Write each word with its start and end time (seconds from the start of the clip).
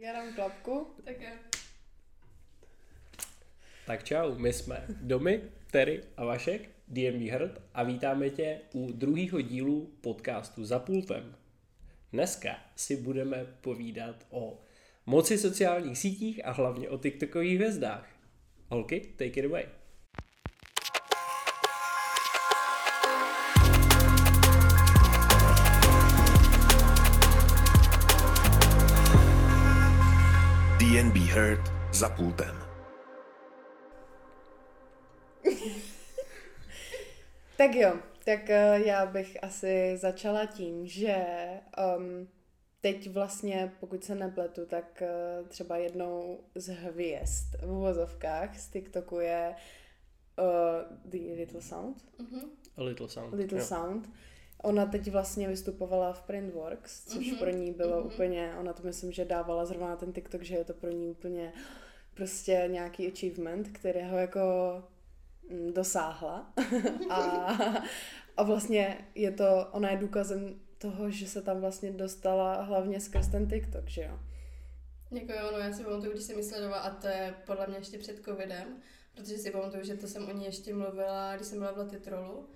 Já 0.00 0.12
dám 0.12 0.34
klapku. 0.34 0.86
Tak 1.04 1.20
jo. 1.20 1.30
Tak 3.86 4.04
čau, 4.04 4.34
my 4.34 4.52
jsme 4.52 4.86
Domy, 4.88 5.42
Terry 5.70 6.02
a 6.16 6.24
Vašek, 6.24 6.70
DMB 6.88 7.22
Herd 7.30 7.62
a 7.74 7.82
vítáme 7.82 8.30
tě 8.30 8.60
u 8.72 8.92
druhého 8.92 9.40
dílu 9.40 9.86
podcastu 10.00 10.64
Za 10.64 10.78
pultem. 10.78 11.36
Dneska 12.12 12.58
si 12.76 12.96
budeme 12.96 13.44
povídat 13.60 14.26
o 14.30 14.60
moci 15.06 15.38
sociálních 15.38 15.98
sítích 15.98 16.46
a 16.46 16.50
hlavně 16.50 16.88
o 16.88 16.98
TikTokových 16.98 17.56
hvězdách. 17.56 18.08
Holky, 18.68 19.00
take 19.00 19.40
it 19.40 19.44
away. 19.44 19.79
DNB 31.10 31.16
Herd 31.16 31.60
za 31.92 32.08
pultem. 32.08 32.56
Tak 37.56 37.74
jo, 37.74 37.98
tak 38.24 38.50
eh, 38.50 38.80
já 38.86 39.06
bych 39.06 39.44
asi 39.44 39.96
začala 39.96 40.46
tím, 40.46 40.86
že 40.86 41.16
um, 41.96 42.28
teď 42.80 43.10
vlastně, 43.10 43.72
pokud 43.80 44.04
se 44.04 44.14
nepletu, 44.14 44.66
tak 44.66 45.02
uh, 45.02 45.48
třeba 45.48 45.76
jednou 45.76 46.40
z 46.54 46.68
hvězd 46.68 47.56
v 47.62 47.70
uvozovkách 47.70 48.58
z 48.58 48.68
TikToku 48.68 49.20
je 49.20 49.54
uh, 50.38 50.96
The 51.04 51.18
Little 51.36 51.62
Sound. 51.62 52.04
Mhm. 52.18 52.40
A 52.76 52.82
Little 52.82 53.08
Sound. 53.08 53.34
Little 53.34 53.58
jo. 53.58 53.64
Sound. 53.64 54.10
Ona 54.62 54.86
teď 54.86 55.10
vlastně 55.10 55.48
vystupovala 55.48 56.12
v 56.12 56.22
Printworks, 56.22 57.04
což 57.04 57.26
Mhm, 57.26 57.38
pro 57.38 57.50
ní 57.50 57.72
bylo 57.72 57.96
mhm. 57.96 58.06
úplně, 58.06 58.54
ona 58.60 58.72
to 58.72 58.82
myslím, 58.82 59.12
že 59.12 59.24
dávala 59.24 59.66
zrovna 59.66 59.88
na 59.88 59.96
ten 59.96 60.12
TikTok, 60.12 60.42
že 60.42 60.54
je 60.54 60.64
to 60.64 60.74
pro 60.74 60.90
ní 60.90 61.10
úplně 61.10 61.52
prostě 62.14 62.64
nějaký 62.66 63.12
achievement, 63.12 63.68
kterého 63.68 64.18
jako 64.18 64.40
mm, 65.50 65.72
dosáhla. 65.72 66.52
a, 67.10 67.20
a 68.36 68.42
vlastně 68.42 68.98
je 69.14 69.30
to, 69.30 69.68
ona 69.72 69.90
je 69.90 69.96
důkazem 69.96 70.60
toho, 70.78 71.10
že 71.10 71.26
se 71.26 71.42
tam 71.42 71.60
vlastně 71.60 71.90
dostala 71.90 72.62
hlavně 72.62 73.00
skrz 73.00 73.28
ten 73.28 73.48
TikTok, 73.48 73.88
že 73.88 74.02
jo. 74.02 74.18
Jako 75.10 75.32
jo, 75.32 75.50
no 75.52 75.58
já 75.58 75.72
si 75.72 75.84
pamatuju, 75.84 76.12
když 76.12 76.24
jsem 76.24 76.36
ji 76.38 76.44
sledovala, 76.44 76.82
a 76.82 76.94
to 76.94 77.06
je 77.06 77.34
podle 77.46 77.66
mě 77.66 77.76
ještě 77.76 77.98
před 77.98 78.24
covidem, 78.24 78.76
protože 79.14 79.38
si 79.38 79.50
pamatuju, 79.50 79.84
že 79.84 79.96
to 79.96 80.06
jsem 80.06 80.28
o 80.28 80.32
ní 80.32 80.44
ještě 80.44 80.74
mluvila, 80.74 81.36
když 81.36 81.46
jsem 81.46 81.58
byla 81.58 81.72
v 81.72 81.78
Latitrolu. 81.78 82.48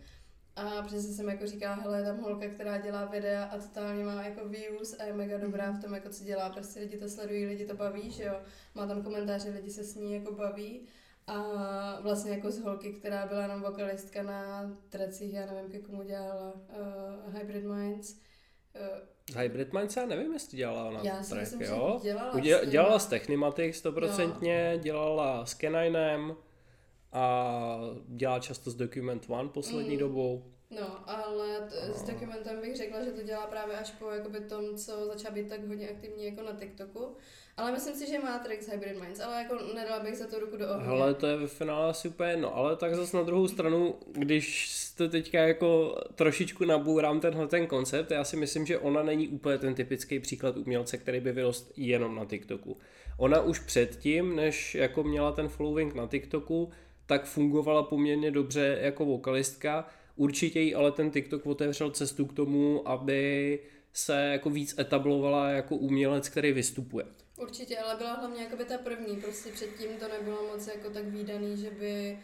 A 0.57 0.83
přesně 0.83 1.13
jsem 1.15 1.29
jako 1.29 1.47
říkala, 1.47 1.75
hele, 1.75 1.99
je 1.99 2.05
tam 2.05 2.21
holka, 2.21 2.49
která 2.49 2.79
dělá 2.79 3.05
videa 3.05 3.45
a 3.45 3.59
totálně 3.59 4.05
má 4.05 4.23
jako 4.23 4.49
views 4.49 4.97
a 5.01 5.05
je 5.05 5.13
mega 5.13 5.39
dobrá 5.39 5.71
v 5.71 5.81
tom, 5.83 5.95
jako 5.95 6.09
co 6.09 6.25
dělá, 6.25 6.51
prostě 6.51 6.81
lidi 6.81 6.99
to 6.99 7.09
sledují, 7.09 7.47
lidi 7.47 7.67
to 7.67 7.75
baví, 7.75 8.11
že 8.11 8.25
jo. 8.25 8.35
Má 8.75 8.87
tam 8.87 9.03
komentáře, 9.03 9.51
lidi 9.51 9.71
se 9.71 9.85
s 9.85 9.95
ní 9.95 10.15
jako 10.15 10.33
baví. 10.35 10.87
A 11.27 11.43
vlastně 12.01 12.31
jako 12.33 12.51
z 12.51 12.61
holky, 12.61 12.93
která 12.93 13.27
byla 13.27 13.43
jenom 13.43 13.63
vokalistka 13.63 14.23
na 14.23 14.71
trecích, 14.89 15.33
já 15.35 15.47
nevím, 15.47 15.71
ke 15.71 15.79
komu 15.79 16.03
dělala 16.03 16.53
uh, 16.53 17.35
Hybrid 17.39 17.65
Minds. 17.65 18.17
Uh, 19.33 19.37
Hybrid 19.41 19.73
Minds 19.73 19.97
já 19.97 20.07
nevím, 20.07 20.33
jestli 20.33 20.57
dělala 20.59 20.85
ona 20.85 21.01
Já 21.03 21.23
si 21.23 21.31
track, 21.31 21.41
myslím, 21.43 21.61
že 21.65 21.67
jo? 21.67 22.01
dělala 22.03 22.33
Udě- 22.33 22.57
s 22.59 22.61
nima. 22.61 22.73
dělala 22.73 22.99
s 22.99 23.07
Technimatic 23.07 23.77
stoprocentně, 23.77 24.79
dělala 24.83 25.47
s 25.47 25.55
Keninem 25.55 26.37
a 27.15 27.79
dělá 28.09 28.39
často 28.39 28.71
s 28.71 28.75
Document 28.75 29.25
One 29.29 29.49
poslední 29.49 29.93
Mm. 29.95 29.99
dobou. 30.01 30.45
No, 30.81 31.11
ale 31.11 31.61
t- 31.71 31.95
s 31.95 32.03
dokumentem 32.03 32.61
bych 32.61 32.77
řekla, 32.77 33.05
že 33.05 33.11
to 33.11 33.23
dělá 33.23 33.47
právě 33.47 33.77
až 33.77 33.91
po 33.91 34.11
jakoby 34.11 34.41
tom, 34.41 34.77
co 34.77 35.07
začala 35.07 35.35
být 35.35 35.49
tak 35.49 35.67
hodně 35.69 35.89
aktivní 35.89 36.25
jako 36.25 36.43
na 36.43 36.53
TikToku. 36.53 37.17
Ale 37.57 37.73
myslím 37.73 37.95
si, 37.95 38.07
že 38.07 38.19
má 38.19 38.39
Trix 38.39 38.69
Hybrid 38.69 39.01
Minds, 39.01 39.21
ale 39.21 39.43
jako 39.43 39.55
nedala 39.75 40.01
bych 40.01 40.17
za 40.17 40.27
to 40.27 40.39
ruku 40.39 40.57
do 40.57 40.71
ohně. 40.71 40.85
Hele, 40.87 41.15
to 41.15 41.27
je 41.27 41.37
ve 41.37 41.47
finále 41.47 41.91
asi 41.91 42.09
úplně 42.09 42.31
jedno, 42.31 42.57
ale 42.57 42.77
tak 42.77 42.95
zase 42.95 43.17
na 43.17 43.23
druhou 43.23 43.49
stranu, 43.49 43.95
když 44.13 44.75
to 44.97 45.09
teďka 45.09 45.39
jako 45.41 45.97
trošičku 46.15 46.65
nabourám 46.65 47.21
tenhle 47.21 47.47
ten 47.49 47.67
koncept, 47.67 48.11
já 48.11 48.25
si 48.25 48.37
myslím, 48.37 48.67
že 48.67 48.79
ona 48.79 49.03
není 49.03 49.29
úplně 49.29 49.59
ten 49.59 49.75
typický 49.75 50.21
příklad 50.21 50.57
umělce, 50.57 50.99
který 50.99 51.21
by 51.21 51.33
vyrost 51.33 51.73
jenom 51.77 52.15
na 52.15 52.25
TikToku. 52.25 52.77
Ona 53.19 53.41
už 53.41 53.59
předtím, 53.59 54.37
než 54.37 54.75
jako 54.75 55.03
měla 55.03 55.33
ten 55.33 55.49
following 55.49 55.95
na 55.95 56.07
TikToku, 56.07 56.71
tak 57.07 57.25
fungovala 57.25 57.83
poměrně 57.83 58.31
dobře 58.31 58.79
jako 58.81 59.05
vokalistka. 59.05 59.89
Určitě 60.17 60.61
jí 60.61 60.75
ale 60.75 60.93
ten 60.93 61.11
TikTok 61.11 61.47
otevřel 61.47 61.91
cestu 61.91 62.27
k 62.27 62.33
tomu, 62.33 62.89
aby 62.89 63.61
se 63.93 64.17
jako 64.17 64.51
víc 64.51 64.79
etablovala 64.79 65.51
jako 65.51 65.77
umělec, 65.77 66.29
který 66.29 66.53
vystupuje. 66.53 67.07
Určitě, 67.37 67.79
ale 67.79 67.97
byla 67.97 68.15
hlavně 68.15 68.43
jakoby 68.43 68.65
ta 68.65 68.79
první, 68.79 69.17
prostě 69.17 69.51
předtím 69.51 69.89
to 70.01 70.09
nebylo 70.09 70.47
moc 70.53 70.67
jako 70.67 70.91
tak 70.91 71.05
výdaný, 71.05 71.57
že 71.57 71.71
by, 71.71 72.19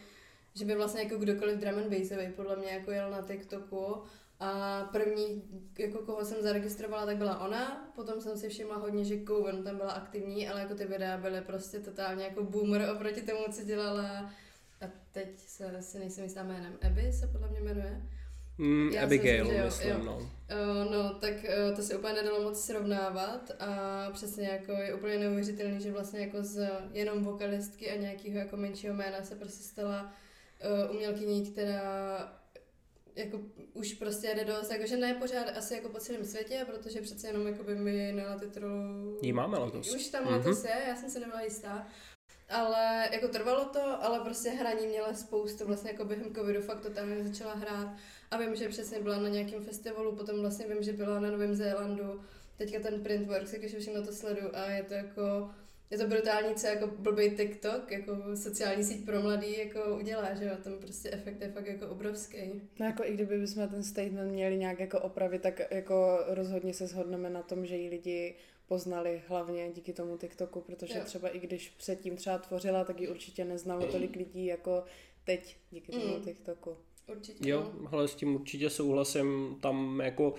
že 0.55 0.65
by 0.65 0.75
vlastně 0.75 1.01
jako 1.01 1.17
kdokoliv 1.17 1.57
drum 1.57 1.75
and 1.75 1.89
bassový 1.89 2.31
podle 2.35 2.55
mě 2.55 2.71
jako 2.71 2.91
jel 2.91 3.11
na 3.11 3.21
TikToku 3.21 3.95
a 4.39 4.81
první, 4.91 5.43
jako 5.79 5.99
koho 5.99 6.25
jsem 6.25 6.41
zaregistrovala, 6.41 7.05
tak 7.05 7.17
byla 7.17 7.39
ona, 7.39 7.91
potom 7.95 8.21
jsem 8.21 8.37
si 8.37 8.49
všimla 8.49 8.77
hodně, 8.77 9.05
že 9.05 9.25
Coven 9.27 9.63
tam 9.63 9.77
byla 9.77 9.91
aktivní, 9.91 10.49
ale 10.49 10.61
jako 10.61 10.75
ty 10.75 10.85
videa 10.85 11.17
byly 11.17 11.41
prostě 11.41 11.79
totálně 11.79 12.23
jako 12.23 12.43
boomer 12.43 12.89
oproti 12.95 13.21
tomu, 13.21 13.43
co 13.51 13.63
dělala 13.63 14.31
teď 15.11 15.27
se, 15.39 15.81
si 15.81 15.99
nejsem 15.99 16.23
jistá 16.23 16.43
jménem, 16.43 16.73
Abby 16.87 17.13
se 17.13 17.27
podle 17.27 17.49
mě 17.49 17.59
jmenuje. 17.61 18.01
Mm, 18.57 18.89
Já 18.93 19.03
Abigail, 19.03 19.43
myslím, 19.45 19.59
jo, 19.59 19.65
myslím, 19.65 19.89
jo. 19.91 19.97
no. 20.03 20.17
Uh, 20.17 20.91
no, 20.91 21.13
tak 21.13 21.33
uh, 21.33 21.75
to 21.75 21.81
se 21.81 21.95
úplně 21.97 22.13
nedalo 22.13 22.43
moc 22.43 22.65
srovnávat 22.65 23.51
a 23.59 24.09
přesně 24.13 24.47
jako 24.47 24.71
je 24.71 24.93
úplně 24.93 25.17
neuvěřitelný, 25.17 25.81
že 25.81 25.91
vlastně 25.91 26.19
jako 26.19 26.43
z 26.43 26.69
jenom 26.93 27.23
vokalistky 27.23 27.91
a 27.91 27.95
nějakého 28.01 28.37
jako 28.39 28.57
menšího 28.57 28.93
jména 28.93 29.23
se 29.23 29.35
prostě 29.35 29.63
stala 29.63 30.13
uh, 30.89 30.95
umělkyní, 30.95 31.51
která 31.51 32.33
jako 33.15 33.39
už 33.73 33.93
prostě 33.93 34.27
jede 34.27 34.45
dost, 34.45 34.71
jakože 34.71 34.97
ne 34.97 35.13
pořád 35.13 35.57
asi 35.57 35.73
jako 35.73 35.89
po 35.89 35.99
celém 35.99 36.25
světě, 36.25 36.65
protože 36.67 37.01
přece 37.01 37.27
jenom 37.27 37.47
jako 37.47 37.63
by 37.63 37.75
my 37.75 38.11
na 38.15 38.23
Latitrolu... 38.29 39.19
Jí 39.21 39.33
máme 39.33 39.57
letos. 39.57 39.95
Už 39.95 40.07
tam 40.07 40.23
Mhm. 40.23 40.33
letos 40.33 40.63
je, 40.63 40.75
já 40.87 40.95
jsem 40.95 41.09
se 41.09 41.19
nebyla 41.19 41.41
jistá. 41.41 41.87
Ale 42.51 43.09
jako 43.11 43.27
trvalo 43.27 43.65
to, 43.65 44.03
ale 44.03 44.19
prostě 44.19 44.49
hraní 44.49 44.87
měla 44.87 45.13
spoustu, 45.13 45.65
vlastně 45.67 45.91
jako 45.91 46.05
během 46.05 46.35
covidu 46.35 46.61
fakt 46.61 46.81
totálně 46.81 47.23
začala 47.23 47.53
hrát. 47.53 47.95
A 48.31 48.37
vím, 48.37 48.55
že 48.55 48.69
přesně 48.69 48.99
byla 48.99 49.19
na 49.19 49.29
nějakém 49.29 49.63
festivalu, 49.63 50.15
potom 50.15 50.41
vlastně 50.41 50.67
vím, 50.67 50.83
že 50.83 50.93
byla 50.93 51.19
na 51.19 51.31
Novém 51.31 51.55
Zélandu, 51.55 52.21
teďka 52.57 52.79
ten 52.79 53.03
Printworks, 53.03 53.53
jakože 53.53 53.79
všechno 53.79 54.05
to 54.05 54.13
sledu 54.13 54.41
a 54.53 54.65
je 54.65 54.83
to 54.83 54.93
jako, 54.93 55.51
je 55.91 55.97
to 55.97 56.07
brutální, 56.07 56.55
co 56.55 56.67
jako 56.67 56.87
blbý 56.87 57.31
TikTok, 57.31 57.91
jako 57.91 58.17
sociální 58.35 58.83
síť 58.83 59.05
pro 59.05 59.21
mladý, 59.21 59.57
jako 59.57 59.95
udělá, 59.95 60.33
že 60.33 60.45
jo, 60.45 60.51
ten 60.63 60.77
prostě 60.77 61.11
efekt 61.11 61.41
je 61.41 61.51
fakt 61.51 61.67
jako 61.67 61.87
obrovský. 61.87 62.61
No 62.79 62.85
jako 62.85 63.03
i 63.03 63.13
kdyby 63.13 63.39
bychom 63.39 63.67
ten 63.67 63.83
statement 63.83 64.31
měli 64.31 64.57
nějak 64.57 64.79
jako 64.79 64.99
opravit, 64.99 65.41
tak 65.41 65.61
jako 65.71 66.19
rozhodně 66.27 66.73
se 66.73 66.87
shodneme 66.87 67.29
na 67.29 67.41
tom, 67.41 67.65
že 67.65 67.77
ji 67.77 67.89
lidi 67.89 68.35
poznali 68.71 69.21
hlavně 69.27 69.71
díky 69.71 69.93
tomu 69.93 70.17
TikToku, 70.17 70.61
protože 70.61 70.97
Jo. 70.97 71.03
třeba 71.05 71.29
i 71.29 71.39
když 71.39 71.69
předtím 71.69 72.15
třeba 72.15 72.37
tvořila, 72.37 72.83
tak 72.83 72.99
ji 72.99 73.07
určitě 73.07 73.45
neznalo 73.45 73.87
tolik 73.87 74.15
lidí 74.15 74.45
jako 74.45 74.83
teď 75.23 75.57
díky 75.71 75.91
tomu 75.91 76.17
Mm. 76.17 76.23
TikToku. 76.23 76.77
Určitě. 77.07 77.49
Jo, 77.49 77.71
hele, 77.89 78.07
s 78.07 78.15
tím 78.15 78.35
určitě 78.35 78.69
souhlasím, 78.69 79.57
tam 79.61 80.01
jako 80.03 80.33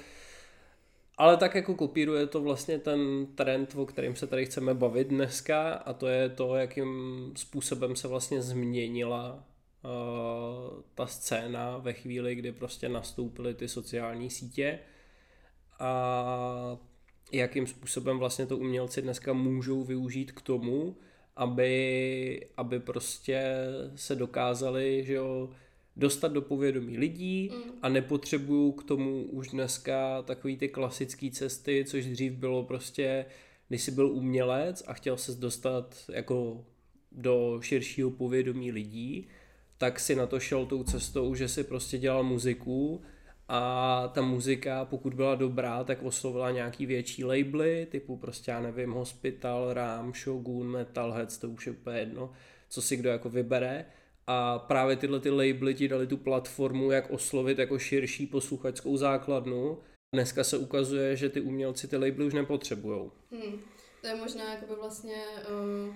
ale 1.19 1.37
tak 1.37 1.55
jako 1.55 1.75
kopíruje 1.75 2.27
to 2.27 2.41
vlastně 2.41 2.79
ten 2.79 3.27
trend, 3.35 3.75
o 3.77 3.87
kterým 3.87 4.17
se 4.17 4.27
tady 4.27 4.47
chceme 4.47 4.75
bavit 4.75 5.09
dneska 5.09 5.73
a 5.75 5.93
to 5.93 6.07
je 6.09 6.29
to, 6.29 6.57
jakým 6.57 7.33
způsobem 7.37 7.97
se 7.97 8.09
vlastně 8.09 8.43
změnila 8.43 9.45
uh, 9.85 10.83
ta 10.95 11.07
scéna 11.07 11.79
ve 11.79 11.93
chvíli, 11.93 12.35
kdy 12.35 12.53
prostě 12.53 12.89
nastoupily 12.89 13.55
ty 13.55 13.69
sociální 13.69 14.31
sítě 14.31 14.79
a 15.79 16.79
jakým 17.33 17.67
způsobem 17.67 18.19
vlastně 18.19 18.47
to 18.47 18.59
umělci 18.59 19.03
dneska 19.03 19.33
můžou 19.33 19.85
využít 19.85 20.33
k 20.33 20.41
tomu, 20.41 20.97
aby, 21.37 22.47
aby 22.57 22.81
prostě 22.81 23.43
se 23.97 24.17
dokázali, 24.17 25.05
že 25.07 25.13
jo, 25.15 25.51
dostat 25.97 26.33
do 26.33 26.43
povědomí 26.43 26.99
lidí 26.99 27.51
Mm. 27.53 27.73
a 27.83 27.89
nepotřebují 27.89 28.73
k 28.73 28.83
tomu 28.83 29.23
už 29.23 29.49
dneska 29.49 30.23
takový 30.23 30.57
ty 30.57 30.69
klasické 30.69 31.31
cesty, 31.31 31.85
což 31.89 32.07
dřív 32.07 32.33
bylo 32.33 32.65
prostě, 32.65 33.27
když 33.69 33.83
jsi 33.83 33.91
byl 33.91 34.07
umělec 34.07 34.85
a 34.87 34.93
chtěl 34.93 35.17
se 35.17 35.33
dostat 35.33 35.97
jako 36.13 36.65
do 37.13 37.59
širšího 37.63 38.11
povědomí 38.11 38.73
lidí, 38.73 39.29
tak 39.79 40.01
si 40.01 40.15
na 40.15 40.27
to 40.27 40.41
šel 40.41 40.67
tou 40.67 40.83
cestou, 40.85 41.35
že 41.35 41.49
si 41.49 41.65
prostě 41.65 41.99
dělal 41.99 42.23
muziku 42.25 43.01
a 43.55 44.09
ta 44.15 44.23
muzika, 44.23 44.85
pokud 44.85 45.15
byla 45.15 45.35
dobrá, 45.35 45.85
tak 45.85 46.03
oslovila 46.03 46.51
nějaký 46.51 46.87
větší 46.87 47.25
labely, 47.25 47.87
typu 47.91 48.17
prostě, 48.17 48.51
já 48.51 48.61
nevím, 48.61 48.93
Hospital, 48.93 49.73
Ram, 49.73 50.15
Shogun, 50.15 50.71
Metalheads, 50.71 51.39
to 51.39 51.49
už 51.49 51.67
je 51.67 51.73
úplně 51.73 51.99
jedno, 51.99 52.33
co 52.69 52.83
si 52.83 52.97
kdo 52.97 53.11
jako 53.11 53.31
vybere. 53.31 53.85
A 54.27 54.59
právě 54.59 54.97
tyhle 54.97 55.21
ty 55.21 55.31
labely 55.31 55.75
ti 55.75 55.89
dali 55.89 56.07
tu 56.07 56.17
platformu, 56.17 56.91
jak 56.91 57.11
oslovit 57.11 57.59
jako 57.59 57.79
širší 57.79 58.27
posluchačskou 58.27 58.97
základnu. 58.97 59.79
Dneska 60.15 60.45
se 60.45 60.59
ukazuje, 60.59 61.17
že 61.17 61.29
ty 61.29 61.41
umělci 61.41 61.89
ty 61.89 61.97
labely 61.97 62.25
už 62.25 62.35
nepotřebujou. 62.35 63.13
Hmm. 63.33 63.61
To 64.01 64.07
je 64.07 64.15
možná 64.15 64.55
jakoby 64.55 64.75
vlastně 64.81 65.17
uh, 65.49 65.95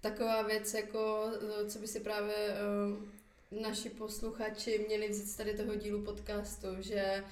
taková 0.00 0.42
věc, 0.42 0.74
jako 0.74 1.24
uh, 1.42 1.68
co 1.68 1.78
by 1.78 1.86
si 1.86 2.00
právě 2.00 2.34
uh, 2.36 3.21
naši 3.60 3.90
posluchači 3.90 4.84
měli 4.86 5.08
vzít 5.08 5.28
z 5.28 5.36
tady 5.36 5.56
toho 5.56 5.74
dílu 5.74 6.02
podcastu, 6.02 6.66
že 6.80 7.24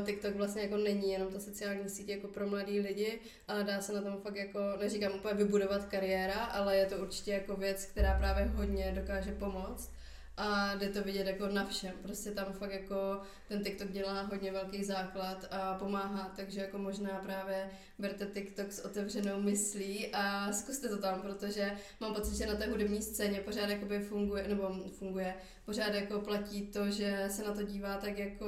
uh, 0.00 0.06
TikTok 0.06 0.34
vlastně 0.34 0.62
jako 0.62 0.76
není 0.76 1.12
jenom 1.12 1.32
ta 1.32 1.40
sociální 1.40 1.88
síť 1.88 2.08
jako 2.08 2.28
pro 2.28 2.48
mladý 2.48 2.80
lidi, 2.80 3.20
ale 3.48 3.64
dá 3.64 3.80
se 3.80 3.92
na 3.92 4.02
tom 4.02 4.20
fakt 4.22 4.36
jako, 4.36 4.58
neříkám 4.80 5.12
úplně 5.14 5.34
vybudovat 5.34 5.84
kariéra, 5.84 6.44
ale 6.44 6.76
je 6.76 6.86
to 6.86 6.96
určitě 6.96 7.32
jako 7.32 7.56
věc, 7.56 7.84
která 7.84 8.18
právě 8.18 8.44
hodně 8.44 8.92
dokáže 8.94 9.32
pomoct 9.32 9.90
a 10.36 10.74
jde 10.74 10.88
to 10.88 11.02
vidět 11.02 11.26
jako 11.26 11.48
na 11.48 11.66
všem. 11.66 11.92
Prostě 12.02 12.30
tam 12.30 12.52
fakt 12.52 12.72
jako 12.72 13.20
ten 13.48 13.64
TikTok 13.64 13.90
dělá 13.90 14.22
hodně 14.22 14.52
velký 14.52 14.84
základ 14.84 15.48
a 15.50 15.74
pomáhá, 15.74 16.32
takže 16.36 16.60
jako 16.60 16.78
možná 16.78 17.10
právě 17.10 17.70
berte 17.98 18.26
TikTok 18.26 18.72
s 18.72 18.84
otevřenou 18.84 19.40
myslí 19.40 20.08
a 20.12 20.52
zkuste 20.52 20.88
to 20.88 20.98
tam, 20.98 21.22
protože 21.22 21.72
mám 22.00 22.14
pocit, 22.14 22.36
že 22.36 22.46
na 22.46 22.54
té 22.54 22.66
hudební 22.66 23.02
scéně 23.02 23.40
pořád 23.40 23.70
jakoby 23.70 24.00
funguje, 24.00 24.48
nebo 24.48 24.74
funguje, 24.98 25.34
pořád 25.64 25.94
jako 25.94 26.20
platí 26.20 26.66
to, 26.66 26.90
že 26.90 27.26
se 27.30 27.44
na 27.44 27.54
to 27.54 27.62
dívá 27.62 27.96
tak 27.96 28.18
jako 28.18 28.44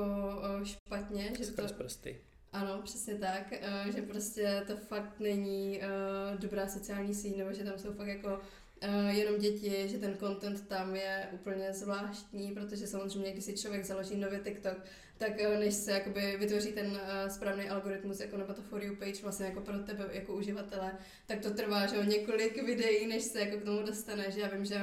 špatně. 0.65 1.33
Že 1.39 1.53
to, 1.53 1.75
prsty. 1.75 2.21
Ano, 2.53 2.81
přesně 2.85 3.15
tak, 3.15 3.55
že 3.95 4.03
prostě 4.03 4.65
to 4.67 4.77
fakt 4.77 5.21
není 5.21 5.81
dobrá 6.39 6.69
sociální 6.69 7.15
síť, 7.15 7.37
nebo 7.37 7.53
že 7.53 7.65
tam 7.65 7.79
jsou 7.79 7.93
fakt 7.93 8.07
jako 8.07 8.41
uh, 8.83 9.09
jenom 9.09 9.39
děti, 9.39 9.89
že 9.89 9.99
ten 9.99 10.17
content 10.19 10.69
tam 10.69 10.97
je 10.97 11.29
úplně 11.33 11.73
zvláštní, 11.73 12.53
protože 12.55 12.87
samozřejmě, 12.87 13.33
když 13.33 13.45
si 13.45 13.59
člověk 13.59 13.85
založí 13.85 14.17
nový 14.17 14.39
TikTok, 14.45 14.79
tak 15.19 15.33
uh, 15.41 15.59
než 15.59 15.75
se 15.75 15.93
jakoby 15.93 16.37
vytvoří 16.37 16.73
ten 16.73 16.87
uh, 16.87 17.29
správný 17.29 17.69
algoritmus, 17.69 18.21
jako 18.21 18.55
to 18.55 18.63
for 18.63 18.85
you 18.85 18.97
page 18.97 19.23
vlastně 19.23 19.47
jako 19.47 19.61
pro 19.61 19.79
tebe 19.79 20.09
jako 20.13 20.35
uživatele, 20.35 20.93
tak 21.27 21.41
to 21.41 21.51
trvá, 21.51 21.87
že 21.87 22.07
několik 22.07 22.63
videí, 22.63 23.07
než 23.07 23.23
se 23.23 23.41
jako 23.41 23.57
k 23.57 23.65
tomu 23.65 23.83
dostane, 23.83 24.31
že 24.31 24.41
já 24.41 24.49
vím, 24.49 24.65
že 24.65 24.81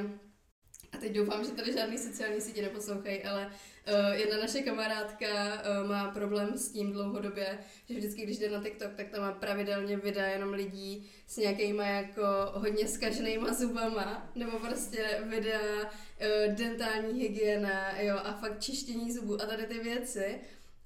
a 0.92 0.98
teď 0.98 1.12
doufám, 1.12 1.46
že 1.46 1.52
tady 1.52 1.74
žádný 1.74 1.98
sociální 1.98 2.42
sítě 2.42 2.62
neposlouchají, 2.62 3.24
ale 3.24 3.48
uh, 3.48 4.10
jedna 4.10 4.38
naše 4.38 4.62
kamarádka 4.62 5.28
uh, 5.28 5.90
má 5.90 6.12
problém 6.12 6.58
s 6.58 6.72
tím 6.72 6.92
dlouhodobě, 6.92 7.60
že 7.90 7.96
vždycky, 7.96 8.24
když 8.24 8.38
jde 8.38 8.50
na 8.50 8.64
TikTok, 8.64 8.94
tak 8.96 9.10
tam 9.10 9.22
má 9.22 9.32
pravidelně 9.32 9.98
videa 9.98 10.28
jenom 10.28 10.54
lidí 10.54 11.12
s 11.28 11.38
nějakýma 11.38 11.86
jako 11.86 12.24
hodně 12.54 12.88
skaženýma 12.88 13.54
zubama, 13.54 14.32
nebo 14.36 14.60
prostě 14.60 15.20
videa 15.24 15.84
uh, 15.84 16.56
dentální 16.56 17.22
hygiena, 17.22 18.00
jo, 18.02 18.18
a 18.24 18.34
fakt 18.34 18.60
čištění 18.60 19.12
zubů 19.12 19.42
a 19.42 19.46
tady 19.46 19.66
ty 19.66 19.80
věci. 19.80 20.40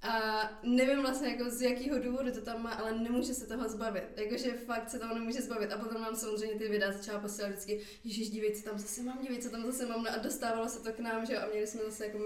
A 0.06 0.50
nevím 0.63 1.02
vlastně 1.02 1.30
jako 1.30 1.50
z 1.50 1.62
jakého 1.62 2.00
důvodu 2.00 2.31
to 2.31 2.42
tam 2.42 2.63
má, 2.63 2.69
ale 2.69 3.00
nemůže 3.00 3.34
se 3.34 3.48
toho 3.48 3.69
zbavit. 3.69 4.04
Jakože 4.16 4.54
fakt 4.54 4.90
se 4.90 5.00
toho 5.00 5.16
nemůže 5.16 5.42
zbavit. 5.42 5.72
A 5.72 5.78
potom 5.78 6.02
mám 6.02 6.16
samozřejmě 6.16 6.56
ty 6.56 6.68
videa 6.68 6.92
začala 6.92 7.19
posílat 7.19 7.52
vždycky, 7.52 7.81
Ježíš, 8.04 8.30
dívej, 8.30 8.56
co 8.56 8.63
tam 8.63 8.80
zase 8.80 9.04
mám, 9.04 9.22
dívej, 9.22 9.42
co 9.42 9.50
tam 9.50 9.66
zase 9.66 9.86
mám. 9.86 10.04
No 10.04 10.12
a 10.12 10.18
dostávalo 10.18 10.69
se 10.69 10.80
to 10.80 10.94
k 10.94 11.00
nám, 11.00 11.25
že 11.25 11.38
a 11.38 11.48
měli 11.48 11.68
jsme 11.68 11.81
zase 11.86 12.06
jako 12.06 12.18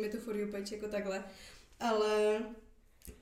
my, 0.00 0.08
tu 0.08 0.18
for 0.18 0.36
you 0.36 0.52
page 0.52 0.76
jako 0.76 0.88
takhle. 0.88 1.24
Ale 1.80 2.40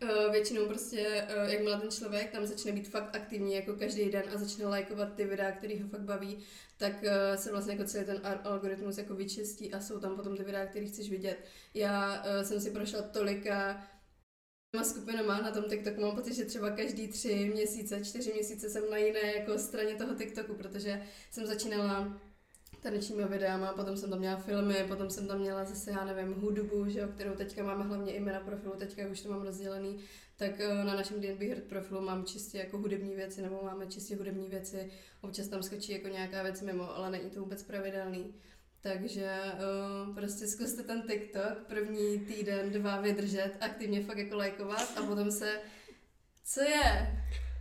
Uh, 0.02 0.32
většinou 0.32 0.66
prostě, 0.66 1.28
uh, 1.36 1.50
jakmile 1.50 1.80
ten 1.80 1.90
člověk 1.90 2.30
tam 2.30 2.46
začne 2.46 2.72
být 2.72 2.88
fakt 2.88 3.16
aktivní 3.16 3.54
jako 3.54 3.72
každý 3.72 4.10
den 4.10 4.22
a 4.34 4.38
začne 4.38 4.66
lajkovat 4.66 5.14
ty 5.14 5.24
videa, 5.24 5.52
který 5.52 5.82
ho 5.82 5.88
fakt 5.88 6.00
baví, 6.00 6.38
tak 6.76 6.92
uh, 6.92 7.36
se 7.36 7.50
vlastně 7.50 7.72
jako 7.72 7.84
celý 7.84 8.04
ten 8.04 8.20
algoritmus 8.44 8.98
jako 8.98 9.14
vyčistí 9.14 9.74
a 9.74 9.80
jsou 9.80 10.00
tam 10.00 10.16
potom 10.16 10.36
ty 10.36 10.44
videa, 10.44 10.66
které 10.66 10.86
chceš 10.86 11.10
vidět. 11.10 11.44
Já 11.74 12.24
jsem 12.42 12.60
si 12.60 12.70
prošla 12.70 13.02
tolika 13.02 13.86
skupinama 14.82 15.40
na 15.40 15.50
tom 15.50 15.64
TikToku. 15.64 16.00
Mám 16.00 16.16
pocit, 16.16 16.34
že 16.34 16.44
třeba 16.44 16.70
každý 16.70 17.08
tři 17.08 17.50
měsíce, 17.54 18.04
čtyři 18.04 18.32
měsíce 18.32 18.70
jsem 18.70 18.90
na 18.90 18.96
jiné 18.96 19.36
jako 19.36 19.58
straně 19.58 19.94
toho 19.94 20.14
TikToku, 20.14 20.54
protože 20.54 21.02
jsem 21.30 21.46
začínala 21.46 22.20
tanečními 22.84 23.24
videama, 23.24 23.72
potom 23.72 23.96
jsem 23.96 24.10
tam 24.10 24.18
měla 24.18 24.36
filmy, 24.36 24.84
potom 24.88 25.10
jsem 25.10 25.26
tam 25.26 25.38
měla 25.38 25.64
zase, 25.64 25.90
já 25.90 26.04
nevím, 26.04 26.34
hudbu, 26.34 26.88
že 26.88 27.08
kterou 27.14 27.34
teďka 27.34 27.64
máme 27.64 27.84
hlavně 27.84 28.12
i 28.12 28.20
na 28.20 28.40
profilu, 28.40 28.74
teďka 28.74 29.06
už 29.06 29.20
to 29.20 29.28
mám 29.28 29.42
rozdělený, 29.42 29.98
tak 30.36 30.60
eh, 30.60 30.84
na 30.84 30.94
našem 30.94 31.20
DNB 31.20 31.40
Heart 31.40 31.64
profilu 31.64 32.00
mám 32.00 32.24
čistě 32.24 32.58
jako 32.58 32.78
hudební 32.78 33.14
věci, 33.14 33.42
nebo 33.42 33.60
máme 33.62 33.86
čistě 33.86 34.16
hudební 34.16 34.48
věci, 34.48 34.90
občas 35.20 35.48
tam 35.48 35.62
skočí 35.62 35.92
jako 35.92 36.08
nějaká 36.08 36.42
věc 36.42 36.62
mimo, 36.62 36.96
ale 36.96 37.10
není 37.10 37.30
to 37.30 37.40
vůbec 37.40 37.62
pravidelný. 37.62 38.34
Takže 38.92 39.30
uh, 40.08 40.14
prostě 40.14 40.46
zkuste 40.46 40.82
ten 40.82 41.02
TikTok 41.02 41.58
první 41.68 42.18
týden, 42.18 42.70
dva 42.70 43.00
vydržet, 43.00 43.50
aktivně 43.60 44.02
fakt 44.02 44.18
jako 44.18 44.36
lajkovat 44.36 44.92
a 44.96 45.02
potom 45.02 45.30
se... 45.30 45.60
Co 46.44 46.60
je? 46.60 47.14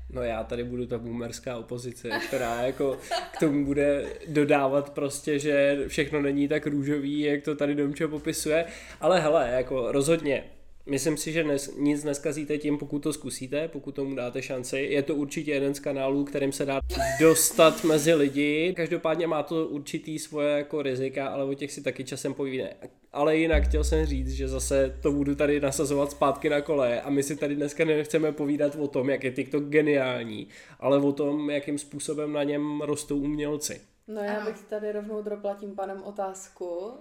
No 0.10 0.24
já 0.24 0.44
tady 0.44 0.64
budu 0.64 0.86
ta 0.86 0.98
boomerská 0.98 1.58
opozice, 1.58 2.10
která 2.28 2.62
jako 2.62 3.00
k 3.32 3.40
tomu 3.40 3.66
bude 3.66 4.06
dodávat 4.28 4.90
prostě, 4.90 5.40
že 5.40 5.84
všechno 5.88 6.22
není 6.22 6.48
tak 6.48 6.68
růžový, 6.68 7.20
jak 7.20 7.44
to 7.44 7.56
tady 7.56 7.76
Domčo 7.76 8.08
popisuje, 8.08 8.66
ale 9.02 9.22
hele, 9.22 9.50
jako 9.50 9.92
rozhodně 9.92 10.44
Myslím 10.86 11.18
si, 11.18 11.32
že 11.32 11.44
nes, 11.44 11.76
nic 11.78 12.04
neskazíte 12.04 12.58
tím, 12.58 12.78
pokud 12.78 13.00
to 13.00 13.14
zkusíte, 13.14 13.68
pokud 13.68 13.96
tomu 13.96 14.16
dáte 14.16 14.42
šanci. 14.42 14.80
Je 14.80 15.04
to 15.04 15.16
určitě 15.16 15.52
jeden 15.52 15.74
z 15.74 15.80
kanálů, 15.80 16.24
kterým 16.24 16.52
se 16.52 16.66
dá 16.66 16.80
dostat 17.20 17.84
mezi 17.84 18.14
lidi. 18.14 18.74
Každopádně 18.76 19.28
má 19.28 19.44
to 19.44 19.68
určitý 19.68 20.20
svoje 20.20 20.58
jako 20.58 20.82
rizika, 20.82 21.28
ale 21.28 21.44
o 21.44 21.54
těch 21.54 21.72
si 21.72 21.82
taky 21.82 22.04
časem 22.04 22.34
povíde. 22.34 22.74
Ale 23.12 23.38
jinak 23.38 23.64
chtěl 23.64 23.84
jsem 23.84 24.06
říct, 24.06 24.32
že 24.32 24.48
zase 24.48 25.00
to 25.02 25.12
budu 25.12 25.36
tady 25.36 25.60
nasazovat 25.60 26.12
zpátky 26.12 26.50
na 26.50 26.62
kole 26.62 27.02
a 27.02 27.10
my 27.10 27.24
si 27.24 27.36
tady 27.36 27.56
dneska 27.56 27.86
nechceme 27.86 28.32
povídat 28.32 28.76
o 28.76 28.88
tom, 28.88 29.10
jak 29.10 29.24
je 29.24 29.32
TikTok 29.32 29.64
geniální, 29.64 30.48
ale 30.80 30.98
o 30.98 31.12
tom, 31.12 31.50
jakým 31.50 31.78
způsobem 31.78 32.34
na 32.34 32.44
něm 32.44 32.82
rostou 32.82 33.18
umělci. 33.18 33.82
No 34.08 34.22
já 34.24 34.46
bych 34.46 34.64
tady 34.64 34.92
rovnou 34.92 35.22
dropla 35.22 35.56
tím 35.56 35.76
panem 35.76 36.04
otázku, 36.04 36.92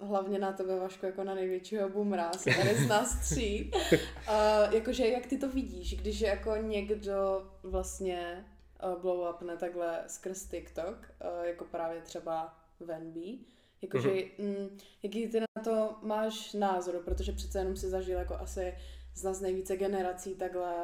hlavně 0.00 0.38
na 0.38 0.52
tebe, 0.52 0.78
Vašku, 0.78 1.06
jako 1.06 1.24
na 1.24 1.34
největšího 1.34 1.88
boomra, 1.88 2.30
tady 2.44 2.74
z 2.74 2.88
nás 2.88 3.20
tří. 3.20 3.70
Uh, 3.72 4.74
jakože 4.74 5.06
jak 5.06 5.26
ty 5.26 5.38
to 5.38 5.48
vidíš, 5.48 5.96
když 5.96 6.20
jako 6.20 6.56
někdo 6.56 7.50
vlastně 7.62 8.46
uh, 8.94 9.02
blow 9.02 9.34
up 9.34 9.42
ne 9.42 9.56
takhle 9.56 10.04
skrz 10.06 10.48
TikTok, 10.48 10.96
uh, 11.38 11.46
jako 11.46 11.64
právě 11.64 12.00
třeba 12.02 12.58
Venby, 12.80 13.38
jakože 13.82 14.10
mm, 14.38 14.78
jaký 15.02 15.28
ty 15.28 15.40
na 15.40 15.62
to 15.64 15.98
máš 16.02 16.52
názor, 16.52 17.02
protože 17.04 17.32
přece 17.32 17.58
jenom 17.58 17.76
si 17.76 17.88
zažil 17.88 18.18
jako 18.18 18.34
asi 18.34 18.74
z 19.14 19.22
nás 19.22 19.40
nejvíce 19.40 19.76
generací 19.76 20.34
takhle, 20.34 20.74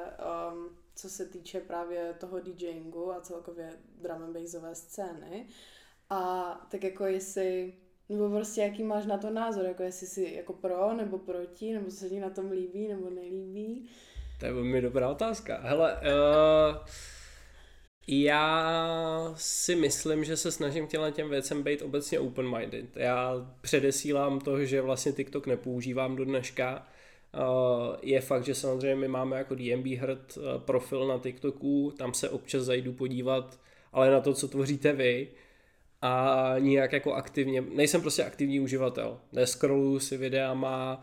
um, 0.52 0.76
co 0.94 1.10
se 1.10 1.26
týče 1.26 1.60
právě 1.60 2.14
toho 2.20 2.40
DJingu 2.40 3.12
a 3.12 3.20
celkově 3.20 3.78
drum 4.02 4.22
and 4.22 4.32
bassové 4.32 4.74
scény. 4.74 5.46
A 6.10 6.66
tak 6.70 6.84
jako 6.84 7.06
jestli 7.06 7.74
nebo 8.08 8.30
prostě 8.30 8.60
jaký 8.60 8.82
máš 8.82 9.06
na 9.06 9.18
to 9.18 9.30
názor, 9.30 9.64
jako 9.64 9.82
jestli 9.82 10.06
si 10.06 10.32
jako 10.36 10.52
pro 10.52 10.92
nebo 10.92 11.18
proti, 11.18 11.72
nebo 11.72 11.90
co 11.90 11.96
se 11.96 12.08
ti 12.08 12.20
na 12.20 12.30
tom 12.30 12.50
líbí 12.50 12.88
nebo 12.88 13.10
nelíbí? 13.10 13.86
To 14.40 14.46
je 14.46 14.52
velmi 14.52 14.80
dobrá 14.80 15.08
otázka. 15.10 15.60
Hele, 15.62 15.92
uh, 15.94 16.76
já 18.06 19.34
si 19.36 19.76
myslím, 19.76 20.24
že 20.24 20.36
se 20.36 20.52
snažím 20.52 20.86
těmhle 20.86 21.12
těm 21.12 21.30
věcem 21.30 21.62
být 21.62 21.82
obecně 21.82 22.20
open-minded. 22.20 22.86
Já 22.96 23.50
předesílám 23.60 24.40
to, 24.40 24.64
že 24.64 24.80
vlastně 24.80 25.12
TikTok 25.12 25.46
nepoužívám 25.46 26.16
do 26.16 26.24
dneška. 26.24 26.86
Uh, 27.34 27.96
je 28.02 28.20
fakt, 28.20 28.44
že 28.44 28.54
samozřejmě 28.54 28.94
my 28.94 29.08
máme 29.08 29.36
jako 29.36 29.54
DMB 29.54 29.86
Herd 29.86 30.36
uh, 30.36 30.42
profil 30.58 31.06
na 31.06 31.18
TikToku, 31.18 31.92
tam 31.98 32.14
se 32.14 32.28
občas 32.28 32.62
zajdu 32.62 32.92
podívat, 32.92 33.58
ale 33.92 34.10
na 34.10 34.20
to, 34.20 34.34
co 34.34 34.48
tvoříte 34.48 34.92
vy, 34.92 35.28
a 36.06 36.54
nijak 36.58 36.92
jako 36.92 37.12
aktivně, 37.12 37.60
nejsem 37.60 38.00
prostě 38.00 38.24
aktivní 38.24 38.60
uživatel, 38.60 39.20
neskroluju 39.32 39.98
si 39.98 40.16
videa, 40.16 40.54
má 40.54 41.00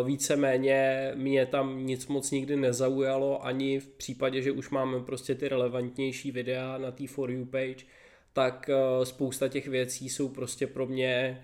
uh, 0.00 0.06
víceméně 0.06 1.12
mě 1.14 1.46
tam 1.46 1.86
nic 1.86 2.06
moc 2.06 2.30
nikdy 2.30 2.56
nezaujalo, 2.56 3.46
ani 3.46 3.80
v 3.80 3.88
případě, 3.88 4.42
že 4.42 4.52
už 4.52 4.70
máme 4.70 5.00
prostě 5.00 5.34
ty 5.34 5.48
relevantnější 5.48 6.30
videa 6.30 6.78
na 6.78 6.90
té 6.90 7.06
For 7.06 7.30
You 7.30 7.44
page, 7.44 7.84
tak 8.32 8.70
uh, 8.98 9.04
spousta 9.04 9.48
těch 9.48 9.68
věcí 9.68 10.08
jsou 10.08 10.28
prostě 10.28 10.66
pro 10.66 10.86
mě 10.86 11.42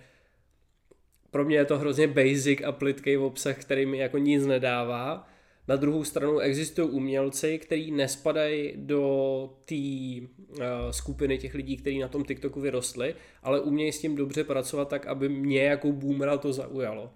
pro 1.30 1.44
mě 1.44 1.56
je 1.56 1.64
to 1.64 1.78
hrozně 1.78 2.06
basic 2.06 2.62
a 2.64 2.72
plitký 2.72 3.16
obsah, 3.16 3.58
který 3.58 3.86
mi 3.86 3.98
jako 3.98 4.18
nic 4.18 4.46
nedává 4.46 5.28
na 5.68 5.76
druhou 5.76 6.04
stranu 6.04 6.38
existují 6.38 6.88
umělci, 6.88 7.58
kteří 7.58 7.90
nespadají 7.90 8.72
do 8.76 9.50
té 9.64 9.74
uh, 9.74 10.56
skupiny 10.90 11.38
těch 11.38 11.54
lidí, 11.54 11.76
kteří 11.76 11.98
na 11.98 12.08
tom 12.08 12.24
TikToku 12.24 12.60
vyrostli, 12.60 13.14
ale 13.42 13.60
umějí 13.60 13.92
s 13.92 14.00
tím 14.00 14.16
dobře 14.16 14.44
pracovat 14.44 14.88
tak, 14.88 15.06
aby 15.06 15.28
mě 15.28 15.62
jako 15.62 15.92
boomera 15.92 16.38
to 16.38 16.52
zaujalo. 16.52 17.12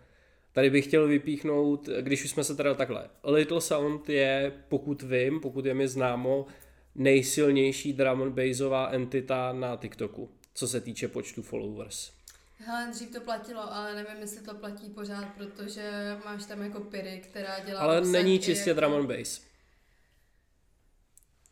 Tady 0.53 0.71
bych 0.71 0.87
chtěl 0.87 1.09
vypíchnout, 1.09 1.89
když 2.01 2.25
už 2.25 2.31
jsme 2.31 2.45
se 2.45 2.57
teda 2.57 2.75
takhle. 2.75 3.09
Little 3.25 3.61
Sound 3.61 4.09
je, 4.09 4.53
pokud 4.69 5.03
vím, 5.03 5.41
pokud 5.41 5.67
je 5.67 5.75
mi 5.75 5.89
známo, 5.89 6.47
nejsilnější 6.95 7.93
drum 7.93 8.23
and 8.23 8.33
bassová 8.33 8.89
entita 8.89 9.53
na 9.53 9.77
TikToku, 9.77 10.31
co 10.55 10.69
se 10.69 10.81
týče 10.81 11.09
počtu 11.09 11.43
followers. 11.43 12.22
Hele, 12.67 12.89
dřív 12.91 13.11
to 13.13 13.21
platilo, 13.21 13.75
ale 13.75 13.95
nevím, 13.95 14.21
jestli 14.21 14.41
to 14.43 14.55
platí 14.55 14.89
pořád, 14.91 15.25
protože 15.37 15.91
máš 16.25 16.45
tam 16.45 16.63
jako 16.63 16.81
Piry, 16.81 17.23
která 17.31 17.59
dělá 17.67 17.81
Ale 17.81 18.01
není 18.01 18.39
čistě 18.39 18.75
drum 18.75 18.95
and 18.95 19.07
bass. 19.07 19.41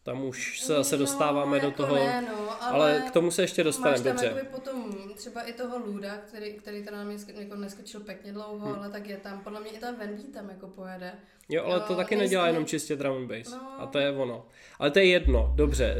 Tam 0.02 0.24
už 0.24 0.60
se 0.60 0.72
zase 0.74 0.96
dostáváme 0.96 1.56
no, 1.56 1.60
do 1.60 1.66
jako 1.66 1.76
toho, 1.82 1.94
ne, 1.94 2.22
no, 2.22 2.62
ale, 2.62 2.70
ale 2.72 3.02
k 3.08 3.10
tomu 3.10 3.30
se 3.30 3.42
ještě 3.42 3.64
dostaneme, 3.64 3.96
máš 3.96 4.04
tam 4.04 4.12
dobře. 4.12 4.46
potom 4.50 4.94
třeba 5.16 5.42
i 5.42 5.52
toho 5.52 5.78
Luda, 5.78 6.16
který, 6.16 6.52
který 6.54 6.80
mě 7.04 7.16
sk- 7.16 7.40
jako 7.40 7.56
neskočil 7.56 8.00
pěkně 8.00 8.32
dlouho, 8.32 8.66
Hmm. 8.66 8.74
ale 8.78 8.90
tak 8.90 9.06
je 9.06 9.16
tam, 9.16 9.40
podle 9.44 9.60
mě 9.60 9.70
i 9.70 9.78
ta 9.78 9.90
Venby 9.92 10.22
tam 10.22 10.50
jako 10.50 10.66
pojede. 10.68 11.12
Jo, 11.48 11.64
ale 11.64 11.80
to 11.80 11.92
Jo, 11.92 11.96
taky 11.96 12.14
nejsem- 12.16 12.24
nedělá 12.30 12.46
jenom 12.46 12.66
čistě 12.66 12.96
drum 12.96 13.16
and 13.16 13.28
bass. 13.28 13.50
No. 13.50 13.80
A 13.82 13.86
to 13.86 13.98
je 13.98 14.10
ono. 14.12 14.46
Ale 14.78 14.90
to 14.90 14.98
je 14.98 15.06
jedno, 15.06 15.52
dobře. 15.56 15.96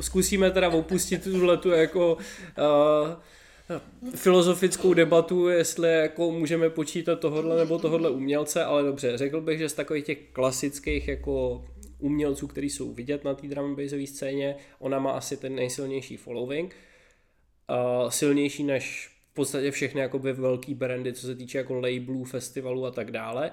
Zkusíme 0.00 0.50
teda 0.50 0.68
opustit 0.68 1.24
tuhle 1.24 1.56
tu 1.56 1.70
jako 1.70 2.14
uh, 2.14 2.20
filozofickou 4.14 4.94
debatu, 4.94 5.48
jestli 5.48 5.92
jako 5.92 6.30
můžeme 6.30 6.70
počítat 6.70 7.20
tohodle 7.20 7.56
nebo 7.56 7.78
tohodle 7.78 8.10
umělce, 8.10 8.64
ale 8.64 8.82
dobře, 8.82 9.18
řekl 9.18 9.40
bych, 9.40 9.58
že 9.58 9.68
z 9.68 9.74
takových 9.74 10.04
těch 10.04 10.18
klasických 10.32 11.08
jako 11.08 11.64
umělců, 11.98 12.46
který 12.46 12.70
jsou 12.70 12.92
vidět 12.92 13.24
na 13.24 13.34
té 13.34 13.46
drum 13.46 13.64
and 13.64 13.76
bassové 13.76 14.06
scéně, 14.06 14.56
ona 14.78 14.98
má 14.98 15.10
asi 15.10 15.36
ten 15.36 15.54
nejsilnější 15.54 16.16
following. 16.16 16.74
Uh, 17.70 18.10
silnější 18.10 18.64
než 18.64 19.10
v 19.30 19.34
podstatě 19.34 19.70
všechny 19.70 20.00
jakoby 20.00 20.32
velký 20.32 20.74
brandy, 20.74 21.12
co 21.12 21.26
se 21.26 21.34
týče 21.34 21.58
jako 21.58 21.74
labelů, 21.74 22.24
festivalů 22.24 22.86
a 22.86 22.90
tak 22.90 23.10
dále. 23.10 23.50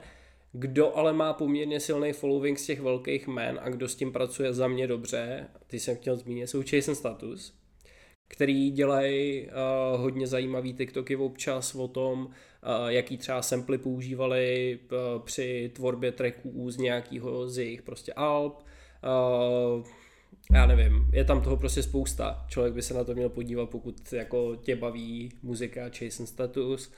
Kdo 0.52 0.98
ale 0.98 1.14
má 1.14 1.34
poměrně 1.34 1.80
silný 1.80 2.14
following 2.14 2.60
z 2.60 2.66
těch 2.66 2.82
velkých 2.82 3.28
men 3.28 3.60
a 3.62 3.70
kdo 3.70 3.88
s 3.88 3.96
tím 3.96 4.12
pracuje 4.12 4.54
za 4.54 4.68
mě 4.68 4.88
dobře, 4.88 5.48
ty 5.68 5.80
jsem 5.80 5.96
chtěl 5.96 6.18
zmínit, 6.18 6.48
jsou 6.48 6.64
Jason 6.74 6.96
Status, 6.96 7.63
který 8.28 8.72
dělají 8.72 9.48
uh, 9.48 10.02
hodně 10.02 10.28
zajímavý 10.28 10.74
TikToky 10.74 11.16
občas 11.16 11.76
o 11.76 11.88
tom, 11.88 12.26
uh, 12.26 12.32
jaký 12.88 13.18
třeba 13.18 13.42
samply 13.42 13.78
používali 13.78 14.80
uh, 14.92 15.22
při 15.22 15.72
tvorbě 15.76 16.12
tracků 16.12 16.72
z 16.72 16.78
nějakého 16.78 17.50
z 17.50 17.58
jejich 17.58 17.82
prostě 17.82 18.14
alb. 18.14 18.66
Uh, 19.04 19.86
já 20.54 20.66
nevím, 20.66 21.10
je 21.14 21.24
tam 21.24 21.42
toho 21.42 21.58
prostě 21.58 21.84
spousta. 21.84 22.46
Člověk 22.50 22.74
by 22.74 22.82
se 22.82 22.94
na 22.94 23.04
to 23.04 23.14
měl 23.16 23.30
podívat, 23.30 23.70
pokud 23.70 24.14
jako 24.14 24.56
tě 24.56 24.76
baví 24.76 25.32
muzika 25.44 25.90
Jason 26.02 26.28
Status, 26.28 26.92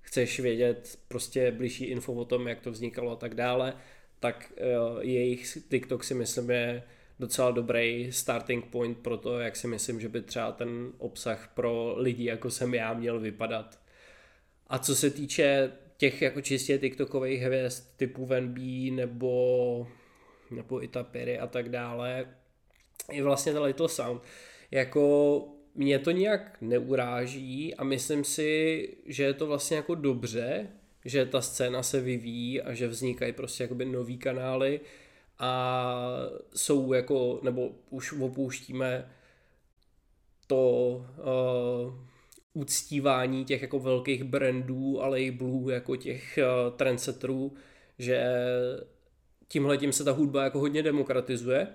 chceš 0.00 0.40
vědět 0.40 0.98
prostě 1.08 1.52
blížší 1.52 1.84
info 1.84 2.12
o 2.12 2.24
tom, 2.24 2.48
jak 2.48 2.60
to 2.60 2.70
vznikalo 2.70 3.12
a 3.12 3.16
tak 3.16 3.34
dále, 3.34 3.74
tak 4.20 4.52
uh, 4.56 4.98
jejich 5.02 5.58
TikTok 5.68 6.04
si 6.04 6.14
myslím 6.14 6.50
je 6.50 6.82
docela 7.18 7.50
dobrý 7.50 8.12
starting 8.12 8.64
point 8.64 8.98
pro 8.98 9.16
to, 9.16 9.38
jak 9.38 9.56
si 9.56 9.66
myslím, 9.66 10.00
že 10.00 10.08
by 10.08 10.22
třeba 10.22 10.52
ten 10.52 10.92
obsah 10.98 11.50
pro 11.54 11.94
lidi, 11.96 12.24
jako 12.24 12.50
jsem 12.50 12.74
já, 12.74 12.94
měl 12.94 13.20
vypadat. 13.20 13.78
A 14.66 14.78
co 14.78 14.96
se 14.96 15.10
týče 15.10 15.72
těch 15.96 16.22
jako 16.22 16.40
čistě 16.40 16.78
TikTokových 16.78 17.42
hvězd 17.42 17.96
typu 17.96 18.26
Van 18.26 18.48
B 18.48 18.60
nebo, 18.90 19.88
nebo 20.50 20.84
Itapiry 20.84 21.38
a 21.38 21.46
tak 21.46 21.68
dále, 21.68 22.26
je 23.12 23.22
vlastně 23.22 23.52
ten 23.52 23.62
Little 23.62 23.88
Sound. 23.88 24.22
Jako 24.70 25.44
mě 25.74 25.98
to 25.98 26.10
nějak 26.10 26.56
neuráží 26.60 27.74
a 27.74 27.84
myslím 27.84 28.24
si, 28.24 28.88
že 29.06 29.22
je 29.22 29.34
to 29.34 29.46
vlastně 29.46 29.76
jako 29.76 29.94
dobře, 29.94 30.68
že 31.04 31.26
ta 31.26 31.40
scéna 31.40 31.82
se 31.82 32.00
vyvíjí 32.00 32.62
a 32.62 32.74
že 32.74 32.88
vznikají 32.88 33.32
prostě 33.32 33.64
jakoby 33.64 33.84
nový 33.84 34.18
kanály 34.18 34.80
a 35.38 36.02
jsou 36.54 36.92
jako, 36.92 37.40
nebo 37.42 37.70
už 37.90 38.12
opouštíme 38.12 39.10
to 40.46 40.60
uh, 41.18 41.94
uctívání 42.54 43.44
těch 43.44 43.62
jako 43.62 43.78
velkých 43.78 44.24
brandů 44.24 45.02
a 45.02 45.06
labelů 45.08 45.68
jako 45.70 45.96
těch 45.96 46.38
uh, 46.38 46.76
trendsetterů, 46.76 47.52
že 47.98 48.22
tímhle 49.48 49.78
tím 49.78 49.92
se 49.92 50.04
ta 50.04 50.12
hudba 50.12 50.44
jako 50.44 50.58
hodně 50.58 50.82
demokratizuje, 50.82 51.68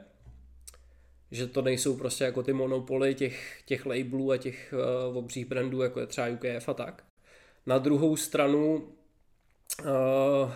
že 1.31 1.47
to 1.47 1.61
nejsou 1.61 1.97
prostě 1.97 2.23
jako 2.23 2.43
ty 2.43 2.53
monopoly 2.53 3.15
těch, 3.15 3.61
těch 3.65 3.85
labelů 3.85 4.31
a 4.31 4.37
těch 4.37 4.73
uh, 5.09 5.17
obřích 5.17 5.45
brandů, 5.45 5.81
jako 5.81 5.99
je 5.99 6.07
třeba 6.07 6.27
UKF 6.27 6.69
a 6.69 6.73
tak. 6.73 7.03
Na 7.65 7.77
druhou 7.77 8.17
stranu 8.17 8.75
uh, 9.81 10.51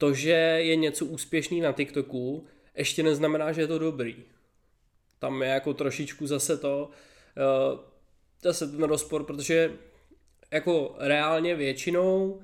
to, 0.00 0.14
že 0.14 0.30
je 0.58 0.76
něco 0.76 1.06
úspěšný 1.06 1.60
na 1.60 1.72
TikToku, 1.72 2.46
ještě 2.74 3.02
neznamená, 3.02 3.52
že 3.52 3.60
je 3.60 3.66
to 3.66 3.78
dobrý. 3.78 4.16
Tam 5.18 5.42
je 5.42 5.48
jako 5.48 5.74
trošičku 5.74 6.26
zase 6.26 6.56
to, 6.56 6.90
uh, 7.72 7.80
zase 8.42 8.66
ten 8.66 8.82
rozpor, 8.82 9.24
protože 9.24 9.72
jako 10.50 10.94
reálně 10.98 11.54
většinou 11.54 12.30
uh, 12.30 12.40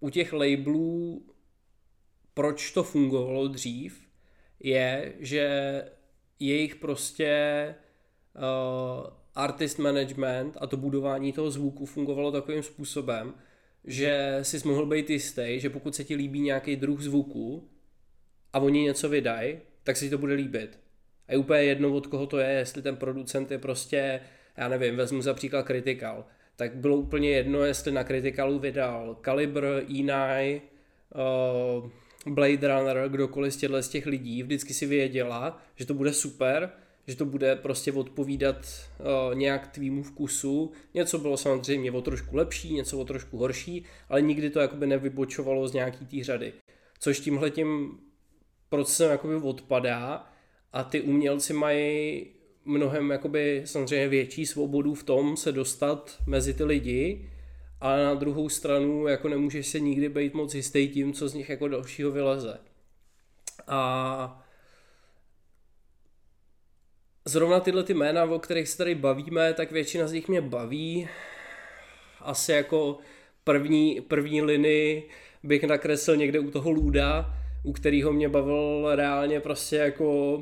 u 0.00 0.10
těch 0.10 0.32
labelů, 0.32 1.26
proč 2.34 2.70
to 2.70 2.82
fungovalo 2.82 3.48
dřív, 3.48 4.00
je, 4.60 5.12
že 5.18 5.48
jejich 6.40 6.76
prostě 6.76 7.74
uh, 8.34 9.10
artist 9.34 9.78
management 9.78 10.56
a 10.60 10.66
to 10.66 10.76
budování 10.76 11.32
toho 11.32 11.50
zvuku 11.50 11.86
fungovalo 11.86 12.32
takovým 12.32 12.62
způsobem, 12.62 13.34
že 13.84 14.38
si 14.42 14.68
mohl 14.68 14.86
být 14.86 15.10
jistý, 15.10 15.60
že 15.60 15.70
pokud 15.70 15.94
se 15.94 16.04
ti 16.04 16.14
líbí 16.14 16.40
nějaký 16.40 16.76
druh 16.76 17.00
zvuku 17.00 17.68
a 18.52 18.58
oni 18.58 18.82
něco 18.82 19.08
vydají, 19.08 19.58
tak 19.82 19.96
si 19.96 20.10
to 20.10 20.18
bude 20.18 20.34
líbit. 20.34 20.78
A 21.28 21.32
je 21.32 21.38
úplně 21.38 21.60
jedno, 21.60 21.94
od 21.94 22.06
koho 22.06 22.26
to 22.26 22.38
je, 22.38 22.50
jestli 22.50 22.82
ten 22.82 22.96
producent 22.96 23.50
je 23.50 23.58
prostě, 23.58 24.20
já 24.56 24.68
nevím, 24.68 24.96
vezmu 24.96 25.22
za 25.22 25.34
příklad 25.34 25.66
Critical, 25.66 26.24
tak 26.56 26.76
bylo 26.76 26.96
úplně 26.96 27.30
jedno, 27.30 27.64
jestli 27.64 27.92
na 27.92 28.04
Criticalu 28.04 28.58
vydal 28.58 29.16
Caliber, 29.24 29.64
E9, 29.64 30.60
uh, 31.14 31.90
Blade 32.26 32.68
Runner, 32.68 33.08
kdokoliv 33.08 33.54
z 33.54 33.56
těchto 33.56 33.82
z 33.82 33.88
těch 33.88 34.06
lidí, 34.06 34.42
vždycky 34.42 34.74
si 34.74 34.86
věděla, 34.86 35.62
že 35.74 35.86
to 35.86 35.94
bude 35.94 36.12
super, 36.12 36.70
že 37.06 37.16
to 37.16 37.24
bude 37.24 37.56
prostě 37.56 37.92
odpovídat 37.92 38.56
uh, 38.56 39.34
nějak 39.34 39.66
tvýmu 39.66 40.02
vkusu. 40.02 40.72
Něco 40.94 41.18
bylo 41.18 41.36
samozřejmě 41.36 41.92
o 41.92 42.02
trošku 42.02 42.36
lepší, 42.36 42.74
něco 42.74 42.98
o 42.98 43.04
trošku 43.04 43.38
horší, 43.38 43.84
ale 44.08 44.22
nikdy 44.22 44.50
to 44.50 44.60
jakoby 44.60 44.86
nevybočovalo 44.86 45.68
z 45.68 45.72
nějaký 45.72 46.06
té 46.06 46.24
řady. 46.24 46.52
Což 46.98 47.20
tímhle 47.20 47.50
tím 47.50 47.98
procesem 48.68 49.10
jakoby 49.10 49.34
odpadá 49.34 50.32
a 50.72 50.84
ty 50.84 51.00
umělci 51.00 51.52
mají 51.52 52.26
mnohem 52.64 53.10
jakoby 53.10 53.62
samozřejmě 53.64 54.08
větší 54.08 54.46
svobodu 54.46 54.94
v 54.94 55.02
tom 55.02 55.36
se 55.36 55.52
dostat 55.52 56.16
mezi 56.26 56.54
ty 56.54 56.64
lidi, 56.64 57.30
ale 57.80 58.04
na 58.04 58.14
druhou 58.14 58.48
stranu 58.48 59.06
jako 59.06 59.28
nemůžeš 59.28 59.66
se 59.66 59.80
nikdy 59.80 60.08
být 60.08 60.34
moc 60.34 60.54
jistý 60.54 60.88
tím, 60.88 61.12
co 61.12 61.28
z 61.28 61.34
nich 61.34 61.48
jako 61.48 61.68
dalšího 61.68 62.10
vyleze. 62.10 62.58
A 63.66 64.43
zrovna 67.24 67.60
tyhle 67.60 67.84
ty 67.84 67.94
jména, 67.94 68.24
o 68.24 68.38
kterých 68.38 68.68
se 68.68 68.78
tady 68.78 68.94
bavíme, 68.94 69.54
tak 69.54 69.72
většina 69.72 70.06
z 70.06 70.12
nich 70.12 70.28
mě 70.28 70.40
baví. 70.40 71.08
Asi 72.20 72.52
jako 72.52 72.98
první, 73.44 74.00
první 74.00 74.42
linii 74.42 75.08
bych 75.42 75.62
nakreslil 75.62 76.16
někde 76.16 76.38
u 76.38 76.50
toho 76.50 76.70
Luda, 76.70 77.34
u 77.62 77.72
kterého 77.72 78.12
mě 78.12 78.28
bavil 78.28 78.88
reálně 78.94 79.40
prostě 79.40 79.76
jako 79.76 80.40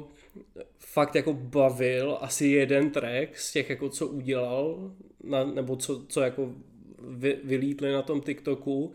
fakt 0.79 1.15
jako 1.15 1.33
bavil 1.33 2.19
asi 2.21 2.47
jeden 2.47 2.91
track 2.91 3.39
z 3.39 3.53
těch 3.53 3.71
jako 3.71 3.89
co 3.89 4.07
udělal, 4.07 4.93
na, 5.25 5.45
nebo 5.45 5.77
co, 5.77 6.05
co 6.09 6.21
jako 6.21 6.53
vy, 7.09 7.39
vylítli 7.45 7.93
na 7.93 8.03
tom 8.03 8.21
TikToku 8.21 8.93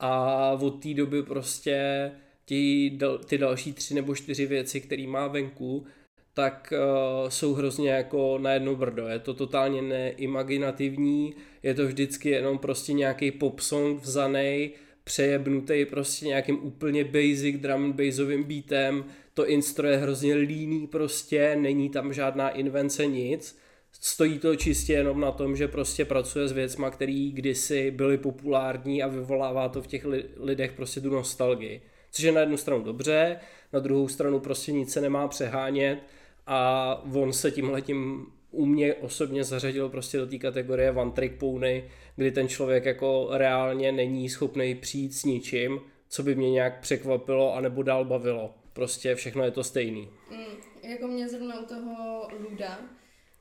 a 0.00 0.50
od 0.52 0.82
té 0.82 0.94
doby 0.94 1.22
prostě 1.22 2.10
ty, 2.44 2.98
ty 3.26 3.38
další 3.38 3.72
tři 3.72 3.94
nebo 3.94 4.14
čtyři 4.14 4.46
věci, 4.46 4.80
které 4.80 5.06
má 5.06 5.28
venku, 5.28 5.86
tak 6.34 6.72
uh, 6.72 7.28
jsou 7.28 7.54
hrozně 7.54 7.90
jako 7.90 8.38
na 8.38 8.52
jedno 8.52 8.76
brdo. 8.76 9.08
Je 9.08 9.18
to 9.18 9.34
totálně 9.34 9.82
neimaginativní, 9.82 11.34
je 11.62 11.74
to 11.74 11.86
vždycky 11.86 12.30
jenom 12.30 12.58
prostě 12.58 12.92
nějaký 12.92 13.30
pop 13.30 13.60
song 13.60 14.02
vzanej, 14.02 14.70
přejebnutý 15.04 15.84
prostě 15.84 16.26
nějakým 16.26 16.58
úplně 16.64 17.04
basic 17.04 17.60
drum 17.60 17.84
and 17.84 17.92
bassovým 17.92 18.44
beatem, 18.44 19.04
to 19.34 19.46
instro 19.46 19.88
je 19.88 19.96
hrozně 19.96 20.34
líný 20.34 20.86
prostě, 20.86 21.56
není 21.56 21.90
tam 21.90 22.12
žádná 22.12 22.48
invence, 22.48 23.06
nic. 23.06 23.58
Stojí 24.00 24.38
to 24.38 24.56
čistě 24.56 24.92
jenom 24.92 25.20
na 25.20 25.32
tom, 25.32 25.56
že 25.56 25.68
prostě 25.68 26.04
pracuje 26.04 26.48
s 26.48 26.52
věcma, 26.52 26.90
které 26.90 27.30
kdysi 27.32 27.90
byly 27.90 28.18
populární 28.18 29.02
a 29.02 29.08
vyvolává 29.08 29.68
to 29.68 29.82
v 29.82 29.86
těch 29.86 30.06
lidech 30.36 30.72
prostě 30.72 31.00
tu 31.00 31.10
nostalgii. 31.10 31.82
Což 32.12 32.24
je 32.24 32.32
na 32.32 32.40
jednu 32.40 32.56
stranu 32.56 32.82
dobře, 32.82 33.36
na 33.72 33.80
druhou 33.80 34.08
stranu 34.08 34.40
prostě 34.40 34.72
nic 34.72 34.92
se 34.92 35.00
nemá 35.00 35.28
přehánět 35.28 35.98
a 36.46 37.02
on 37.14 37.32
se 37.32 37.50
tímhletím 37.50 38.26
u 38.50 38.66
mě 38.66 38.94
osobně 38.94 39.44
zařadil 39.44 39.88
prostě 39.88 40.18
do 40.18 40.26
té 40.26 40.38
kategorie 40.38 40.92
one 40.92 41.10
trick 41.10 41.38
pony, 41.38 41.90
kdy 42.16 42.32
ten 42.32 42.48
člověk 42.48 42.84
jako 42.84 43.28
reálně 43.30 43.92
není 43.92 44.28
schopný 44.28 44.74
přijít 44.74 45.14
s 45.14 45.24
ničím, 45.24 45.80
co 46.08 46.22
by 46.22 46.34
mě 46.34 46.50
nějak 46.50 46.80
překvapilo 46.80 47.54
anebo 47.54 47.82
dál 47.82 48.04
bavilo. 48.04 48.54
Prostě 48.72 49.14
všechno 49.14 49.44
je 49.44 49.50
to 49.50 49.64
stejný. 49.64 50.08
Mm, 50.30 50.90
jako 50.90 51.08
mě 51.08 51.28
zrovna 51.28 51.60
u 51.60 51.64
toho 51.64 52.28
Luda, 52.48 52.78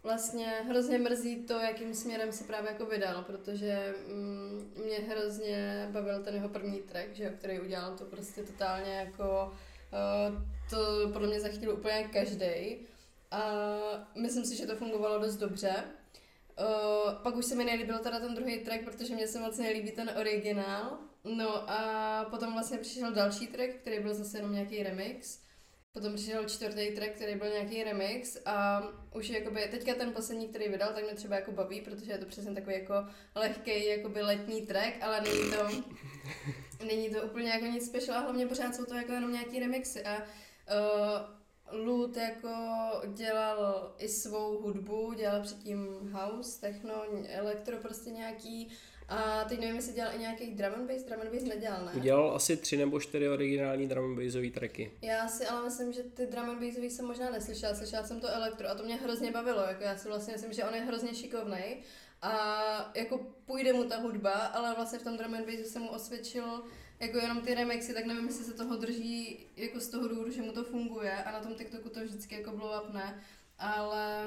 vlastně 0.04 0.46
hrozně 0.46 0.98
mrzí 0.98 1.36
to, 1.36 1.54
jakým 1.54 1.94
směrem 1.94 2.32
se 2.32 2.44
právě 2.44 2.72
jako 2.72 2.86
vydal, 2.86 3.24
protože 3.24 3.94
mm, 4.08 4.72
mě 4.86 4.98
hrozně 4.98 5.90
bavil 5.92 6.24
ten 6.24 6.36
jeho 6.36 6.50
první 6.50 6.80
track, 6.80 7.16
že, 7.16 7.30
který 7.30 7.60
udělal 7.60 7.98
to 7.98 8.06
prostě 8.06 8.44
totálně 8.44 8.94
jako 8.94 9.52
Uh, 9.92 10.42
to 10.70 11.10
podle 11.14 11.28
mě 11.28 11.40
zachytil 11.40 11.72
úplně 11.72 12.10
každý. 12.14 12.78
A 13.32 13.42
myslím 14.16 14.46
si, 14.46 14.56
že 14.56 14.68
to 14.68 14.76
fungovalo 14.76 15.20
dost 15.20 15.36
dobře. 15.36 15.84
Uh, 16.60 17.14
pak 17.24 17.36
už 17.36 17.46
se 17.46 17.56
mi 17.56 17.66
nelíbil 17.66 18.00
teda 18.00 18.20
ten 18.20 18.36
druhý 18.36 18.60
track, 18.60 18.84
protože 18.84 19.16
mě 19.16 19.28
se 19.28 19.40
moc 19.40 19.58
nelíbí 19.58 19.92
ten 19.92 20.12
originál. 20.20 20.98
No 21.24 21.70
a 21.72 22.26
potom 22.30 22.54
vlastně 22.54 22.78
přišel 22.78 23.14
další 23.14 23.48
track, 23.48 23.76
který 23.76 24.00
byl 24.00 24.14
zase 24.14 24.38
jenom 24.38 24.54
nějaký 24.54 24.84
remix. 24.84 25.40
Potom 25.94 26.16
přišel 26.16 26.50
čtvrtý 26.50 26.92
track, 26.96 27.12
který 27.12 27.36
byl 27.36 27.50
nějaký 27.50 27.84
remix 27.84 28.38
a 28.46 28.84
už 29.16 29.30
jakoby, 29.30 29.68
teďka 29.72 29.94
ten 29.94 30.14
poslední, 30.14 30.48
který 30.48 30.70
vydal, 30.70 30.94
tak 30.94 31.04
mě 31.04 31.14
třeba 31.14 31.36
jako 31.36 31.52
baví, 31.52 31.82
protože 31.82 32.12
je 32.12 32.18
to 32.18 32.26
přesně 32.26 32.56
takový 32.56 32.76
jako 32.76 32.94
lehký 33.36 33.88
jakoby 33.88 34.22
letní 34.22 34.62
track, 34.62 34.94
ale 35.02 35.22
není 35.22 35.52
to, 35.52 35.84
není 36.86 37.10
to 37.10 37.22
úplně 37.22 37.50
jako 37.50 37.66
nic 37.66 37.86
special 37.86 38.18
a 38.18 38.22
hlavně 38.22 38.48
pořád 38.48 38.76
jsou 38.76 38.86
to 38.86 38.96
jako 38.96 39.12
jenom 39.14 39.32
nějaký 39.32 39.60
remixy 39.60 40.04
a 40.04 40.18
uh, 40.18 41.41
Lut 41.72 42.18
jako 42.18 42.50
dělal 43.08 43.92
i 43.98 44.08
svou 44.08 44.62
hudbu, 44.62 45.14
dělal 45.14 45.42
předtím 45.42 45.88
house, 46.12 46.62
techno, 46.62 46.94
elektro, 47.28 47.78
prostě 47.78 48.10
nějaký 48.10 48.72
a 49.12 49.44
teď 49.50 49.60
nevím, 49.60 49.76
jestli 49.76 49.94
dělal 49.94 50.16
i 50.16 50.20
nějaký 50.20 50.52
drum 50.52 50.74
and 50.74 50.88
bass, 50.92 51.04
drum 51.04 51.22
and 51.22 51.32
bass 51.32 51.44
nedělal, 51.44 51.86
ne? 51.86 51.92
Udělal 51.96 52.36
asi 52.36 52.58
tři 52.58 52.78
nebo 52.78 53.00
čtyři 53.00 53.30
originální 53.30 53.88
drum 53.88 54.06
and 54.06 54.26
bassové 54.26 54.50
tracky. 54.50 54.92
Já 55.02 55.28
si 55.28 55.46
ale 55.46 55.64
myslím, 55.64 55.94
že 55.94 56.04
ty 56.04 56.26
drum 56.26 56.50
and 56.50 56.60
bassový 56.60 56.90
jsem 56.90 57.06
možná 57.06 57.30
neslyšela, 57.30 57.76
slyšela 57.76 58.04
jsem 58.04 58.20
to 58.20 58.28
elektro 58.28 58.70
a 58.70 58.76
to 58.76 58.84
mě 58.84 58.96
hrozně 58.96 59.32
bavilo, 59.32 59.62
jako 59.62 59.84
já 59.84 59.98
si 59.98 60.08
vlastně 60.08 60.34
myslím, 60.34 60.54
že 60.54 60.64
on 60.64 60.74
je 60.76 60.82
hrozně 60.82 61.14
šikovný 61.14 61.76
a 62.22 62.92
jako 62.96 63.20
půjde 63.46 63.74
mu 63.74 63.84
ta 63.84 63.98
hudba, 63.98 64.32
ale 64.32 64.76
vlastně 64.76 65.00
v 65.00 65.04
tom 65.04 65.18
drum 65.18 65.34
and 65.34 65.46
bassu 65.46 65.70
se 65.70 65.80
mu 65.80 65.90
osvědčil 65.90 66.64
jako 67.00 67.18
jenom 67.18 67.42
ty 67.42 67.54
remixy, 67.54 67.94
tak 67.94 68.06
nevím, 68.06 68.28
jestli 68.28 68.46
se 68.46 68.54
toho 68.54 68.76
drží 68.76 69.46
jako 69.58 69.80
z 69.80 69.88
toho 69.88 70.08
důvodu, 70.08 70.32
že 70.32 70.42
mu 70.42 70.52
to 70.52 70.64
funguje 70.64 70.91
na 71.32 71.40
tom 71.40 71.56
TikToku 71.56 71.90
to 71.90 72.00
vždycky 72.00 72.36
jako 72.36 72.52
blow 72.52 72.84
up 72.84 72.94
ne, 72.94 73.24
ale 73.60 74.24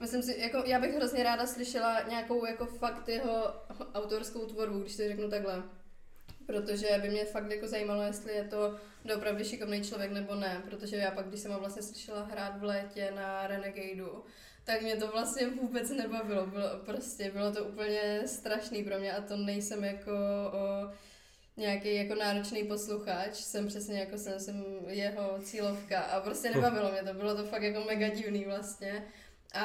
myslím 0.00 0.22
si, 0.22 0.40
jako 0.40 0.62
já 0.66 0.80
bych 0.80 0.94
hrozně 0.94 1.22
ráda 1.22 1.46
slyšela 1.46 2.02
nějakou 2.02 2.46
jako 2.46 2.66
fakt 2.66 3.08
jeho 3.08 3.54
autorskou 3.94 4.46
tvorbu, 4.46 4.80
když 4.80 4.96
to 4.96 5.08
řeknu 5.08 5.30
takhle. 5.30 5.62
Protože 6.46 6.98
by 7.02 7.08
mě 7.08 7.24
fakt 7.24 7.50
jako 7.50 7.68
zajímalo, 7.68 8.02
jestli 8.02 8.34
je 8.34 8.44
to 8.44 8.78
doopravdy 9.04 9.44
šikovný 9.44 9.84
člověk 9.84 10.12
nebo 10.12 10.34
ne, 10.34 10.62
protože 10.70 10.96
já 10.96 11.10
pak, 11.10 11.26
když 11.26 11.40
jsem 11.40 11.52
ho 11.52 11.58
vlastně 11.58 11.82
slyšela 11.82 12.24
hrát 12.24 12.58
v 12.58 12.64
létě 12.64 13.12
na 13.14 13.46
Renegadeu, 13.46 14.24
tak 14.64 14.82
mě 14.82 14.96
to 14.96 15.08
vlastně 15.08 15.50
vůbec 15.50 15.90
nebavilo, 15.90 16.46
bylo, 16.46 16.68
prostě 16.86 17.30
bylo 17.30 17.52
to 17.52 17.64
úplně 17.64 18.22
strašný 18.26 18.84
pro 18.84 18.98
mě 18.98 19.12
a 19.12 19.22
to 19.22 19.36
nejsem 19.36 19.84
jako 19.84 20.12
o, 20.52 20.92
nějaký 21.58 21.94
jako 21.94 22.14
náročný 22.14 22.64
posluchač, 22.64 23.34
jsem 23.34 23.66
přesně 23.66 24.00
jako 24.00 24.18
jsem, 24.18 24.40
jsem 24.40 24.64
jeho 24.88 25.38
cílovka 25.42 26.00
a 26.00 26.20
prostě 26.20 26.50
nebavilo 26.50 26.92
mě 26.92 27.02
to, 27.02 27.14
bylo 27.14 27.36
to 27.36 27.44
fakt 27.44 27.62
jako 27.62 27.84
mega 27.84 28.08
divný 28.08 28.44
vlastně. 28.44 29.04
A 29.54 29.64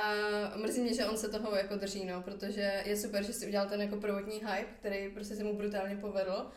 mrzí 0.56 0.82
mě, 0.82 0.94
že 0.94 1.06
on 1.06 1.18
se 1.18 1.30
toho 1.30 1.56
jako 1.56 1.76
drží, 1.76 2.06
no, 2.06 2.22
protože 2.22 2.84
je 2.86 2.98
super, 2.98 3.24
že 3.24 3.34
si 3.34 3.48
udělal 3.48 3.70
ten 3.70 3.82
jako 3.82 3.96
prvotní 3.96 4.34
hype, 4.34 4.74
který 4.80 5.10
prostě 5.10 5.36
se 5.36 5.44
mu 5.44 5.58
brutálně 5.58 5.96
povedl, 5.96 6.52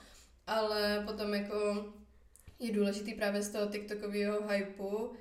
ale 0.47 1.03
potom 1.07 1.35
jako 1.35 1.87
je 2.59 2.73
důležitý 2.73 3.15
právě 3.15 3.43
z 3.43 3.49
toho 3.49 3.67
TikTokového 3.67 4.49
hypeu 4.49 5.13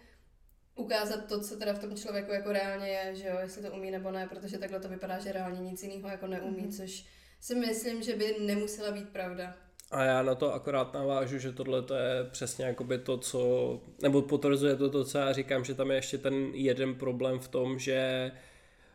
ukázat 0.75 1.25
to, 1.25 1.39
co 1.39 1.57
teda 1.57 1.73
v 1.73 1.79
tom 1.79 1.95
člověku 1.97 2.31
jako 2.31 2.51
reálně 2.51 2.87
je, 2.87 3.15
že 3.15 3.27
jo, 3.27 3.37
jestli 3.39 3.61
to 3.61 3.71
umí 3.71 3.91
nebo 3.91 4.11
ne, 4.11 4.27
protože 4.27 4.57
takhle 4.57 4.79
to 4.79 4.89
vypadá, 4.89 5.19
že 5.19 5.31
reálně 5.31 5.59
nic 5.59 5.83
jiného 5.83 6.09
jako 6.09 6.27
neumí, 6.27 6.61
mm-hmm. 6.61 6.77
což 6.77 7.05
si 7.39 7.55
myslím, 7.55 8.03
že 8.03 8.15
by 8.15 8.35
nemusela 8.39 8.91
být 8.91 9.09
pravda. 9.09 9.57
A 9.95 10.03
já 10.03 10.23
na 10.23 10.35
to 10.35 10.53
akorát 10.53 10.93
navážu, 10.93 11.39
že 11.39 11.51
tohle 11.51 11.81
to 11.81 11.93
je 11.93 12.23
přesně 12.31 12.65
jakoby 12.65 12.97
to, 12.97 13.17
co, 13.17 13.81
nebo 14.01 14.21
potvrzuje 14.21 14.75
to, 14.75 14.89
to, 14.89 15.05
co 15.05 15.17
já 15.17 15.33
říkám, 15.33 15.65
že 15.65 15.73
tam 15.73 15.91
je 15.91 15.97
ještě 15.97 16.17
ten 16.17 16.51
jeden 16.53 16.95
problém 16.95 17.39
v 17.39 17.47
tom, 17.47 17.79
že 17.79 18.31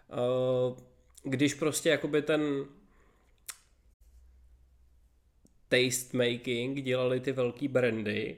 uh, 0.09 0.77
když 1.23 1.55
prostě 1.55 1.89
jakoby 1.89 2.23
ten 2.23 2.65
taste 5.69 6.17
making 6.17 6.81
dělali 6.81 7.21
ty 7.21 7.33
velký 7.33 7.69
brandy, 7.69 8.37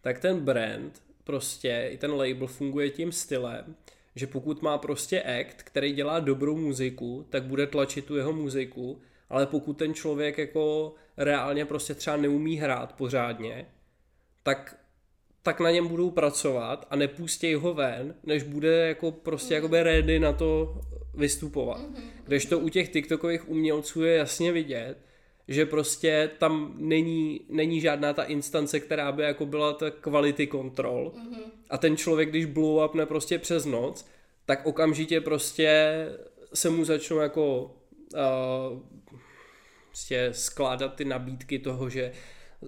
tak 0.00 0.18
ten 0.18 0.40
brand 0.40 1.02
prostě, 1.24 1.88
i 1.92 1.98
ten 1.98 2.10
label 2.10 2.46
funguje 2.46 2.90
tím 2.90 3.12
stylem, 3.12 3.76
že 4.16 4.26
pokud 4.26 4.62
má 4.62 4.78
prostě 4.78 5.22
act, 5.22 5.62
který 5.62 5.92
dělá 5.92 6.20
dobrou 6.20 6.56
muziku, 6.56 7.26
tak 7.30 7.42
bude 7.42 7.66
tlačit 7.66 8.04
tu 8.04 8.16
jeho 8.16 8.32
muziku, 8.32 9.00
ale 9.30 9.46
pokud 9.46 9.72
ten 9.72 9.94
člověk 9.94 10.38
jako 10.38 10.94
reálně 11.16 11.64
prostě 11.64 11.94
třeba 11.94 12.16
neumí 12.16 12.56
hrát 12.56 12.92
pořádně, 12.92 13.66
tak, 14.42 14.76
tak 15.42 15.60
na 15.60 15.70
něm 15.70 15.88
budou 15.88 16.10
pracovat 16.10 16.86
a 16.90 16.96
nepustí 16.96 17.54
ho 17.54 17.74
ven, 17.74 18.14
než 18.22 18.42
bude 18.42 18.88
jako 18.88 19.12
prostě 19.12 19.54
mm. 19.54 19.56
jakoby 19.56 19.82
ready 19.82 20.18
na 20.18 20.32
to 20.32 20.80
vystupovat. 21.14 21.80
Mm-hmm. 21.80 22.24
Když 22.24 22.46
to 22.46 22.58
u 22.58 22.68
těch 22.68 22.88
TikTokových 22.88 23.48
umělců 23.48 24.02
je 24.02 24.16
jasně 24.16 24.52
vidět, 24.52 24.98
že 25.48 25.66
prostě 25.66 26.30
tam 26.38 26.74
není, 26.78 27.40
není 27.48 27.80
žádná 27.80 28.12
ta 28.12 28.22
instance, 28.22 28.80
která 28.80 29.12
by 29.12 29.22
jako 29.22 29.46
byla 29.46 29.72
ta 29.72 29.90
quality 29.90 30.46
control 30.46 31.12
mm-hmm. 31.14 31.42
a 31.70 31.78
ten 31.78 31.96
člověk, 31.96 32.28
když 32.28 32.44
blow 32.44 32.84
upne 32.84 33.06
prostě 33.06 33.38
přes 33.38 33.64
noc, 33.64 34.06
tak 34.46 34.66
okamžitě 34.66 35.20
prostě 35.20 35.94
se 36.54 36.70
mu 36.70 36.84
začnou 36.84 37.18
jako 37.18 37.74
uh, 38.12 38.80
prostě 39.88 40.28
skládat 40.32 40.94
ty 40.94 41.04
nabídky 41.04 41.58
toho, 41.58 41.90
že 41.90 42.12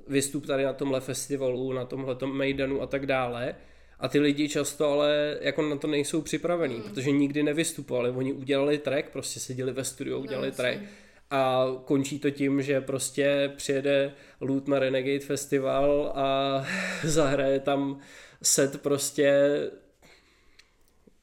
vystup 0.09 0.46
tady 0.46 0.64
na 0.64 0.72
tomhle 0.72 1.01
festivalu, 1.01 1.72
na 1.72 1.85
tomhle 1.85 2.16
Maidanu 2.27 2.83
a 2.83 2.87
tak 2.87 3.07
dále. 3.07 3.55
A 3.99 4.09
ty 4.09 4.18
lidi 4.20 4.49
často 4.49 4.88
ale 4.88 5.38
jako 5.40 5.62
na 5.62 5.77
to 5.77 5.87
nejsou 5.87 6.22
připravení, 6.22 6.77
mm. 6.77 6.83
protože 6.83 7.11
nikdy 7.11 7.42
nevystupovali. 7.42 8.11
Oni 8.11 8.33
udělali 8.33 8.79
track, 8.79 9.11
prostě 9.11 9.40
seděli 9.40 9.72
ve 9.72 9.85
studiu, 9.85 10.18
udělali 10.18 10.49
no, 10.49 10.55
track 10.55 10.81
a 11.31 11.66
končí 11.85 12.18
to 12.18 12.31
tím, 12.31 12.62
že 12.62 12.81
prostě 12.81 13.53
přijede 13.57 14.14
Loot 14.40 14.68
na 14.68 14.79
Renegade 14.79 15.20
Festival 15.20 16.12
a 16.14 16.64
zahraje 17.05 17.61
tam 17.61 18.01
set 18.42 18.83
prostě 18.83 19.51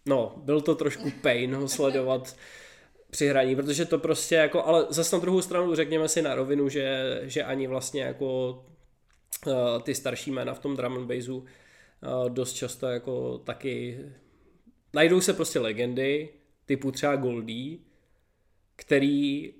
no, 0.05 0.33
byl 0.37 0.61
to 0.61 0.75
trošku 0.75 1.11
pain 1.21 1.55
ho 1.55 1.67
sledovat 1.67 2.35
při 3.13 3.27
hraní, 3.27 3.55
protože 3.55 3.85
to 3.85 3.99
prostě 3.99 4.35
jako, 4.35 4.65
ale 4.65 4.85
zase 4.89 5.15
na 5.15 5.19
druhou 5.19 5.41
stranu 5.41 5.75
řekněme 5.75 6.07
si 6.07 6.21
na 6.21 6.35
rovinu, 6.35 6.69
že, 6.69 7.19
že 7.23 7.43
ani 7.43 7.67
vlastně 7.67 8.01
jako 8.01 8.63
uh, 9.47 9.53
ty 9.83 9.95
starší 9.95 10.31
jména 10.31 10.53
v 10.53 10.59
tom 10.59 10.75
drum 10.75 10.97
and 10.97 11.07
bassu 11.07 11.37
uh, 11.37 12.29
dost 12.29 12.53
často 12.53 12.87
jako 12.87 13.37
taky 13.37 13.99
najdou 14.93 15.21
se 15.21 15.33
prostě 15.33 15.59
legendy 15.59 16.29
typu 16.65 16.91
třeba 16.91 17.15
Goldie, 17.15 17.77
který 18.75 19.53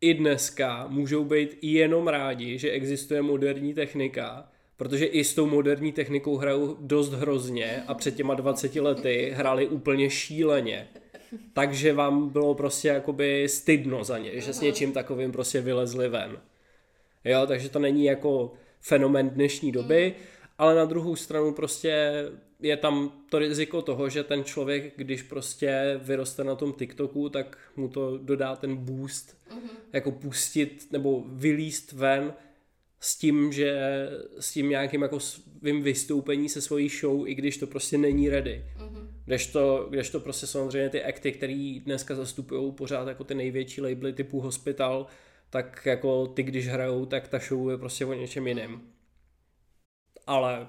i 0.00 0.14
dneska 0.14 0.86
můžou 0.88 1.24
být 1.24 1.58
jenom 1.62 2.08
rádi, 2.08 2.58
že 2.58 2.70
existuje 2.70 3.22
moderní 3.22 3.74
technika, 3.74 4.48
protože 4.76 5.06
i 5.06 5.24
s 5.24 5.34
tou 5.34 5.46
moderní 5.46 5.92
technikou 5.92 6.36
hrajou 6.36 6.76
dost 6.80 7.12
hrozně 7.12 7.82
a 7.86 7.94
před 7.94 8.16
těma 8.16 8.34
20 8.34 8.76
lety 8.76 9.32
hráli 9.34 9.68
úplně 9.68 10.10
šíleně 10.10 10.88
takže 11.52 11.92
vám 11.92 12.28
bylo 12.28 12.54
prostě 12.54 12.88
jakoby 12.88 13.48
stydno 13.48 14.04
za 14.04 14.18
ně, 14.18 14.40
že 14.40 14.52
s 14.52 14.60
něčím 14.60 14.92
takovým 14.92 15.32
prostě 15.32 15.60
vylezli 15.60 16.08
ven. 16.08 16.38
Jo, 17.24 17.46
takže 17.46 17.68
to 17.68 17.78
není 17.78 18.04
jako 18.04 18.52
fenomen 18.80 19.30
dnešní 19.30 19.72
doby, 19.72 20.14
ale 20.58 20.74
na 20.74 20.84
druhou 20.84 21.16
stranu 21.16 21.52
prostě 21.52 22.12
je 22.60 22.76
tam 22.76 23.12
to 23.30 23.38
riziko 23.38 23.82
toho, 23.82 24.08
že 24.08 24.24
ten 24.24 24.44
člověk, 24.44 24.92
když 24.96 25.22
prostě 25.22 26.00
vyroste 26.02 26.44
na 26.44 26.54
tom 26.54 26.72
TikToku, 26.72 27.28
tak 27.28 27.58
mu 27.76 27.88
to 27.88 28.18
dodá 28.18 28.56
ten 28.56 28.76
boost, 28.76 29.36
uh-huh. 29.50 29.68
jako 29.92 30.10
pustit 30.10 30.86
nebo 30.92 31.24
vylíst 31.26 31.92
ven 31.92 32.34
s 33.00 33.18
tím, 33.18 33.52
že 33.52 33.78
s 34.40 34.52
tím 34.52 34.68
nějakým 34.68 35.02
jako 35.02 35.20
svým 35.20 35.82
vystoupení 35.82 36.48
se 36.48 36.60
svojí 36.60 36.88
show, 36.88 37.28
i 37.28 37.34
když 37.34 37.58
to 37.58 37.66
prostě 37.66 37.98
není 37.98 38.28
ready. 38.28 38.64
Uh-huh. 38.78 39.08
Kdežto, 39.24 39.86
kdežto 39.90 40.20
prostě 40.20 40.46
samozřejmě 40.46 40.90
ty 40.90 41.04
akty, 41.04 41.32
které 41.32 41.80
dneska 41.84 42.14
zastupují 42.14 42.72
pořád 42.72 43.08
jako 43.08 43.24
ty 43.24 43.34
největší 43.34 43.80
labely 43.80 44.12
typu 44.12 44.40
Hospital, 44.40 45.06
tak 45.50 45.86
jako 45.86 46.26
ty, 46.26 46.42
když 46.42 46.68
hrajou, 46.68 47.06
tak 47.06 47.28
ta 47.28 47.38
show 47.38 47.70
je 47.70 47.78
prostě 47.78 48.04
o 48.06 48.14
něčem 48.14 48.46
jiném. 48.46 48.80
Ale 50.26 50.68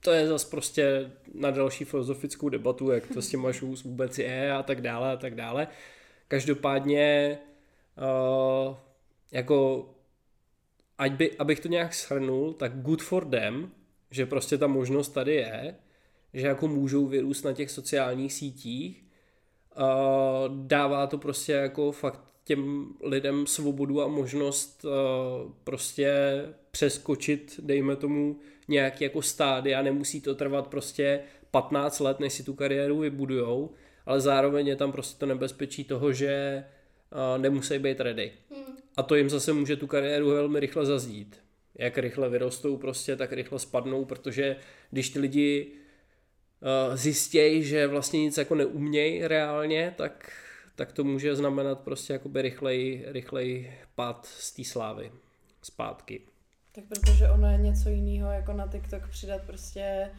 to 0.00 0.10
je 0.10 0.26
zase 0.26 0.50
prostě 0.50 1.10
na 1.34 1.50
další 1.50 1.84
filozofickou 1.84 2.48
debatu, 2.48 2.90
jak 2.90 3.06
to 3.06 3.22
s 3.22 3.28
těma 3.28 3.52
shows 3.58 3.82
vůbec 3.82 4.18
je 4.18 4.52
a 4.52 4.62
tak 4.62 4.80
dále 4.80 5.12
a 5.12 5.16
tak 5.16 5.34
dále. 5.34 5.68
Každopádně 6.28 7.38
uh, 7.96 8.76
jako 9.32 9.88
ať 11.00 11.12
by, 11.12 11.36
abych 11.38 11.60
to 11.60 11.68
nějak 11.68 11.94
shrnul, 11.94 12.52
tak 12.52 12.80
good 12.80 13.02
for 13.02 13.24
them, 13.24 13.70
že 14.10 14.26
prostě 14.26 14.58
ta 14.58 14.66
možnost 14.66 15.08
tady 15.08 15.34
je, 15.34 15.74
že 16.34 16.46
jako 16.46 16.68
můžou 16.68 17.06
vyrůst 17.06 17.44
na 17.44 17.52
těch 17.52 17.70
sociálních 17.70 18.32
sítích, 18.32 19.04
dává 20.48 21.06
to 21.06 21.18
prostě 21.18 21.52
jako 21.52 21.92
fakt 21.92 22.20
těm 22.44 22.86
lidem 23.02 23.46
svobodu 23.46 24.02
a 24.02 24.08
možnost 24.08 24.84
prostě 25.64 26.12
přeskočit, 26.70 27.60
dejme 27.62 27.96
tomu, 27.96 28.38
nějaký 28.68 29.04
jako 29.04 29.22
stády 29.22 29.74
a 29.74 29.82
nemusí 29.82 30.20
to 30.20 30.34
trvat 30.34 30.66
prostě 30.66 31.20
15 31.50 32.00
let, 32.00 32.20
než 32.20 32.32
si 32.32 32.42
tu 32.42 32.54
kariéru 32.54 32.98
vybudujou, 32.98 33.70
ale 34.06 34.20
zároveň 34.20 34.66
je 34.66 34.76
tam 34.76 34.92
prostě 34.92 35.18
to 35.18 35.26
nebezpečí 35.26 35.84
toho, 35.84 36.12
že 36.12 36.64
nemusí 37.38 37.78
být 37.78 38.00
ready. 38.00 38.32
Hmm. 38.50 38.76
A 38.96 39.02
to 39.02 39.14
jim 39.14 39.30
zase 39.30 39.52
může 39.52 39.76
tu 39.76 39.86
kariéru 39.86 40.30
velmi 40.30 40.60
rychle 40.60 40.86
zazdít. 40.86 41.40
Jak 41.74 41.98
rychle 41.98 42.28
vyrostou 42.28 42.76
prostě, 42.76 43.16
tak 43.16 43.32
rychle 43.32 43.58
spadnou, 43.58 44.04
protože 44.04 44.56
když 44.90 45.10
ty 45.10 45.18
lidi 45.18 45.72
uh, 46.60 46.96
zjistějí, 46.96 47.62
že 47.62 47.86
vlastně 47.86 48.20
nic 48.20 48.36
jako 48.38 48.54
neumějí 48.54 49.26
reálně, 49.26 49.94
tak, 49.96 50.32
tak 50.74 50.92
to 50.92 51.04
může 51.04 51.36
znamenat 51.36 51.80
prostě 51.80 52.12
jakoby 52.12 52.42
rychlej, 52.42 53.04
rychlej 53.06 53.72
pád 53.94 54.26
z 54.26 54.52
té 54.52 54.64
slávy 54.64 55.12
zpátky. 55.62 56.20
Tak 56.72 56.84
protože 56.84 57.28
ono 57.28 57.50
je 57.50 57.58
něco 57.58 57.88
jiného, 57.88 58.30
jako 58.30 58.52
na 58.52 58.66
TikTok 58.66 59.08
přidat 59.08 59.42
prostě 59.46 60.10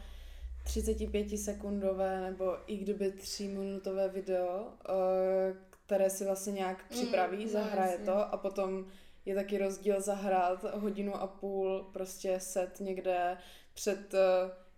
35 0.64 1.38
sekundové 1.38 2.20
nebo 2.20 2.56
i 2.66 2.76
kdyby 2.76 3.12
3 3.12 3.48
minutové 3.48 4.08
video, 4.08 4.68
eh, 4.88 5.54
které 5.86 6.10
si 6.10 6.24
vlastně 6.24 6.52
nějak 6.52 6.88
připraví, 6.88 7.36
Mm, 7.36 7.42
no, 7.44 7.48
zahraje 7.50 7.90
jasně. 7.90 8.06
to 8.06 8.12
a 8.34 8.36
potom 8.36 8.86
je 9.24 9.34
taky 9.34 9.58
rozdíl 9.58 10.00
zahrát 10.00 10.64
hodinu 10.74 11.14
a 11.14 11.26
půl 11.26 11.90
prostě 11.92 12.40
set 12.40 12.80
někde 12.80 13.36
před 13.74 14.14
eh, 14.14 14.18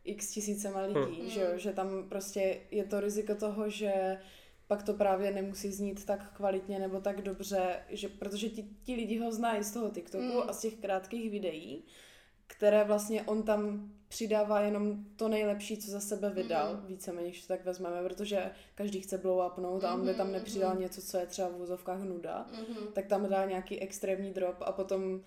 x 0.05 0.31
tisícema 0.31 0.81
lidí, 0.81 1.21
Hmm. 1.21 1.31
že 1.31 1.41
jo, 1.41 1.49
že 1.59 1.73
tam 1.73 2.09
prostě 2.09 2.61
je 2.71 2.85
to 2.85 3.01
riziko 3.01 3.35
toho, 3.35 3.71
že 3.71 4.19
pak 4.67 4.83
to 4.83 4.95
právě 4.95 5.31
nemusí 5.31 5.73
znít 5.73 6.05
tak 6.05 6.33
kvalitně 6.37 6.79
nebo 6.79 7.01
tak 7.01 7.23
dobře, 7.23 7.77
že, 7.89 8.09
protože 8.09 8.49
ti, 8.49 8.65
ti 8.83 8.95
lidi 8.95 9.19
ho 9.19 9.33
znají 9.33 9.65
z 9.65 9.73
toho 9.73 9.91
TikToku 9.91 10.25
Mm. 10.25 10.43
a 10.49 10.53
z 10.53 10.61
těch 10.61 10.75
krátkých 10.75 11.31
videí, 11.31 11.85
které 12.57 12.85
vlastně 12.85 13.23
on 13.23 13.43
tam 13.43 13.91
přidává 14.09 14.61
jenom 14.61 15.05
to 15.17 15.29
nejlepší, 15.29 15.77
co 15.79 15.91
za 15.91 16.01
sebe 16.01 16.31
vydal, 16.31 16.75
Mhm. 16.75 16.87
víceméně, 16.87 17.29
když 17.29 17.43
to 17.43 17.49
tak 17.49 17.65
vezmeme, 17.65 18.03
protože 18.09 18.51
každý 18.75 19.01
chce 19.01 19.19
blow 19.19 19.47
upnout 19.53 19.85
a 19.85 19.95
on 19.95 20.07
by 20.07 20.15
tam 20.15 20.27
Mhm, 20.27 20.33
nepřidal 20.37 20.71
mhm. 20.73 20.81
něco, 20.81 21.03
co 21.03 21.19
je 21.19 21.27
třeba 21.27 21.49
v 21.49 21.61
úzovkách 21.61 22.03
nuda, 22.03 22.47
Mhm. 22.53 22.77
tak 22.93 23.07
tam 23.07 23.29
dá 23.29 23.45
nějaký 23.45 23.81
extrémní 23.81 24.33
drop 24.33 24.57
a 24.61 24.73
potom 24.73 25.21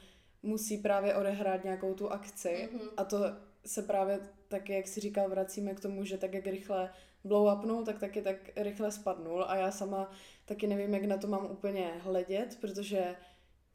musí 0.43 0.77
právě 0.77 1.15
odehrát 1.15 1.63
nějakou 1.63 1.93
tu 1.93 2.11
akci 2.11 2.69
Mhm. 2.73 2.81
a 2.97 3.03
to 3.03 3.17
se 3.65 3.81
právě 3.81 4.19
taky, 4.47 4.73
jak 4.73 4.87
si 4.87 4.99
říkal, 4.99 5.29
vracíme 5.29 5.73
k 5.73 5.79
tomu, 5.79 6.03
že 6.05 6.17
tak 6.17 6.33
jak 6.33 6.47
rychle 6.47 6.89
blow 7.23 7.57
upnul, 7.57 7.85
tak 7.85 7.99
taky 7.99 8.21
tak 8.21 8.35
rychle 8.55 8.91
spadnul 8.91 9.45
a 9.47 9.55
já 9.55 9.71
sama 9.71 10.11
taky 10.45 10.67
nevím, 10.67 10.93
jak 10.93 11.03
na 11.03 11.17
to 11.17 11.27
mám 11.27 11.45
úplně 11.51 11.91
hledět, 11.99 12.57
protože 12.61 13.15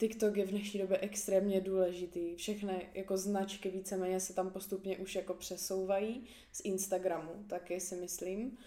TikTok 0.02 0.36
je 0.36 0.46
v 0.46 0.50
dnešní 0.50 0.80
době 0.80 0.98
extrémně 0.98 1.60
důležitý. 1.60 2.34
Všechny 2.36 2.90
jako 2.94 3.16
značky 3.16 3.70
víceméně 3.70 4.20
se 4.20 4.34
tam 4.34 4.50
postupně 4.50 4.98
už 4.98 5.14
jako 5.14 5.34
přesouvají 5.34 6.26
z 6.52 6.60
Instagramu, 6.64 7.44
taky 7.46 7.80
si 7.80 7.96
myslím. 7.96 8.58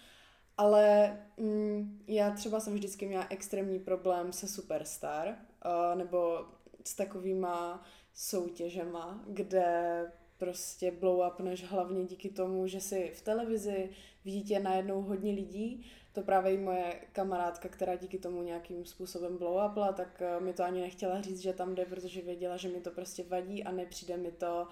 Ale 0.56 1.16
mm, 1.36 2.04
já 2.08 2.30
třeba 2.30 2.60
jsem 2.60 2.74
vždycky 2.74 3.06
měla 3.06 3.26
extrémní 3.30 3.78
problém 3.78 4.32
se 4.32 4.48
Superstar, 4.48 5.28
uh, 5.28 5.98
nebo 5.98 6.46
s 6.84 6.94
takovýma 6.94 7.84
soutěžema, 8.14 9.24
kde 9.26 10.12
prostě 10.38 10.90
blow 10.90 11.26
upneš 11.32 11.64
hlavně 11.64 12.04
díky 12.04 12.30
tomu, 12.30 12.66
že 12.66 12.80
si 12.80 13.12
v 13.14 13.22
televizi 13.22 13.90
vidíte 14.24 14.60
najednou 14.60 15.02
hodně 15.02 15.32
lidí. 15.32 15.86
To 16.12 16.22
právě 16.22 16.54
i 16.54 16.58
moje 16.58 17.00
kamarádka, 17.12 17.68
která 17.68 17.96
díky 17.96 18.18
tomu 18.18 18.42
nějakým 18.42 18.84
způsobem 18.84 19.38
blow 19.38 19.70
upla, 19.70 19.92
tak 19.92 20.22
eh, 20.22 20.40
mi 20.40 20.52
to 20.52 20.64
ani 20.64 20.80
nechtěla 20.80 21.20
říct, 21.20 21.40
že 21.40 21.52
tam 21.52 21.74
jde, 21.74 21.84
protože 21.84 22.22
věděla, 22.22 22.56
že 22.56 22.68
mi 22.68 22.80
to 22.80 22.90
prostě 22.90 23.24
vadí 23.28 23.64
a 23.64 23.72
nepřijde 23.72 24.16
mi 24.16 24.32
to 24.32 24.68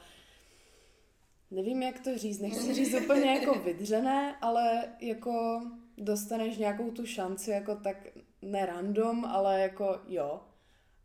nevím, 1.51 1.83
jak 1.83 2.01
to 2.01 2.19
říct, 2.19 2.41
nechci 2.41 2.75
říct 2.75 2.95
úplně 2.95 3.35
jako 3.35 3.55
vydřené, 3.59 4.37
ale 4.41 4.93
jako 5.01 5.63
dostaneš 5.99 6.59
nějakou 6.59 6.91
tu 6.91 7.07
šanci 7.07 7.51
jako 7.51 7.77
tak 7.77 7.97
ne 8.43 8.67
random, 8.67 9.25
ale 9.25 9.61
jako 9.61 10.01
jo. 10.09 10.41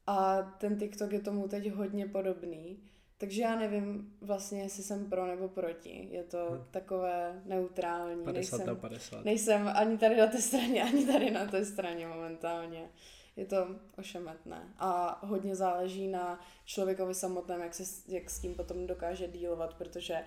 A 0.08 0.42
ten 0.42 0.78
TikTok 0.78 1.12
je 1.12 1.20
tomu 1.20 1.48
teď 1.48 1.72
hodně 1.72 2.06
podobný. 2.08 2.80
Takže 3.22 3.42
já 3.42 3.56
nevím 3.56 4.14
vlastně, 4.22 4.62
jestli 4.62 4.84
jsem 4.84 5.10
pro 5.10 5.26
nebo 5.28 5.48
proti. 5.50 6.08
Je 6.12 6.24
to 6.24 6.46
Hmm. 6.50 6.64
takové 6.72 7.42
neutrální. 7.46 8.24
50 8.24 8.58
na 8.58 8.64
nejsem, 8.66 8.78
50. 8.78 9.26
nejsem 9.26 9.72
ani 9.76 9.98
tady 9.98 10.16
na 10.18 10.28
té 10.28 10.42
straně, 10.42 10.84
ani 10.94 11.06
tady 11.06 11.32
na 11.32 11.46
té 11.46 11.66
straně 11.66 12.08
momentálně. 12.08 12.90
Je 13.36 13.46
to 13.46 13.68
ošemetné. 13.98 14.74
A 14.78 15.20
hodně 15.26 15.56
záleží 15.56 16.08
na 16.08 16.40
člověkovi 16.66 17.14
samotném, 17.14 17.62
jak, 17.62 17.74
se, 17.74 17.84
jak 18.08 18.30
s 18.30 18.40
tím 18.40 18.56
potom 18.56 18.88
dokáže 18.88 19.28
dílovat, 19.28 19.74
protože 19.74 20.24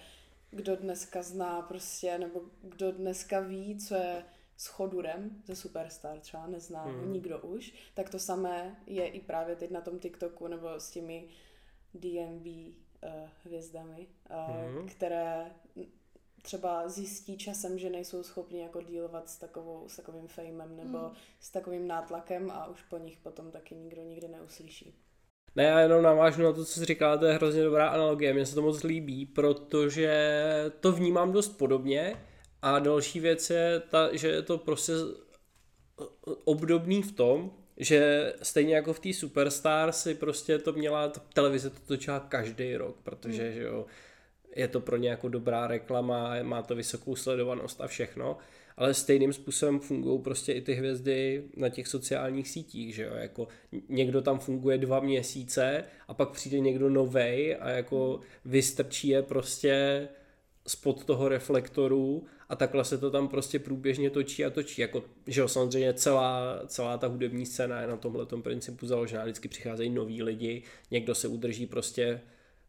kdo 0.50 0.76
dneska 0.76 1.22
zná 1.22 1.62
prostě, 1.62 2.18
nebo 2.18 2.40
kdo 2.62 2.92
dneska 2.92 3.40
ví, 3.40 3.76
co 3.78 3.94
je 3.94 4.24
s 4.56 4.66
chodurem 4.66 5.42
ze 5.46 5.56
Superstar, 5.56 6.18
třeba 6.20 6.46
nezná 6.46 6.82
ho 6.82 6.92
Mhm. 6.92 7.12
nikdo 7.12 7.38
už, 7.40 7.72
tak 7.94 8.10
to 8.10 8.18
samé 8.18 8.76
je 8.86 9.06
i 9.08 9.20
právě 9.20 9.56
teď 9.56 9.70
na 9.70 9.80
tom 9.80 9.98
TikToku 9.98 10.48
nebo 10.48 10.68
s 10.80 10.90
těmi 10.90 11.28
DMV 11.94 12.74
hvězdami, 13.44 14.06
uh, 14.30 14.72
Mhm. 14.76 14.88
které 14.88 15.44
třeba 16.42 16.88
zjistí 16.88 17.36
časem, 17.38 17.78
že 17.78 17.90
nejsou 17.90 18.22
schopni 18.22 18.60
jako 18.60 18.82
dílovat 18.82 19.30
s, 19.30 19.36
takovou, 19.36 19.88
s 19.88 19.96
takovým 19.96 20.28
fejmem 20.28 20.76
nebo 20.76 20.98
Mhm. 20.98 21.10
s 21.40 21.50
takovým 21.50 21.86
nátlakem 21.88 22.50
a 22.50 22.66
už 22.66 22.82
po 22.82 22.98
nich 22.98 23.18
potom 23.18 23.50
taky 23.50 23.74
nikdo 23.74 24.02
nikdy 24.02 24.28
neuslyší. 24.28 24.94
Ne, 25.56 25.64
já 25.64 25.80
jenom 25.80 26.02
navážu 26.02 26.42
na 26.42 26.52
to, 26.52 26.64
co 26.64 26.72
jsi 26.72 26.84
říkala, 26.84 27.16
to 27.16 27.24
je 27.26 27.34
hrozně 27.34 27.62
dobrá 27.62 27.88
analogie, 27.88 28.34
mně 28.34 28.46
se 28.46 28.54
to 28.54 28.62
moc 28.62 28.82
líbí, 28.82 29.26
protože 29.26 30.14
to 30.80 30.92
vnímám 30.92 31.32
dost 31.32 31.48
podobně 31.48 32.26
a 32.62 32.78
další 32.78 33.20
věc 33.20 33.50
je 33.50 33.80
ta, 33.90 34.16
že 34.16 34.28
je 34.28 34.42
to 34.42 34.58
prostě 34.58 34.92
obdobný 36.44 37.02
v 37.02 37.12
tom, 37.12 37.52
že 37.76 38.32
stejně 38.42 38.74
jako 38.74 38.92
v 38.92 39.00
té 39.00 39.12
Superstar 39.12 39.92
si 39.92 40.14
prostě 40.14 40.58
to 40.58 40.72
měla, 40.72 41.08
televize 41.08 41.70
to 41.70 41.80
točila 41.86 42.20
každý 42.20 42.76
rok, 42.76 42.96
protože 43.02 43.42
Hmm. 43.42 43.52
že 43.52 43.62
jo, 43.62 43.86
je 44.56 44.68
to 44.68 44.80
pro 44.80 44.96
ně 44.96 45.08
jako 45.08 45.28
dobrá 45.28 45.66
reklama, 45.66 46.42
má 46.42 46.62
to 46.62 46.74
vysokou 46.74 47.16
sledovanost 47.16 47.80
a 47.80 47.86
všechno, 47.86 48.36
ale 48.76 48.94
stejným 48.94 49.32
způsobem 49.32 49.80
fungují 49.80 50.20
prostě 50.20 50.52
i 50.52 50.60
ty 50.60 50.74
hvězdy 50.74 51.44
na 51.56 51.68
těch 51.68 51.88
sociálních 51.88 52.48
sítích, 52.48 52.94
že 52.94 53.02
jo, 53.02 53.14
jako 53.14 53.48
někdo 53.88 54.22
tam 54.22 54.38
funguje 54.38 54.78
dva 54.78 55.00
měsíce 55.00 55.84
a 56.08 56.14
pak 56.14 56.30
přijde 56.30 56.60
někdo 56.60 56.90
novej 56.90 57.56
a 57.60 57.70
jako 57.70 58.20
vystrčí 58.44 59.08
je 59.08 59.22
prostě 59.22 60.08
spod 60.66 61.04
toho 61.04 61.28
reflektoru 61.28 62.24
a 62.48 62.56
takhle 62.56 62.84
se 62.84 62.98
to 62.98 63.10
tam 63.10 63.28
prostě 63.28 63.58
průběžně 63.58 64.10
točí 64.10 64.44
a 64.44 64.50
točí. 64.50 64.80
Jako, 64.80 65.04
že 65.26 65.40
jo, 65.40 65.48
samozřejmě 65.48 65.94
celá, 65.94 66.62
celá 66.66 66.98
ta 66.98 67.06
hudební 67.06 67.46
scéna 67.46 67.80
je 67.80 67.86
na 67.86 67.96
tomhle 67.96 68.26
principu 68.42 68.86
založená. 68.86 69.22
Vždycky 69.22 69.48
přicházejí 69.48 69.90
noví 69.90 70.22
lidi, 70.22 70.62
někdo 70.90 71.14
se 71.14 71.28
udrží 71.28 71.66
prostě 71.66 72.20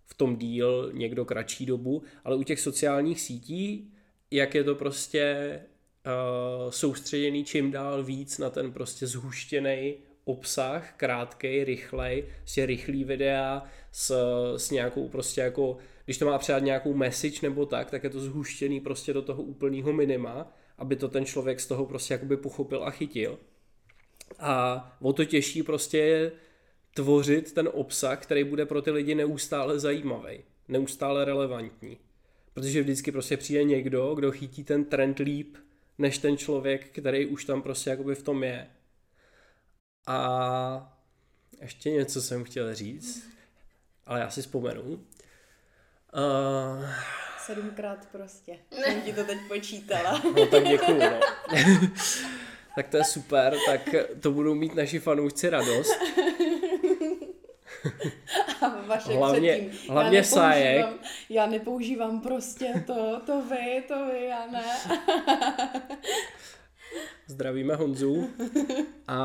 v 0.05 0.13
tom 0.13 0.35
díl, 0.35 0.91
někdo 0.93 1.25
kratší 1.25 1.65
dobu, 1.65 2.03
ale 2.23 2.35
u 2.35 2.43
těch 2.43 2.59
sociálních 2.59 3.21
sítí, 3.21 3.93
jak 4.31 4.55
je 4.55 4.63
to 4.63 4.75
prostě 4.75 5.59
uh, 6.05 6.71
soustředěný 6.71 7.45
čím 7.45 7.71
dál 7.71 8.03
víc 8.03 8.37
na 8.37 8.49
ten 8.49 8.71
prostě 8.71 9.07
zhuštěný 9.07 9.95
obsah, 10.25 10.93
krátkej, 10.97 11.63
rychlej, 11.63 12.25
prostě 12.41 12.65
rychlý 12.65 13.03
videa 13.03 13.63
s, 13.91 14.15
s 14.57 14.71
nějakou 14.71 15.07
prostě 15.09 15.41
jako, 15.41 15.77
když 16.05 16.17
to 16.17 16.25
má 16.25 16.37
předat 16.37 16.63
nějakou 16.63 16.93
message 16.93 17.39
nebo 17.43 17.65
tak, 17.65 17.91
tak 17.91 18.03
je 18.03 18.09
to 18.09 18.19
zhuštěný 18.19 18.79
prostě 18.79 19.13
do 19.13 19.21
toho 19.21 19.43
úplného 19.43 19.93
minima, 19.93 20.53
aby 20.77 20.95
to 20.95 21.07
ten 21.07 21.25
člověk 21.25 21.59
z 21.59 21.67
toho 21.67 21.85
prostě 21.85 22.13
jakoby 22.13 22.37
pochopil 22.37 22.83
a 22.83 22.91
chytil. 22.91 23.39
A 24.39 24.97
o 25.01 25.13
to 25.13 25.25
těžší 25.25 25.63
prostě 25.63 25.97
je 25.97 26.31
tvořit 26.93 27.53
ten 27.53 27.69
obsah, 27.73 28.23
který 28.23 28.43
bude 28.43 28.65
pro 28.65 28.81
ty 28.81 28.91
lidi 28.91 29.15
neustále 29.15 29.79
zajímavý, 29.79 30.39
neustále 30.67 31.25
relevantní. 31.25 31.97
Protože 32.53 32.81
vždycky 32.81 33.11
prostě 33.11 33.37
přijde 33.37 33.63
někdo, 33.63 34.15
kdo 34.15 34.31
chytí 34.31 34.63
ten 34.63 34.85
trend 34.85 35.19
líp, 35.19 35.57
než 35.97 36.17
ten 36.17 36.37
člověk, 36.37 36.89
který 36.89 37.25
už 37.25 37.45
tam 37.45 37.61
prostě 37.61 37.89
jakoby 37.89 38.15
v 38.15 38.23
tom 38.23 38.43
je. 38.43 38.67
A 40.07 40.99
ještě 41.61 41.91
něco 41.91 42.21
jsem 42.21 42.43
chtěl 42.43 42.75
říct, 42.75 43.29
ale 44.05 44.19
já 44.19 44.29
si 44.29 44.41
vzpomenu. 44.41 44.99
Uh, 46.15 46.85
Sedmkrát 47.45 48.07
prostě. 48.11 48.57
Jsem 48.83 49.01
ti 49.01 49.13
to 49.13 49.23
teď 49.23 49.37
počítala. 49.47 50.21
no 50.37 50.45
tak 50.47 50.63
děkuju, 50.67 50.99
no. 50.99 51.19
tak 52.75 52.87
to 52.87 52.97
je 52.97 53.03
super, 53.03 53.55
tak 53.65 53.95
to 54.21 54.31
budou 54.31 54.53
mít 54.55 54.75
naši 54.75 54.99
fanoušci 54.99 55.49
radost. 55.49 55.93
A 58.61 58.69
vaše 58.87 59.13
Hlavně- 59.13 59.51
předtím. 59.57 59.89
hlavně 59.93 60.17
já 60.17 60.23
Sájek. 60.23 60.75
nepoužívám- 60.77 60.99
Já 61.29 61.45
nepoužívám 61.45 62.21
prostě 62.21 62.83
to, 62.87 63.21
to 63.25 63.41
vy, 63.41 63.83
to 63.87 64.05
vy, 64.05 64.25
já 64.25 64.45
ne. 64.47 64.63
Zdravíme 67.27 67.75
Honzu. 67.75 68.29
A 69.07 69.19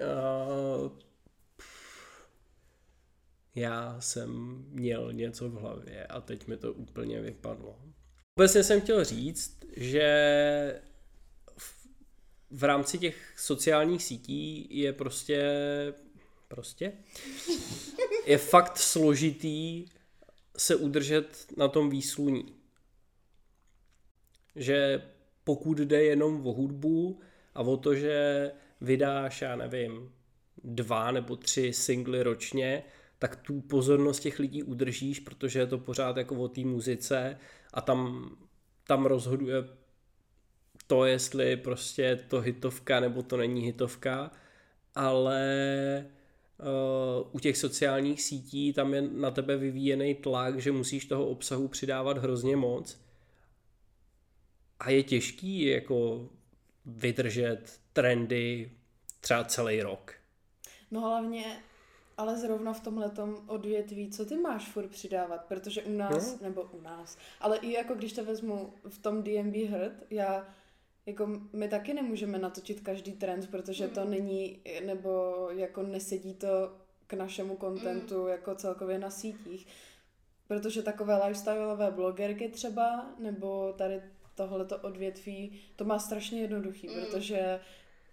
uh, 0.00 0.90
já 3.56 3.96
jsem 4.00 4.58
měl 4.68 5.12
něco 5.12 5.48
v 5.48 5.54
hlavě 5.54 6.06
a 6.06 6.20
teď 6.20 6.46
mi 6.46 6.56
to 6.56 6.72
úplně 6.72 7.20
vypadlo. 7.20 7.78
Obecně 8.38 8.64
jsem 8.64 8.80
chtěl 8.80 9.04
říct, 9.04 9.64
že 9.76 10.80
v, 11.56 11.86
v 12.50 12.64
rámci 12.64 12.98
těch 12.98 13.34
sociálních 13.36 14.02
sítí 14.02 14.68
je 14.70 14.92
prostě 14.92 15.42
prostě 16.48 16.92
je 18.26 18.38
fakt 18.38 18.78
složitý 18.78 19.86
se 20.56 20.76
udržet 20.76 21.46
na 21.56 21.68
tom 21.68 21.90
výsluní. 21.90 22.54
Že 24.56 25.02
pokud 25.44 25.78
jde 25.78 26.04
jenom 26.04 26.46
o 26.46 26.52
hudbu 26.52 27.20
a 27.54 27.62
o 27.62 27.76
to, 27.76 27.94
že 27.94 28.50
vydáš, 28.80 29.42
já 29.42 29.56
nevím, 29.56 30.12
dva 30.64 31.10
nebo 31.10 31.36
tři 31.36 31.72
singly 31.72 32.22
ročně, 32.22 32.84
tak 33.18 33.36
tu 33.36 33.60
pozornost 33.60 34.20
těch 34.20 34.38
lidí 34.38 34.62
udržíš, 34.62 35.20
protože 35.20 35.58
je 35.58 35.66
to 35.66 35.78
pořád 35.78 36.16
jako 36.16 36.34
o 36.34 36.48
té 36.48 36.60
muzice 36.60 37.38
a 37.74 37.80
tam, 37.80 38.30
tam 38.86 39.06
rozhoduje 39.06 39.64
to, 40.86 41.04
jestli 41.04 41.56
prostě 41.56 42.02
je 42.02 42.16
to 42.16 42.40
hitovka 42.40 43.00
nebo 43.00 43.22
to 43.22 43.36
není 43.36 43.62
hitovka, 43.62 44.30
ale 44.94 46.06
uh, 46.58 47.28
u 47.32 47.38
těch 47.40 47.56
sociálních 47.56 48.22
sítí 48.22 48.72
tam 48.72 48.94
je 48.94 49.02
na 49.02 49.30
tebe 49.30 49.56
vyvíjený 49.56 50.14
tlak, 50.14 50.60
že 50.60 50.72
musíš 50.72 51.04
toho 51.04 51.26
obsahu 51.26 51.68
přidávat 51.68 52.18
hrozně 52.18 52.56
moc 52.56 53.00
a 54.80 54.90
je 54.90 55.02
těžký 55.02 55.64
jako 55.64 56.28
vydržet 56.86 57.80
trendy 57.92 58.72
třeba 59.20 59.44
celý 59.44 59.82
rok. 59.82 60.14
No 60.90 61.00
hlavně, 61.00 61.62
ale 62.16 62.38
zrovna 62.38 62.72
v 62.72 62.80
tomhle 62.80 63.12
odvětví, 63.46 64.10
co 64.10 64.24
ty 64.24 64.36
máš 64.36 64.68
furt 64.68 64.88
přidávat, 64.88 65.44
protože 65.44 65.82
u 65.82 65.92
nás, 65.92 66.32
no. 66.32 66.38
nebo 66.42 66.62
u 66.62 66.80
nás, 66.80 67.18
ale 67.40 67.58
i 67.58 67.72
jako 67.72 67.94
když 67.94 68.12
to 68.12 68.24
vezmu 68.24 68.72
v 68.88 68.98
tom 68.98 69.22
DMB 69.22 69.54
Hurt, 69.54 70.04
já 70.10 70.48
jako 71.06 71.40
my 71.52 71.68
taky 71.68 71.94
nemůžeme 71.94 72.38
natočit 72.38 72.80
každý 72.80 73.12
trend, 73.12 73.50
protože 73.50 73.88
to 73.88 74.04
mm. 74.04 74.10
není, 74.10 74.60
nebo 74.86 75.34
jako 75.50 75.82
nesedí 75.82 76.34
to 76.34 76.48
k 77.06 77.12
našemu 77.12 77.56
kontentu 77.56 78.22
mm. 78.22 78.28
jako 78.28 78.54
celkově 78.54 78.98
na 78.98 79.10
sítích. 79.10 79.66
Protože 80.48 80.82
takové 80.82 81.26
lifestyleové 81.26 81.90
blogerky 81.90 82.48
třeba, 82.48 83.06
nebo 83.18 83.72
tady 83.72 84.02
tohleto 84.34 84.78
odvětví, 84.78 85.60
to 85.76 85.84
má 85.84 85.98
strašně 85.98 86.40
jednoduchý, 86.40 86.88
mm. 86.88 86.94
protože 86.94 87.60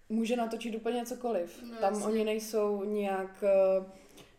může 0.08 0.36
natočit 0.36 0.74
úplně 0.74 1.06
cokoliv. 1.06 1.62
No, 1.62 1.76
Tam 1.80 1.94
jasně. 1.94 2.06
oni 2.06 2.24
nejsou 2.24 2.84
nějak 2.84 3.44
eh, 3.46 3.84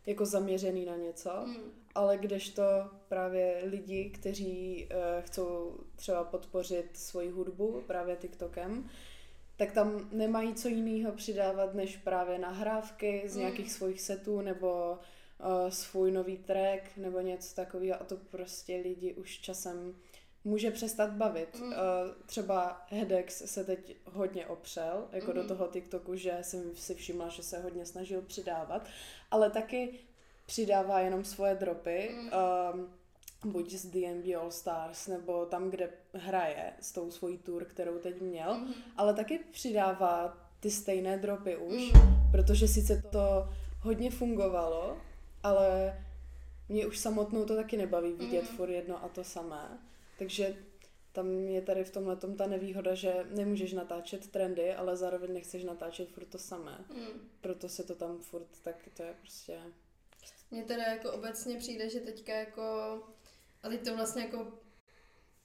jako 0.05 0.25
zaměřený 0.25 0.85
na 0.85 0.95
něco, 0.95 1.29
mm. 1.45 1.55
ale 1.95 2.17
kdežto 2.17 2.63
právě 3.07 3.61
lidi, 3.65 4.09
kteří 4.09 4.87
uh, 4.91 5.25
chcou 5.25 5.77
třeba 5.95 6.23
podpořit 6.23 6.89
svoji 6.93 7.29
hudbu 7.29 7.83
právě 7.87 8.15
TikTokem, 8.15 8.89
tak 9.57 9.71
tam 9.71 10.09
nemají 10.11 10.53
co 10.53 10.67
jiného 10.67 11.11
přidávat, 11.11 11.73
než 11.73 11.97
právě 11.97 12.39
nahrávky 12.39 13.23
z 13.25 13.35
mm. 13.35 13.39
nějakých 13.39 13.71
svých 13.71 14.01
setů 14.01 14.41
nebo 14.41 14.91
uh, 15.39 15.69
svůj 15.69 16.11
nový 16.11 16.37
track 16.37 16.97
nebo 16.97 17.19
něco 17.19 17.55
takového 17.55 18.01
a 18.01 18.03
to 18.03 18.17
prostě 18.17 18.77
lidi 18.77 19.13
už 19.13 19.39
časem 19.39 19.95
může 20.45 20.71
přestat 20.71 21.11
bavit. 21.11 21.59
Mm. 21.59 21.67
Uh, 21.67 21.73
třeba 22.25 22.85
Hedex 22.89 23.43
se 23.45 23.63
teď 23.63 23.95
hodně 24.05 24.47
opřel, 24.47 25.07
jako 25.11 25.31
mm. 25.31 25.33
do 25.33 25.47
toho 25.47 25.67
TikToku, 25.67 26.15
že 26.15 26.37
jsem 26.41 26.75
si 26.75 26.95
všimla, 26.95 27.29
že 27.29 27.43
se 27.43 27.59
hodně 27.59 27.85
snažil 27.85 28.21
přidávat, 28.21 28.87
ale 29.31 29.49
taky 29.49 29.99
přidává 30.45 30.99
jenom 30.99 31.25
svoje 31.25 31.55
dropy, 31.55 32.09
mm. 32.13 32.29
um, 32.73 33.51
buď 33.51 33.71
z 33.71 33.85
DNB 33.85 34.35
All 34.41 34.51
Stars, 34.51 35.07
nebo 35.07 35.45
tam, 35.45 35.69
kde 35.69 35.89
hraje 36.13 36.73
s 36.81 36.91
tou 36.91 37.11
svojí 37.11 37.37
tour, 37.37 37.65
kterou 37.65 37.99
teď 37.99 38.21
měl, 38.21 38.53
mm. 38.53 38.73
ale 38.97 39.13
taky 39.13 39.39
přidává 39.51 40.37
ty 40.59 40.71
stejné 40.71 41.17
dropy 41.17 41.57
už, 41.57 41.91
mm. 41.93 42.31
protože 42.31 42.67
sice 42.67 43.03
to 43.11 43.49
hodně 43.81 44.11
fungovalo, 44.11 44.97
ale 45.43 45.99
mě 46.69 46.87
už 46.87 46.97
samotnou 46.97 47.45
to 47.45 47.55
taky 47.55 47.77
nebaví 47.77 48.13
vidět 48.13 48.41
mm. 48.41 48.57
furt 48.57 48.69
jedno 48.69 49.03
a 49.03 49.07
to 49.07 49.23
samé. 49.23 49.79
Takže 50.17 50.55
tam 51.11 51.47
je 51.47 51.61
tady 51.61 51.83
v 51.83 51.91
tomhle 51.91 52.15
ta 52.15 52.47
nevýhoda, 52.47 52.95
že 52.95 53.13
nemůžeš 53.29 53.73
natáčet 53.73 54.27
trendy, 54.27 54.73
ale 54.73 54.97
zároveň 54.97 55.33
nechceš 55.33 55.63
natáčet 55.63 56.09
furt 56.09 56.25
to 56.25 56.37
samé. 56.37 56.85
Mm. 56.89 57.29
Proto 57.41 57.69
se 57.69 57.83
to 57.83 57.95
tam 57.95 58.17
furt, 58.19 58.47
tak 58.61 58.89
to 58.97 59.03
je 59.03 59.13
prostě... 59.21 59.59
Mně 60.51 60.63
teda 60.63 60.83
jako 60.83 61.11
obecně 61.11 61.57
přijde, 61.57 61.89
že 61.89 61.99
teďka 61.99 62.33
jako, 62.33 62.61
a 63.63 63.69
teď 63.69 63.85
to 63.85 63.95
vlastně 63.95 64.21
jako 64.21 64.53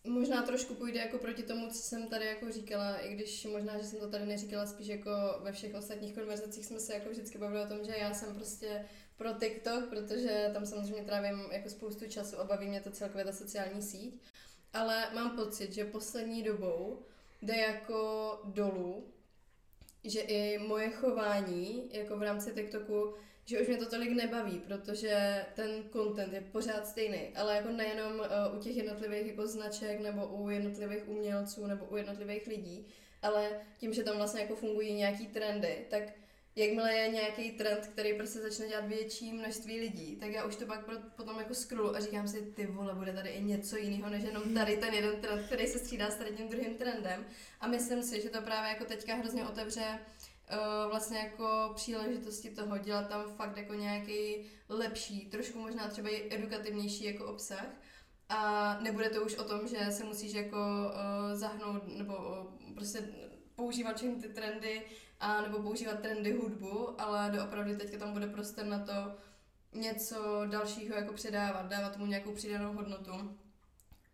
možná 0.04 0.42
trošku 0.42 0.74
půjde 0.74 1.00
jako 1.00 1.18
proti 1.18 1.42
tomu, 1.42 1.68
co 1.68 1.78
jsem 1.78 2.08
tady 2.08 2.26
jako 2.26 2.52
říkala, 2.52 2.96
i 2.96 3.14
když 3.14 3.44
možná, 3.44 3.78
že 3.78 3.84
jsem 3.84 3.98
to 3.98 4.10
tady 4.10 4.26
neříkala, 4.26 4.66
spíš 4.66 4.86
jako 4.86 5.10
ve 5.42 5.52
všech 5.52 5.74
ostatních 5.74 6.14
konverzacích 6.14 6.66
jsme 6.66 6.80
se 6.80 6.94
jako 6.94 7.10
vždycky 7.10 7.38
bavili 7.38 7.64
o 7.64 7.68
tom, 7.68 7.84
že 7.84 7.96
já 7.98 8.14
jsem 8.14 8.34
prostě 8.34 8.88
pro 9.16 9.32
TikTok, 9.32 9.88
protože 9.88 10.50
tam 10.52 10.66
samozřejmě 10.66 11.04
trávím 11.04 11.40
jako 11.52 11.70
spoustu 11.70 12.08
času 12.08 12.40
a 12.40 12.44
baví 12.44 12.68
mě 12.68 12.80
to 12.80 12.90
celkově 12.90 13.24
ta 13.24 13.32
sociální 13.32 13.82
síť 13.82 14.20
ale 14.72 15.10
mám 15.14 15.36
pocit, 15.36 15.72
že 15.72 15.84
poslední 15.84 16.42
dobou 16.42 17.02
jde 17.42 17.56
jako 17.56 18.40
dolů, 18.44 19.04
že 20.04 20.20
i 20.20 20.58
moje 20.58 20.90
chování, 20.90 21.90
jako 21.92 22.16
v 22.16 22.22
rámci 22.22 22.52
TikToku, 22.52 23.14
že 23.44 23.60
už 23.60 23.68
mě 23.68 23.76
to 23.76 23.90
tolik 23.90 24.10
nebaví, 24.10 24.58
protože 24.58 25.46
ten 25.54 25.84
content 25.92 26.32
je 26.32 26.40
pořád 26.40 26.86
stejný, 26.86 27.36
ale 27.36 27.56
jako 27.56 27.68
nejenom 27.68 28.12
uh, 28.18 28.58
u 28.58 28.60
těch 28.60 28.76
jednotlivých 28.76 29.26
jako 29.26 29.46
značek 29.46 30.00
nebo 30.00 30.26
u 30.26 30.50
jednotlivých 30.50 31.08
umělců 31.08 31.66
nebo 31.66 31.84
u 31.84 31.96
jednotlivých 31.96 32.46
lidí, 32.46 32.86
ale 33.22 33.60
tím, 33.78 33.92
že 33.92 34.04
tam 34.04 34.16
vlastně 34.16 34.40
jako 34.40 34.56
fungují 34.56 34.94
nějaký 34.94 35.26
trendy, 35.26 35.86
tak 35.90 36.02
jakmile 36.56 36.94
je 36.94 37.08
nějaký 37.08 37.50
trend, 37.50 37.86
který 37.86 38.14
prostě 38.14 38.38
začne 38.38 38.68
dělat 38.68 38.86
větší 38.86 39.32
množství 39.32 39.80
lidí, 39.80 40.16
tak 40.16 40.30
já 40.30 40.44
už 40.44 40.56
to 40.56 40.66
pak 40.66 40.84
potom 41.16 41.38
jako 41.38 41.54
scrollu 41.54 41.96
a 41.96 42.00
říkám 42.00 42.28
si, 42.28 42.42
ty 42.42 42.66
vole, 42.66 42.94
bude 42.94 43.12
tady 43.12 43.28
i 43.28 43.42
něco 43.42 43.76
jiného, 43.76 44.10
než 44.10 44.22
jenom 44.22 44.54
tady 44.54 44.76
ten 44.76 44.94
jeden 44.94 45.20
trend, 45.20 45.46
který 45.46 45.66
se 45.66 45.78
střídá 45.78 46.10
s 46.10 46.14
tady 46.14 46.30
tím 46.30 46.48
druhým 46.48 46.74
trendem. 46.74 47.26
A 47.60 47.66
myslím 47.68 48.02
si, 48.02 48.22
že 48.22 48.30
to 48.30 48.42
právě 48.42 48.68
jako 48.68 48.84
teďka 48.84 49.14
hrozně 49.14 49.44
otevře 49.44 49.98
uh, 50.52 50.90
vlastně 50.90 51.18
jako 51.18 51.72
příležitosti 51.74 52.50
toho 52.50 52.78
dělat 52.78 53.08
tam 53.08 53.34
fakt 53.36 53.56
jako 53.56 53.74
nějaký 53.74 54.46
lepší, 54.68 55.26
trošku 55.26 55.58
možná 55.58 55.88
třeba 55.88 56.08
i 56.08 56.34
edukativnější 56.34 57.04
jako 57.04 57.26
obsah. 57.26 57.66
A 58.28 58.78
nebude 58.80 59.10
to 59.10 59.22
už 59.22 59.34
o 59.34 59.44
tom, 59.44 59.68
že 59.68 59.90
se 59.90 60.04
musíš 60.04 60.32
jako 60.32 60.56
uh, 60.56 61.38
zahnout 61.38 61.82
nebo 61.98 62.16
uh, 62.16 62.74
prostě 62.74 63.08
používat 63.54 63.96
všechny 63.96 64.22
ty 64.22 64.28
trendy 64.28 64.82
a 65.20 65.40
nebo 65.40 65.62
používat 65.62 66.00
trendy 66.00 66.32
hudbu, 66.32 67.00
ale 67.00 67.30
doopravdy 67.30 67.76
teďka 67.76 67.98
tam 67.98 68.12
bude 68.12 68.26
prostor 68.26 68.64
na 68.64 68.78
to 68.78 69.16
něco 69.72 70.46
dalšího 70.46 70.96
jako 70.96 71.12
předávat, 71.12 71.68
dávat 71.68 71.92
tomu 71.92 72.06
nějakou 72.06 72.32
přidanou 72.32 72.72
hodnotu. 72.72 73.36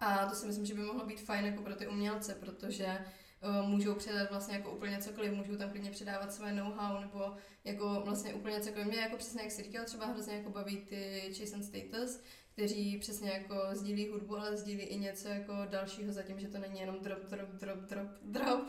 A 0.00 0.26
to 0.26 0.34
si 0.34 0.46
myslím, 0.46 0.66
že 0.66 0.74
by 0.74 0.80
mohlo 0.80 1.06
být 1.06 1.20
fajn 1.20 1.46
jako 1.46 1.62
pro 1.62 1.74
ty 1.74 1.88
umělce, 1.88 2.34
protože 2.34 2.98
uh, 3.42 3.68
můžou 3.68 3.94
předat 3.94 4.30
vlastně 4.30 4.56
jako 4.56 4.70
úplně 4.70 4.98
cokoliv, 4.98 5.32
můžou 5.32 5.56
tam 5.56 5.70
klidně 5.70 5.90
předávat 5.90 6.32
své 6.32 6.52
know-how 6.52 7.00
nebo 7.00 7.36
jako 7.64 8.02
vlastně 8.04 8.34
úplně 8.34 8.60
cokoliv. 8.60 8.86
Mě 8.86 8.98
jako 9.00 9.16
přesně 9.16 9.42
jak 9.42 9.52
si 9.52 9.62
říkal, 9.62 9.84
třeba 9.84 10.06
hrozně 10.06 10.36
jako 10.36 10.50
baví 10.50 10.76
ty 10.76 11.34
Chase 11.38 11.54
and 11.54 11.64
Status, 11.64 12.20
kteří 12.56 12.98
přesně 12.98 13.30
jako 13.30 13.54
sdílí 13.72 14.08
hudbu, 14.08 14.38
ale 14.38 14.56
sdílí 14.56 14.82
i 14.82 14.98
něco 14.98 15.28
jako 15.28 15.52
dalšího 15.70 16.12
zatím, 16.12 16.40
že 16.40 16.48
to 16.48 16.58
není 16.58 16.80
jenom 16.80 16.96
drop, 17.02 17.18
drop, 17.30 17.48
drop, 17.48 17.78
drop, 17.78 18.08
drop, 18.22 18.64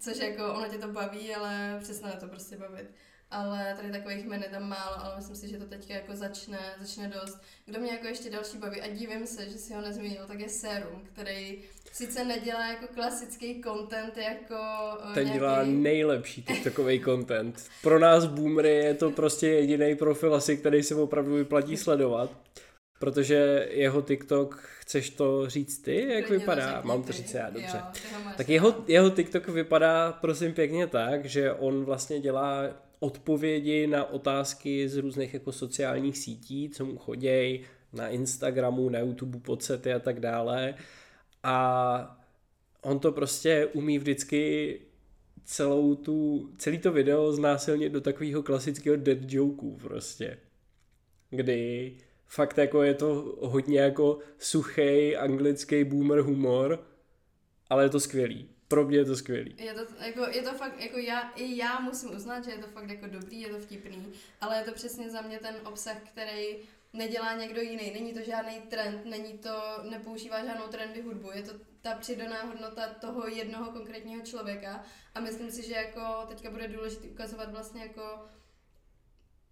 což 0.00 0.18
jako 0.18 0.54
ono 0.54 0.68
tě 0.68 0.78
to 0.78 0.88
baví, 0.88 1.34
ale 1.34 1.78
přesně 1.82 2.10
to 2.20 2.26
prostě 2.26 2.56
bavit. 2.56 2.90
Ale 3.30 3.74
tady 3.76 3.92
takových 3.92 4.26
men 4.26 4.42
je 4.42 4.48
tam 4.48 4.68
málo, 4.68 5.04
ale 5.04 5.16
myslím 5.16 5.36
si, 5.36 5.48
že 5.48 5.58
to 5.58 5.64
teďka 5.64 5.94
jako 5.94 6.16
začne, 6.16 6.58
začne 6.80 7.08
dost. 7.08 7.38
Kdo 7.66 7.80
mě 7.80 7.92
jako 7.92 8.06
ještě 8.06 8.30
další 8.30 8.58
baví 8.58 8.80
a 8.80 8.88
divím 8.88 9.26
se, 9.26 9.48
že 9.48 9.58
si 9.58 9.74
ho 9.74 9.80
nezmínil, 9.80 10.26
tak 10.26 10.40
je 10.40 10.48
Serum, 10.48 11.02
který 11.12 11.62
sice 11.92 12.24
nedělá 12.24 12.68
jako 12.68 12.86
klasický 12.94 13.62
content, 13.62 14.16
jako 14.16 14.56
eh, 15.10 15.14
Ten 15.14 15.24
nějaký... 15.24 15.38
dělá 15.38 15.64
nejlepší 15.64 16.42
TikTokový 16.42 17.00
content. 17.00 17.70
Pro 17.82 17.98
nás 17.98 18.26
boomery 18.26 18.74
je 18.74 18.94
to 18.94 19.10
prostě 19.10 19.48
jediný 19.48 19.96
profil 19.96 20.34
asi, 20.34 20.56
který 20.56 20.82
se 20.82 20.94
opravdu 20.94 21.34
vyplatí 21.34 21.76
sledovat. 21.76 22.44
Protože 22.98 23.68
jeho 23.70 24.02
TikTok, 24.02 24.56
chceš 24.80 25.10
to 25.10 25.50
říct 25.50 25.78
ty, 25.78 25.94
jak 25.94 26.26
Klidně 26.26 26.38
vypadá? 26.38 26.82
To 26.82 26.88
Mám 26.88 27.02
to 27.02 27.12
říct 27.12 27.34
já, 27.34 27.50
dobře. 27.50 27.76
Jo, 27.76 28.22
tak 28.36 28.48
jeho, 28.48 28.84
jeho 28.88 29.10
TikTok 29.10 29.48
vypadá, 29.48 30.12
prosím 30.12 30.52
pěkně 30.52 30.86
tak, 30.86 31.24
že 31.24 31.52
on 31.52 31.84
vlastně 31.84 32.20
dělá 32.20 32.64
odpovědi 33.00 33.86
na 33.86 34.04
otázky 34.10 34.88
z 34.88 34.96
různých 34.96 35.34
jako 35.34 35.52
sociálních 35.52 36.18
sítí, 36.18 36.70
co 36.70 36.84
mu 36.84 36.98
chodějí 36.98 37.64
na 37.92 38.08
Instagramu, 38.08 38.88
na 38.88 38.98
YouTube, 38.98 39.38
podsety 39.38 39.92
a 39.92 39.98
tak 39.98 40.20
dále. 40.20 40.74
A 41.42 42.20
on 42.82 42.98
to 42.98 43.12
prostě 43.12 43.66
umí 43.66 43.98
vždycky 43.98 44.80
celou 45.44 45.94
tu, 45.94 46.50
celý 46.58 46.78
to 46.78 46.92
video 46.92 47.32
znásilnit 47.32 47.92
do 47.92 48.00
takového 48.00 48.42
klasického 48.42 48.96
dead 48.96 49.18
jokeů 49.32 49.76
prostě. 49.76 50.38
Kdy 51.30 51.92
fakt 52.34 52.58
jako 52.58 52.82
je 52.82 52.94
to 52.94 53.36
hodně 53.40 53.80
jako 53.80 54.18
suchý 54.38 55.16
anglický 55.16 55.84
boomer 55.84 56.20
humor, 56.20 56.86
ale 57.70 57.84
je 57.84 57.88
to 57.88 58.00
skvělý. 58.00 58.48
Pro 58.68 58.84
mě 58.84 58.96
je 58.96 59.04
to 59.04 59.16
skvělý. 59.16 59.54
Je 59.58 59.74
to, 59.74 59.80
jako, 60.04 60.20
je 60.30 60.42
to 60.42 60.52
fakt, 60.52 60.80
jako 60.80 60.98
já, 60.98 61.30
i 61.36 61.56
já 61.56 61.80
musím 61.80 62.16
uznat, 62.16 62.44
že 62.44 62.50
je 62.50 62.58
to 62.58 62.66
fakt 62.66 62.90
jako 62.90 63.06
dobrý, 63.06 63.40
je 63.40 63.48
to 63.48 63.58
vtipný, 63.58 64.12
ale 64.40 64.58
je 64.58 64.64
to 64.64 64.72
přesně 64.72 65.10
za 65.10 65.20
mě 65.20 65.38
ten 65.38 65.54
obsah, 65.64 65.96
který 66.12 66.56
nedělá 66.92 67.34
někdo 67.34 67.60
jiný. 67.60 67.90
Není 67.94 68.12
to 68.12 68.20
žádný 68.20 68.60
trend, 68.70 69.04
není 69.04 69.38
to, 69.38 69.62
nepoužívá 69.90 70.44
žádnou 70.44 70.66
trendy 70.66 71.02
hudbu, 71.02 71.30
je 71.34 71.42
to 71.42 71.52
ta 71.82 71.94
přidaná 71.94 72.42
hodnota 72.42 72.88
toho 73.00 73.28
jednoho 73.28 73.72
konkrétního 73.72 74.22
člověka 74.22 74.84
a 75.14 75.20
myslím 75.20 75.50
si, 75.50 75.66
že 75.66 75.74
jako 75.74 76.00
teďka 76.28 76.50
bude 76.50 76.68
důležité 76.68 77.08
ukazovat 77.08 77.52
vlastně 77.52 77.82
jako 77.82 78.02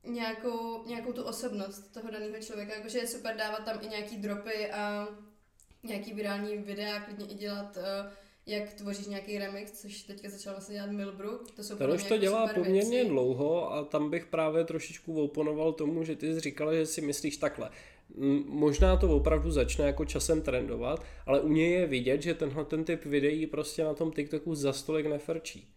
nějakou, 0.04 0.84
nějakou 0.86 1.12
tu 1.12 1.22
osobnost 1.22 1.92
toho 1.94 2.10
daného 2.10 2.38
člověka, 2.40 2.74
jakože 2.74 2.98
je 2.98 3.06
super 3.06 3.36
dávat 3.36 3.64
tam 3.64 3.78
i 3.82 3.86
nějaký 3.86 4.16
dropy 4.16 4.70
a 4.70 5.08
nějaký 5.82 6.12
virální 6.12 6.56
videa, 6.56 7.00
klidně 7.00 7.26
i 7.26 7.34
dělat 7.34 7.76
uh, 7.76 8.12
jak 8.46 8.72
tvoříš 8.72 9.06
nějaký 9.06 9.38
remix, 9.38 9.80
což 9.80 10.02
teďka 10.02 10.30
začal 10.30 10.52
vlastně 10.52 10.74
dělat 10.74 10.90
Milbrook. 10.90 11.50
To 11.50 11.64
jsou 11.64 11.76
Ten 11.76 11.90
už 11.90 12.04
to 12.04 12.14
jako 12.14 12.22
dělá 12.22 12.48
poměrně 12.48 12.90
věci. 12.90 13.08
dlouho 13.08 13.72
a 13.72 13.84
tam 13.84 14.10
bych 14.10 14.26
právě 14.26 14.64
trošičku 14.64 15.22
oponoval 15.22 15.72
tomu, 15.72 16.04
že 16.04 16.16
ty 16.16 16.34
jsi 16.34 16.40
říkala, 16.40 16.74
že 16.74 16.86
si 16.86 17.00
myslíš 17.00 17.36
takhle. 17.36 17.70
Možná 18.46 18.96
to 18.96 19.16
opravdu 19.16 19.50
začne 19.50 19.86
jako 19.86 20.04
časem 20.04 20.42
trendovat, 20.42 21.04
ale 21.26 21.40
u 21.40 21.48
něj 21.48 21.72
je 21.72 21.86
vidět, 21.86 22.22
že 22.22 22.34
tenhle 22.34 22.64
ten 22.64 22.84
typ 22.84 23.04
videí 23.04 23.46
prostě 23.46 23.84
na 23.84 23.94
tom 23.94 24.12
TikToku 24.12 24.54
za 24.54 24.72
stolik 24.72 25.06
nefrčí. 25.06 25.68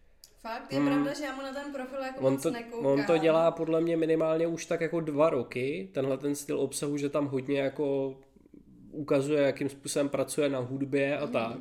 Fakt, 0.46 0.74
je 0.74 0.80
Hmm. 0.80 0.88
pravda, 0.88 1.14
že 1.14 1.24
já 1.26 1.36
mu 1.36 1.42
na 1.42 1.54
ten 1.54 1.74
profil 1.74 2.00
jako 2.00 2.20
On 2.26 2.34
moc 2.34 2.44
to, 2.44 2.52
nekoukám. 2.52 2.86
on 2.86 3.04
to 3.04 3.18
dělá 3.18 3.52
podle 3.52 3.82
mě 3.82 3.98
minimálně 3.98 4.48
už 4.48 4.66
tak 4.66 4.82
jako 4.82 5.00
dva 5.02 5.30
roky, 5.30 5.90
tenhle 5.94 6.18
ten 6.18 6.36
styl 6.36 6.60
obsahu, 6.60 6.98
že 6.98 7.10
tam 7.10 7.28
hodně 7.28 7.60
jako 7.60 8.18
ukazuje, 8.92 9.42
jakým 9.42 9.70
způsobem 9.70 10.10
pracuje 10.10 10.50
na 10.50 10.60
hudbě 10.60 11.18
a 11.18 11.28
tak. 11.28 11.58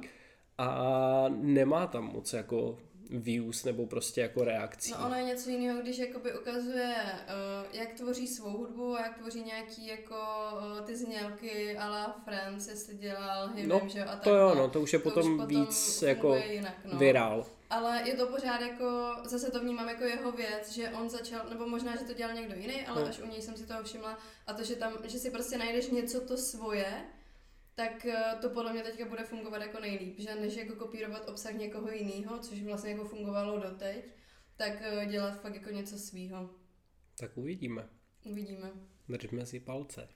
A 0.58 1.24
nemá 1.28 1.86
tam 1.86 2.04
moc 2.04 2.32
jako 2.32 2.78
views 3.10 3.64
nebo 3.64 3.86
prostě 3.86 4.20
jako 4.20 4.44
reakcí. 4.44 4.90
No 4.92 5.06
ono 5.06 5.14
je 5.14 5.22
něco 5.22 5.50
jiného, 5.50 5.82
když 5.82 5.98
jakoby 5.98 6.38
ukazuje, 6.38 6.94
uh, 6.94 7.76
jak 7.80 7.92
tvoří 7.92 8.26
svou 8.28 8.50
hudbu 8.50 8.94
a 8.96 9.02
jak 9.02 9.18
tvoří 9.18 9.42
nějaký 9.42 9.86
jako 9.86 10.14
uh, 10.80 10.86
ty 10.86 10.96
znělky 10.96 11.76
a 11.78 11.88
la 11.88 12.16
Friends, 12.24 12.68
jestli 12.68 12.94
dělal 12.94 13.48
hymnem, 13.48 13.68
No, 13.68 13.88
že 13.88 14.04
a 14.04 14.16
to 14.16 14.34
jo, 14.34 14.54
no, 14.54 14.68
to 14.68 14.80
už 14.80 14.92
je 14.92 14.98
potom 14.98 15.46
víc 15.46 16.02
jako 16.02 16.34
jinak, 16.34 16.74
no. 16.92 16.98
virál. 16.98 17.46
Ale 17.74 18.08
je 18.08 18.16
to 18.16 18.26
pořád 18.26 18.60
jako, 18.60 19.16
zase 19.24 19.50
to 19.50 19.60
vnímám 19.60 19.88
jako 19.88 20.04
jeho 20.04 20.32
věc, 20.32 20.72
že 20.72 20.90
on 20.90 21.10
začal, 21.10 21.48
nebo 21.48 21.66
možná, 21.68 21.96
že 21.96 22.04
to 22.04 22.14
dělal 22.14 22.34
někdo 22.34 22.54
jiný, 22.54 22.86
ale 22.86 23.00
No. 23.02 23.08
až 23.08 23.18
u 23.20 23.26
něj 23.26 23.42
jsem 23.42 23.56
si 23.56 23.66
toho 23.66 23.84
všimla 23.84 24.18
a 24.46 24.52
to, 24.54 24.64
že 24.64 24.76
tam, 24.76 24.92
že 25.04 25.18
si 25.18 25.30
prostě 25.30 25.58
najdeš 25.58 25.86
něco 25.90 26.20
to 26.20 26.36
svoje, 26.36 27.04
tak 27.74 28.06
eh, 28.06 28.36
to 28.40 28.48
podle 28.50 28.72
mě 28.72 28.82
teďka 28.82 29.04
bude 29.04 29.24
fungovat 29.24 29.62
jako 29.62 29.80
nejlíp, 29.80 30.18
že 30.20 30.34
než 30.34 30.54
jako 30.56 30.74
kopírovat 30.76 31.28
obsah 31.28 31.52
někoho 31.54 31.90
jiného, 31.90 32.38
což 32.38 32.62
vlastně 32.62 32.90
jako 32.90 33.04
fungovalo 33.04 33.58
doteď, 33.60 34.04
tak 34.56 34.72
eh, 34.80 35.06
dělat 35.06 35.40
fakt 35.40 35.54
jako 35.54 35.70
něco 35.70 35.98
svýho. 35.98 36.50
Tak 37.18 37.36
uvidíme. 37.36 37.88
Uvidíme. 38.24 38.70
Držme 39.08 39.46
si 39.46 39.60
palce. 39.60 40.08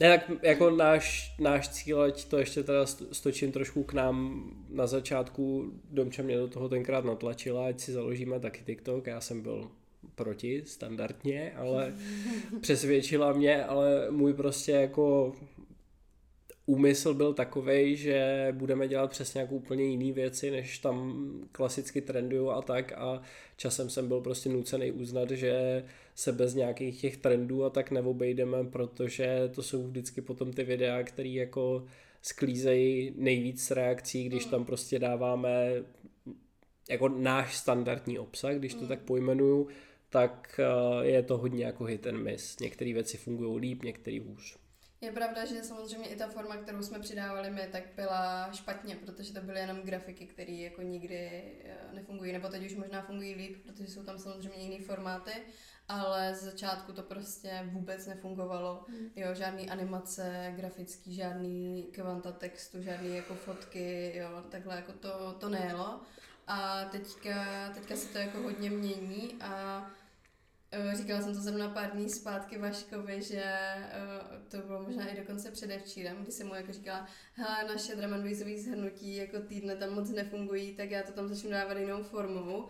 Ne, 0.00 0.18
tak 0.18 0.30
jako 0.42 0.70
náš, 0.70 1.34
náš 1.38 1.68
cíl, 1.68 2.02
ať 2.02 2.24
to 2.24 2.38
ještě 2.38 2.62
teda 2.62 2.84
st- 2.84 3.08
stočím 3.12 3.52
trošku 3.52 3.84
k 3.84 3.92
nám 3.92 4.44
na 4.70 4.86
začátku, 4.86 5.72
Domča 5.90 6.22
mě 6.22 6.36
do 6.36 6.48
toho 6.48 6.68
tenkrát 6.68 7.04
natlačila, 7.04 7.66
ať 7.66 7.80
si 7.80 7.92
založíme 7.92 8.40
taky 8.40 8.64
TikTok, 8.64 9.06
já 9.06 9.20
jsem 9.20 9.42
byl 9.42 9.70
proti 10.14 10.62
standardně, 10.66 11.52
ale 11.56 11.94
přesvědčila 12.60 13.32
mě, 13.32 13.64
ale 13.64 14.10
můj 14.10 14.34
prostě 14.34 14.72
jako 14.72 15.34
úmysl 16.70 17.14
byl 17.14 17.34
takový, 17.34 17.96
že 17.96 18.48
budeme 18.52 18.88
dělat 18.88 19.10
přesně 19.10 19.40
jako 19.40 19.54
úplně 19.54 19.84
jiné 19.84 20.12
věci, 20.12 20.50
než 20.50 20.78
tam 20.78 21.30
klasicky 21.52 22.00
trendují 22.00 22.50
a 22.50 22.62
tak 22.62 22.92
a 22.92 23.22
časem 23.56 23.90
jsem 23.90 24.08
byl 24.08 24.20
prostě 24.20 24.48
nucený 24.48 24.92
uznat, 24.92 25.30
že 25.30 25.84
se 26.14 26.32
bez 26.32 26.54
nějakých 26.54 27.00
těch 27.00 27.16
trendů 27.16 27.64
a 27.64 27.70
tak 27.70 27.90
neobejdeme, 27.90 28.64
protože 28.64 29.50
to 29.54 29.62
jsou 29.62 29.82
vždycky 29.82 30.20
potom 30.20 30.52
ty 30.52 30.64
videa, 30.64 31.02
které 31.02 31.28
jako 31.28 31.84
sklízejí 32.22 33.14
nejvíc 33.16 33.70
reakcí, 33.70 34.24
když 34.24 34.44
tam 34.44 34.64
prostě 34.64 34.98
dáváme 34.98 35.72
jako 36.90 37.08
náš 37.08 37.56
standardní 37.56 38.18
obsah, 38.18 38.54
když 38.54 38.74
to 38.74 38.86
tak 38.86 39.00
pojmenuju, 39.00 39.68
tak 40.10 40.60
eh, 40.62 41.06
je 41.06 41.22
to 41.22 41.38
hodně 41.38 41.64
jako 41.64 41.84
hit 41.84 42.06
and 42.06 42.22
miss. 42.22 42.58
Některé 42.58 42.92
věci 42.92 43.16
fungují 43.16 43.60
líp, 43.60 43.82
některé 43.82 44.20
hůř. 44.20 44.60
Je 45.02 45.12
pravda, 45.12 45.44
že 45.44 45.62
samozřejmě 45.62 46.08
i 46.08 46.16
ta 46.16 46.26
forma, 46.26 46.56
kterou 46.56 46.82
jsme 46.82 46.98
přidávali 46.98 47.50
my, 47.50 47.68
tak 47.72 47.82
byla 47.96 48.52
špatně, 48.52 48.96
protože 48.96 49.32
to 49.32 49.40
byly 49.40 49.60
jenom 49.60 49.80
grafiky, 49.80 50.26
které 50.26 50.52
jako 50.52 50.82
nikdy 50.82 51.42
eh, 51.64 51.76
nefungují, 51.92 52.32
nebo 52.32 52.48
teď 52.48 52.66
už 52.66 52.74
možná 52.74 53.02
fungují 53.02 53.34
líp, 53.34 53.62
protože 53.62 53.88
jsou 53.88 54.02
tam 54.02 54.18
samozřejmě 54.18 54.58
jiné 54.58 54.84
formáty, 54.84 55.32
ale 55.88 56.34
z 56.34 56.42
začátku 56.42 56.92
to 56.92 57.02
prostě 57.02 57.68
vůbec 57.72 58.06
nefungovalo. 58.06 58.84
Jo, 59.16 59.34
žádný 59.34 59.70
animace 59.70 60.52
grafický, 60.56 61.14
žádný 61.14 61.88
kvanta 61.92 62.32
textu, 62.32 62.82
žádný 62.82 63.16
jako 63.16 63.34
fotky, 63.34 64.16
jo, 64.16 64.44
takhle 64.50 64.76
jako 64.76 64.92
to, 64.92 65.36
to 65.38 65.48
nejelo. 65.48 66.00
A 66.46 66.84
teďka, 66.84 67.70
teďka 67.74 67.96
se 67.96 68.08
to 68.08 68.18
jako 68.18 68.38
hodně 68.38 68.70
mění 68.70 69.36
a 69.40 69.86
Říkala 70.94 71.22
jsem 71.22 71.34
to 71.34 71.40
zrovna 71.40 71.68
pár 71.68 71.90
dní 71.90 72.08
zpátky 72.08 72.58
Vaškovi, 72.58 73.22
že 73.22 73.42
eh, 73.44 73.90
to 74.48 74.58
bylo 74.58 74.82
možná 74.82 75.08
i 75.08 75.16
dokonce 75.16 75.50
předevčírem, 75.50 76.16
kdy 76.22 76.32
jsem 76.32 76.46
mu 76.46 76.54
jako 76.54 76.72
říkala, 76.72 77.08
hele, 77.32 77.64
naše 77.68 77.96
bassový 77.96 78.60
zhrnutí 78.60 79.16
jako 79.16 79.40
týdne 79.40 79.76
tam 79.76 79.94
moc 79.94 80.10
nefungují, 80.10 80.74
tak 80.74 80.90
já 80.90 81.02
to 81.02 81.12
tam 81.12 81.28
začnu 81.28 81.50
dávat 81.50 81.78
jinou 81.78 82.02
formou. 82.02 82.68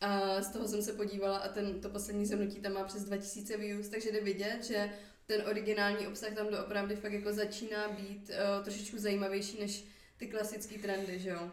A 0.00 0.40
z 0.42 0.52
toho 0.52 0.68
jsem 0.68 0.82
se 0.82 0.92
podívala 0.92 1.38
a 1.38 1.48
ten, 1.48 1.80
to 1.80 1.88
poslední 1.88 2.26
zhrnutí 2.26 2.60
tam 2.60 2.72
má 2.72 2.84
přes 2.84 3.04
2000 3.04 3.56
views, 3.56 3.88
takže 3.88 4.12
jde 4.12 4.20
vidět, 4.20 4.64
že 4.64 4.90
ten 5.26 5.42
originální 5.48 6.06
obsah 6.06 6.34
tam 6.34 6.48
doopravdy 6.48 6.96
fakt 6.96 7.12
jako 7.12 7.32
začíná 7.32 7.88
být 7.88 8.30
uh, 8.30 8.64
trošičku 8.64 8.98
zajímavější 8.98 9.60
než 9.60 9.84
ty 10.16 10.26
klasické 10.26 10.78
trendy, 10.78 11.18
že 11.18 11.28
jo. 11.28 11.50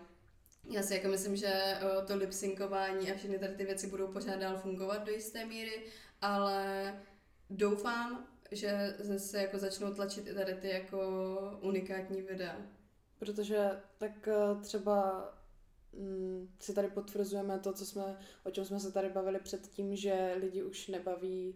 Já 0.70 0.84
si 0.84 0.94
jako 0.94 1.08
myslím, 1.08 1.36
že 1.36 1.78
uh, 1.84 2.06
to 2.06 2.16
lipsynkování 2.16 3.12
a 3.12 3.16
všechny 3.16 3.40
tady 3.40 3.56
ty 3.56 3.66
věci 3.66 3.88
budou 3.88 4.08
pořád 4.08 4.36
dál 4.36 4.58
fungovat 4.58 5.06
do 5.06 5.12
jisté 5.12 5.46
míry, 5.46 5.86
ale 6.22 6.94
doufám, 7.50 8.28
že 8.52 8.96
se 9.18 9.42
jako 9.42 9.58
začnou 9.58 9.94
tlačit 9.94 10.28
i 10.28 10.34
tady 10.34 10.54
ty 10.54 10.70
jako 10.70 11.00
unikátní 11.62 12.22
videa. 12.22 12.62
Protože 13.20 13.70
tak 13.98 14.28
eh, 14.28 14.62
třeba 14.62 15.30
mm, 15.94 16.50
si 16.60 16.74
tady 16.74 16.88
potvrzujeme 16.88 17.60
to, 17.60 17.74
co 17.74 17.86
jsme, 17.86 18.20
o 18.44 18.52
čem 18.52 18.66
jsme 18.66 18.80
se 18.80 18.92
tady 18.92 19.10
bavili 19.10 19.40
předtím, 19.40 19.96
že 19.96 20.36
lidi 20.40 20.64
už 20.64 20.88
nebaví 20.88 21.56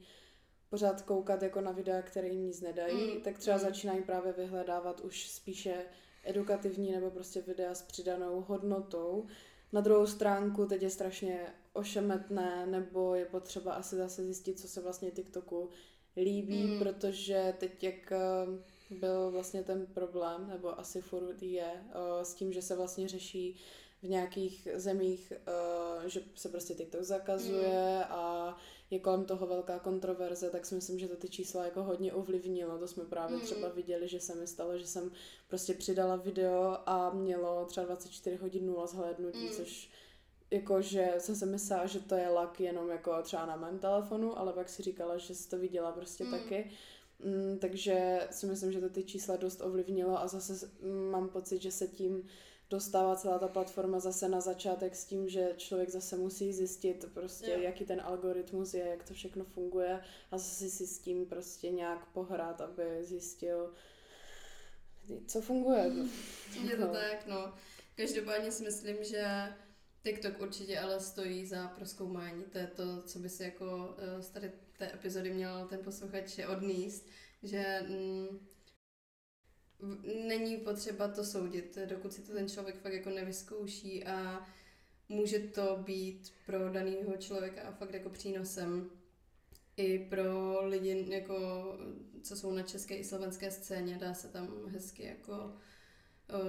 pořád 0.69 1.01
koukat 1.01 1.43
jako 1.43 1.61
na 1.61 1.71
videa, 1.71 2.01
které 2.01 2.27
jim 2.27 2.45
nic 2.45 2.61
nedají, 2.61 3.15
Mm, 3.15 3.21
tak 3.21 3.37
třeba 3.37 3.57
mm. 3.57 3.63
začínají 3.63 4.03
právě 4.03 4.33
vyhledávat 4.33 5.01
už 5.01 5.29
spíše 5.29 5.85
edukativní 6.23 6.91
nebo 6.91 7.09
prostě 7.11 7.41
videa 7.41 7.75
s 7.75 7.81
přidanou 7.81 8.41
hodnotou. 8.41 9.25
Na 9.73 9.81
druhou 9.81 10.05
stránku 10.07 10.65
teď 10.65 10.81
je 10.81 10.89
strašně 10.89 11.45
ošemetné, 11.73 12.65
nebo 12.65 13.15
je 13.15 13.25
potřeba 13.25 13.73
asi 13.73 13.95
zase 13.95 14.23
zjistit, 14.23 14.59
co 14.59 14.67
se 14.67 14.81
vlastně 14.81 15.11
TikToku 15.11 15.69
líbí, 16.17 16.63
Mm. 16.63 16.79
protože 16.79 17.53
teď 17.57 17.83
jak 17.83 18.11
eh, 18.11 18.17
byl 18.99 19.31
vlastně 19.31 19.63
ten 19.63 19.85
problém, 19.85 20.47
nebo 20.49 20.79
asi 20.79 21.01
furt 21.01 21.41
je, 21.43 21.71
eh, 21.89 22.25
s 22.25 22.33
tím, 22.33 22.53
že 22.53 22.61
se 22.61 22.75
vlastně 22.75 23.07
řeší 23.07 23.55
v 24.03 24.09
nějakých 24.09 24.67
zemích, 24.75 25.33
eh, 25.35 26.09
že 26.09 26.21
se 26.35 26.49
prostě 26.49 26.73
TikTok 26.73 27.01
zakazuje 27.03 28.05
a 28.05 28.55
je 28.91 28.99
kolem 28.99 29.25
toho 29.25 29.47
velká 29.47 29.79
kontroverze, 29.79 30.49
tak 30.49 30.65
si 30.65 30.75
myslím, 30.75 30.99
že 30.99 31.07
to 31.07 31.15
ty 31.15 31.29
čísla 31.29 31.65
jako 31.65 31.83
hodně 31.83 32.13
ovlivnilo. 32.13 32.77
To 32.77 32.87
jsme 32.87 33.03
právě 33.05 33.37
Mm. 33.37 33.43
třeba 33.43 33.69
viděli, 33.69 34.07
že 34.07 34.19
se 34.19 34.35
mi 34.35 34.47
stalo, 34.47 34.77
že 34.77 34.87
jsem 34.87 35.11
prostě 35.47 35.73
přidala 35.73 36.15
video 36.15 36.77
a 36.85 37.09
mělo 37.13 37.65
třeba 37.65 37.85
24 37.85 38.35
hodin 38.35 38.65
nula 38.65 38.87
zhlédnutí, 38.87 39.45
Mm. 39.45 39.49
což 39.51 39.89
jako, 40.51 40.81
že 40.81 41.13
jsem 41.17 41.35
si 41.35 41.45
myslela, 41.45 41.85
že 41.85 41.99
to 41.99 42.15
je 42.15 42.29
lak 42.29 42.59
jenom 42.59 42.89
jako 42.89 43.21
třeba 43.23 43.45
na 43.45 43.55
mém 43.55 43.79
telefonu, 43.79 44.39
ale 44.39 44.53
pak 44.53 44.69
si 44.69 44.83
říkala, 44.83 45.17
že 45.17 45.35
jsi 45.35 45.49
to 45.49 45.57
viděla 45.57 45.91
prostě 45.91 46.23
Mm. 46.23 46.31
taky. 46.31 46.71
Mm, 47.19 47.57
takže 47.59 48.27
si 48.31 48.45
myslím, 48.45 48.71
že 48.71 48.81
to 48.81 48.89
ty 48.89 49.03
čísla 49.03 49.35
dost 49.35 49.61
ovlivnilo 49.61 50.19
a 50.21 50.27
zase 50.27 50.69
mám 51.11 51.29
pocit, 51.29 51.61
že 51.61 51.71
se 51.71 51.87
tím 51.87 52.27
dostává 52.69 53.15
celá 53.15 53.39
ta 53.39 53.47
platforma 53.47 53.99
zase 53.99 54.29
na 54.29 54.41
začátek 54.41 54.95
s 54.95 55.05
tím, 55.05 55.29
že 55.29 55.53
člověk 55.57 55.89
zase 55.89 56.17
musí 56.17 56.53
zjistit 56.53 57.05
prostě, 57.13 57.51
Jo. 57.51 57.59
jaký 57.59 57.85
ten 57.85 58.01
algoritmus 58.01 58.73
je, 58.73 58.85
jak 58.85 59.03
to 59.03 59.13
všechno 59.13 59.43
funguje 59.45 60.01
a 60.31 60.37
zase 60.37 60.69
si 60.69 60.87
s 60.87 60.99
tím 60.99 61.25
prostě 61.25 61.69
nějak 61.71 62.05
pohrát, 62.05 62.61
aby 62.61 62.83
zjistil, 63.03 63.73
co 65.27 65.41
funguje. 65.41 65.91
Je 66.69 66.75
to 66.77 66.85
No. 66.85 66.93
tak, 66.93 67.27
no. 67.27 67.53
Každopádně 67.95 68.51
si 68.51 68.63
myslím, 68.63 69.03
že 69.03 69.53
TikTok 70.03 70.41
určitě 70.41 70.79
ale 70.79 70.99
stojí 70.99 71.45
za 71.45 71.67
proskoumání. 71.67 72.43
To 72.43 72.57
je 72.57 72.67
to, 72.67 73.01
co 73.01 73.19
by 73.19 73.29
si 73.29 73.43
jako 73.43 73.95
eh, 73.97 74.21
z 74.21 74.29
tady 74.29 74.51
té 74.77 74.93
epizody 74.93 75.33
měl 75.33 75.67
ten 75.67 75.79
posluchač 75.79 76.39
odníst, 76.51 77.07
že 77.43 77.81
mm, 77.89 78.39
není 80.27 80.57
potřeba 80.57 81.07
to 81.07 81.23
soudit, 81.23 81.77
dokud 81.85 82.13
si 82.13 82.21
to 82.21 82.33
ten 82.33 82.49
člověk 82.49 82.81
fakt 82.81 82.93
jako 82.93 83.09
nevyzkouší 83.09 84.05
a 84.05 84.47
může 85.09 85.39
to 85.39 85.79
být 85.85 86.33
pro 86.45 86.69
daného 86.69 87.17
člověka 87.17 87.71
fakt 87.71 87.93
jako 87.93 88.09
přínosem 88.09 88.89
i 89.77 89.99
pro 89.99 90.59
lidi, 90.65 91.05
jako, 91.09 91.35
co 92.23 92.35
jsou 92.35 92.51
na 92.51 92.63
české 92.63 92.95
i 92.95 93.03
slovenské 93.03 93.51
scéně, 93.51 93.97
dá 93.97 94.13
se 94.13 94.27
tam 94.27 94.67
hezky 94.67 95.03
jako 95.03 95.53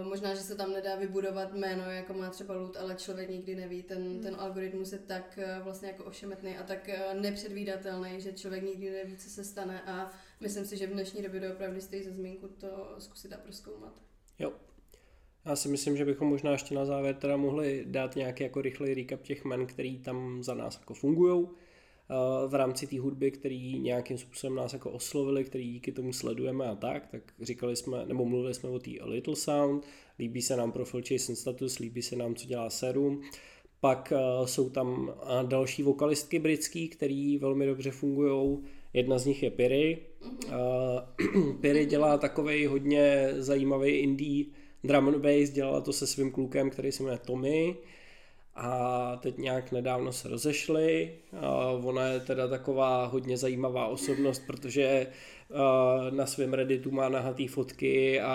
Možná, 0.03 0.35
že 0.35 0.41
se 0.41 0.55
tam 0.55 0.73
nedá 0.73 0.97
vybudovat 0.97 1.55
jméno, 1.55 1.91
jako 1.91 2.15
má 2.15 2.31
třeba 2.31 2.55
Lut, 2.55 2.77
ale 2.77 2.95
člověk 2.95 3.31
nikdy 3.31 3.55
neví. 3.55 3.83
Ten, 3.83 4.03
hmm. 4.03 4.23
ten 4.23 4.37
algoritmus 4.39 4.93
je 4.93 4.99
tak 4.99 5.39
e, 5.39 5.61
vlastně 5.65 5.89
jako 5.89 6.05
ošemetný 6.05 6.57
a 6.57 6.63
tak 6.63 6.89
e, 6.89 7.15
nepředvídatelný, 7.15 8.21
že 8.21 8.33
člověk 8.33 8.63
nikdy 8.65 8.91
neví, 8.91 9.17
co 9.17 9.31
se 9.31 9.45
stane 9.45 9.83
a 9.83 10.11
myslím 10.41 10.65
si, 10.65 10.77
že 10.77 10.87
v 10.87 10.93
dnešní 10.93 11.23
době 11.23 11.53
opravdu 11.53 11.81
stojí 11.81 12.03
za 12.03 12.11
zmínku 12.11 12.49
to 12.49 12.95
zkusit 12.99 13.33
a 13.33 13.37
proskoumat. 13.37 13.93
Jo. 14.39 14.53
Já 15.45 15.57
si 15.57 15.69
myslím, 15.69 15.97
že 15.97 16.05
bychom 16.05 16.29
možná 16.29 16.53
ještě 16.53 16.75
na 16.75 16.85
závěr 16.85 17.15
teda 17.15 17.37
mohli 17.37 17.85
dát 17.89 18.17
nějaký 18.17 18.43
jako 18.43 18.63
rychlej 18.63 18.95
recap 18.95 19.23
těch 19.23 19.45
men, 19.45 19.67
který 19.67 19.99
tam 19.99 20.43
za 20.43 20.55
nás 20.55 20.79
jako 20.79 20.95
fungují 20.95 21.49
v 22.47 22.55
rámci 22.55 22.87
té 22.87 23.01
hudby, 23.01 23.31
který 23.31 23.79
nějakým 23.79 24.19
způsobem 24.19 24.57
nás 24.57 24.73
jako 24.73 24.91
oslovili, 24.91 25.45
který 25.45 25.73
díky 25.73 25.93
tomu 25.93 26.13
sledujeme 26.13 26.67
a 26.67 26.75
tak, 26.75 27.07
tak 27.07 27.23
říkali 27.41 27.77
jsme, 27.77 28.07
nebo 28.07 28.25
mluvili 28.25 28.55
jsme 28.55 28.69
o 28.69 28.79
té 28.79 28.91
Little 29.03 29.37
Sound, 29.37 29.87
líbí 30.19 30.43
se 30.43 30.57
nám 30.57 30.73
profil 30.73 31.03
Jason 31.11 31.37
Status, 31.37 31.79
líbí 31.79 32.03
se 32.03 32.17
nám, 32.17 32.35
co 32.35 32.47
dělá 32.47 32.71
Serum, 32.71 33.23
pak 33.81 34.13
jsou 34.45 34.71
tam 34.71 35.15
další 35.47 35.83
vokalistky 35.83 36.39
britský, 36.39 36.89
který 36.89 37.39
velmi 37.39 37.67
dobře 37.67 37.91
fungují. 37.91 38.59
Jedna 38.93 39.19
z 39.19 39.27
nich 39.27 39.43
je 39.43 39.51
Piri. 39.51 39.99
Piri 41.61 41.87
dělá 41.87 42.19
takový 42.19 42.67
hodně 42.67 43.29
zajímavý 43.39 43.91
indie 43.91 44.45
drum 44.85 45.09
and 45.09 45.19
bass, 45.19 45.51
dělala 45.51 45.81
to 45.81 45.93
se 45.93 46.07
svým 46.07 46.31
klukem, 46.33 46.71
který 46.71 46.93
se 46.93 47.03
jmenuje 47.03 47.19
Tommy 47.19 47.77
a 48.57 49.17
teď 49.17 49.39
nějak 49.39 49.73
nedávno 49.73 50.13
se 50.13 50.29
rozešli. 50.29 51.15
Ona 51.83 52.07
je 52.07 52.21
teda 52.21 52.49
taková 52.49 53.07
hodně 53.07 53.37
zajímavá 53.37 53.87
osobnost, 53.87 54.43
protože 54.47 55.07
na 56.11 56.27
svém 56.27 56.55
redditu 56.55 56.91
má 56.91 57.09
nahatý 57.09 57.47
fotky 57.47 58.21
a, 58.21 58.35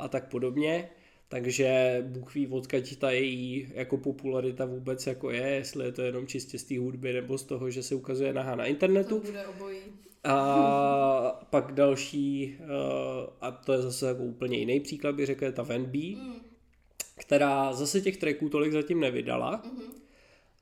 a 0.00 0.08
tak 0.08 0.30
podobně. 0.30 0.88
Takže 1.28 1.98
Bůh 2.06 2.34
ví, 2.34 2.46
odkud 2.46 2.96
ta 2.98 3.10
její 3.10 3.68
jako 3.74 3.96
popularita 3.96 4.64
vůbec 4.64 5.06
jako 5.06 5.30
je, 5.30 5.48
jestli 5.48 5.84
je 5.84 5.92
to 5.92 6.02
jenom 6.02 6.26
čistě 6.26 6.58
z 6.58 6.64
té 6.64 6.78
hudby 6.78 7.12
nebo 7.12 7.38
z 7.38 7.44
toho, 7.44 7.70
že 7.70 7.82
se 7.82 7.94
ukazuje 7.94 8.32
nahá 8.32 8.54
na 8.54 8.66
internetu. 8.66 9.20
To 9.20 9.26
bude 9.26 9.46
obojí. 9.46 9.78
A 10.24 11.46
pak 11.50 11.72
další, 11.72 12.56
a 13.40 13.50
to 13.50 13.72
je 13.72 13.82
zase 13.82 14.06
jako 14.06 14.22
úplně 14.22 14.58
jiný 14.58 14.80
příklad, 14.80 15.14
by 15.14 15.26
řekl, 15.26 15.52
ta 15.52 15.62
Van 15.62 15.84
B, 15.84 15.98
mm 15.98 16.49
která 17.30 17.72
zase 17.72 18.00
těch 18.00 18.16
tracků 18.16 18.48
tolik 18.48 18.72
zatím 18.72 19.00
nevydala, 19.00 19.62
mm-hmm. 19.62 19.92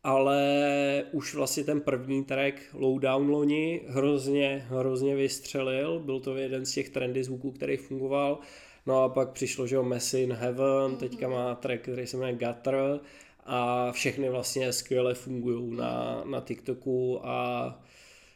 ale 0.04 1.04
už 1.12 1.34
vlastně 1.34 1.64
ten 1.64 1.80
první 1.80 2.24
track 2.24 2.54
Lowdown 2.74 3.30
loni 3.30 3.80
hrozně, 3.86 4.66
hrozně 4.68 5.16
vystřelil, 5.16 6.00
byl 6.00 6.20
to 6.20 6.36
jeden 6.36 6.66
z 6.66 6.72
těch 6.72 6.88
trendy 6.88 7.24
zvuků, 7.24 7.52
který 7.52 7.76
fungoval, 7.76 8.38
no 8.86 9.02
a 9.02 9.08
pak 9.08 9.30
přišlo, 9.30 9.66
že 9.66 9.76
jo, 9.76 9.82
Messi 9.82 10.20
in 10.20 10.32
Heaven, 10.32 10.92
mm-hmm. 10.92 10.96
teďka 10.96 11.28
má 11.28 11.54
track, 11.54 11.82
který 11.82 12.06
se 12.06 12.16
jmenuje 12.16 12.46
Gutter 12.46 13.00
a 13.44 13.92
všechny 13.92 14.30
vlastně 14.30 14.72
skvěle 14.72 15.14
fungují 15.14 15.76
na, 15.76 16.22
na 16.24 16.40
TikToku 16.40 17.26
a 17.26 17.82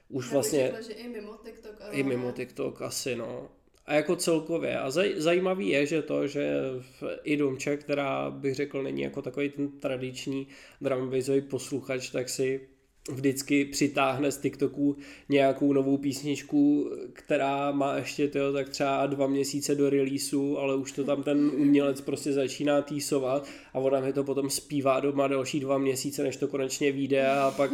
už 0.09 0.26
Já 0.26 0.33
vlastně... 0.33 0.62
Řekla, 0.64 0.80
že 0.80 0.93
i 0.93 1.09
mimo 1.09 1.37
TikTok. 1.45 1.80
Ale... 1.80 1.93
I 1.93 2.03
mimo 2.03 2.33
TikTok 2.33 2.83
asi, 2.83 3.16
no 3.16 3.49
a 3.87 3.95
jako 3.95 4.16
celkově. 4.16 4.78
A 4.78 4.91
zaj, 4.91 5.14
zajímavý 5.16 5.68
je, 5.68 5.87
že 5.87 6.03
to, 6.03 6.26
že 6.26 6.61
v, 6.80 7.03
i 7.24 7.37
Domček, 7.37 7.80
která 7.80 8.30
bych 8.30 8.55
řekl 8.55 8.83
není 8.83 9.03
jako 9.03 9.22
takový 9.22 9.49
ten 9.49 9.80
tradiční 9.80 10.47
drum 10.80 11.11
posluchač, 11.49 12.11
tak 12.11 12.28
si 12.28 12.68
vždycky 13.11 13.64
přitáhne 13.64 14.32
z 14.32 14.38
TikToku 14.38 14.96
nějakou 15.28 15.72
novou 15.72 15.96
písničku, 15.96 16.90
která 17.12 17.72
má 17.72 17.96
ještě 17.96 18.28
tyjo, 18.28 18.53
tak 18.53 18.68
třeba 18.68 19.07
dva 19.07 19.26
měsíce 19.26 19.74
do 19.74 19.90
releaseu, 19.90 20.57
ale 20.57 20.76
už 20.76 20.92
to 20.92 21.05
tam 21.05 21.22
ten 21.22 21.50
umělec 21.57 22.00
prostě 22.00 22.32
začíná 22.32 22.82
týsovat 22.82 23.46
a 23.74 23.78
ona 23.78 24.00
mi 24.00 24.12
to 24.12 24.24
potom 24.24 24.50
zpívá 24.50 25.00
doma 25.00 25.28
další 25.28 25.61
dva 25.61 25.78
měsíce, 25.78 26.22
než 26.22 26.36
to 26.36 26.48
konečně 26.48 26.92
vyjde 26.92 27.26
a 27.26 27.50
pak 27.57 27.70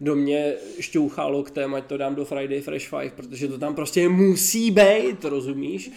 do 0.00 0.16
mě 0.16 0.54
šťouchá 0.80 1.26
loktem, 1.26 1.74
ať 1.74 1.86
to 1.86 1.96
dám 1.96 2.14
do 2.14 2.24
Friday 2.24 2.60
Fresh 2.60 2.90
5, 2.90 3.12
protože 3.12 3.48
to 3.48 3.58
tam 3.58 3.74
prostě 3.74 4.08
musí 4.08 4.70
být, 4.70 5.24
rozumíš? 5.24 5.90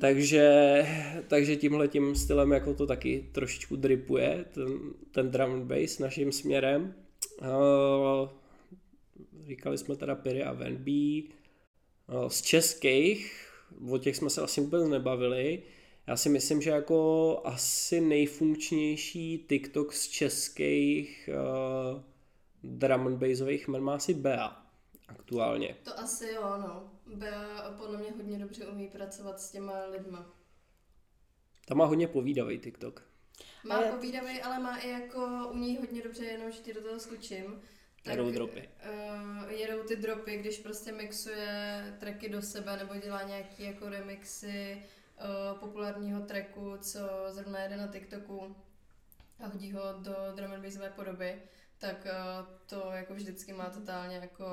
takže, 0.00 0.86
takže 1.28 1.56
tímhle 1.56 1.88
tím 1.88 2.14
stylem 2.14 2.52
jako 2.52 2.74
to 2.74 2.86
taky 2.86 3.24
trošičku 3.32 3.76
dripuje, 3.76 4.44
ten, 4.54 4.78
ten 5.12 5.30
drum 5.30 5.50
and 5.50 5.64
bass 5.64 5.98
naším 5.98 6.32
směrem. 6.32 6.94
Uh, 7.40 8.28
říkali 9.46 9.78
jsme 9.78 9.96
teda 9.96 10.14
Piri 10.14 10.44
a 10.44 10.52
Venby. 10.52 11.22
Uh, 12.08 12.28
z 12.28 12.42
českých, 12.42 13.48
o 13.90 13.98
těch 13.98 14.16
jsme 14.16 14.30
se 14.30 14.42
asi 14.42 14.60
vůbec 14.60 14.88
nebavili. 14.88 15.62
Já 16.06 16.16
si 16.16 16.28
myslím, 16.28 16.62
že 16.62 16.70
jako 16.70 17.40
asi 17.44 18.00
nejfunkčnější 18.00 19.46
TikTok 19.48 19.92
z 19.92 20.08
českých 20.08 21.30
uh, 21.32 22.00
drum 22.62 23.06
and 23.06 23.16
bassových 23.16 23.68
má 23.68 23.94
asi 23.94 24.14
Bea 24.14 24.64
aktuálně. 25.08 25.76
To 25.84 25.98
asi 25.98 26.26
jo, 26.26 26.42
no. 26.42 26.90
Bea 27.14 27.74
podle 27.78 27.98
mě 27.98 28.10
hodně 28.10 28.38
dobře 28.38 28.66
umí 28.66 28.88
pracovat 28.88 29.40
s 29.40 29.50
těma 29.50 29.84
lidma. 29.84 30.34
Ta 31.66 31.74
má 31.74 31.84
hodně 31.84 32.08
povídavý 32.08 32.58
TikTok. 32.58 33.13
Má 33.64 33.80
je... 33.80 33.90
povídavý, 33.90 34.42
ale 34.42 34.58
má 34.58 34.76
i 34.76 34.90
jako 34.90 35.48
u 35.52 35.56
něj 35.56 35.76
hodně 35.76 36.02
dobře, 36.02 36.24
jenom 36.24 36.50
že 36.50 36.58
ti 36.58 36.74
do 36.74 36.82
toho 36.82 37.00
skočím. 37.00 37.62
Tak, 38.02 38.12
jedou 38.12 38.30
dropy. 38.30 38.68
Uh, 38.90 39.50
jedou 39.50 39.82
ty 39.82 39.96
dropy, 39.96 40.36
když 40.36 40.58
prostě 40.58 40.92
mixuje 40.92 41.84
tracky 42.00 42.28
do 42.28 42.42
sebe 42.42 42.76
nebo 42.76 42.94
dělá 42.94 43.22
nějaký 43.22 43.64
jako 43.64 43.88
remixy 43.88 44.82
uh, 44.82 45.58
populárního 45.58 46.20
tracku, 46.20 46.76
co 46.80 47.00
zrovna 47.28 47.62
jede 47.62 47.76
na 47.76 47.86
TikToku 47.86 48.56
a 49.40 49.46
hodí 49.46 49.72
ho 49.72 49.80
do 49.98 50.14
drum 50.34 50.52
and 50.52 50.94
podoby 50.96 51.42
tak 51.84 52.06
uh, 52.06 52.46
to 52.66 52.90
jako 52.92 53.14
vždycky 53.14 53.52
má 53.52 53.70
totálně 53.70 54.16
jako 54.16 54.44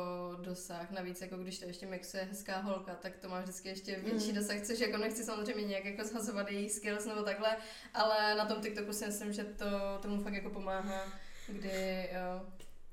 dosah. 0.42 0.92
Navíc 0.92 1.22
jako 1.22 1.38
když 1.38 1.60
to 1.60 1.66
ještě 1.66 1.88
mixuje 1.88 2.24
hezká 2.24 2.60
holka, 2.60 2.96
tak 2.96 3.18
to 3.18 3.30
má 3.30 3.42
vždycky 3.42 3.70
ještě 3.70 4.00
větší 4.00 4.30
mm. 4.30 4.36
dosah, 4.36 4.62
což 4.62 4.80
jako 4.80 4.98
nechci 4.98 5.24
samozřejmě 5.24 5.64
nějak 5.64 5.86
jako 5.86 6.04
zhazovat 6.04 6.52
její 6.52 6.70
skills 6.70 7.06
nebo 7.06 7.24
takhle, 7.24 7.58
ale 7.94 8.36
na 8.36 8.46
tom 8.46 8.62
TikToku 8.62 8.94
si 8.94 9.06
myslím, 9.06 9.34
že 9.34 9.44
to 9.44 9.66
tomu 10.02 10.24
fakt 10.24 10.34
jako 10.34 10.50
pomáhá, 10.50 11.04
kdy 11.48 12.10
uh, 12.10 12.50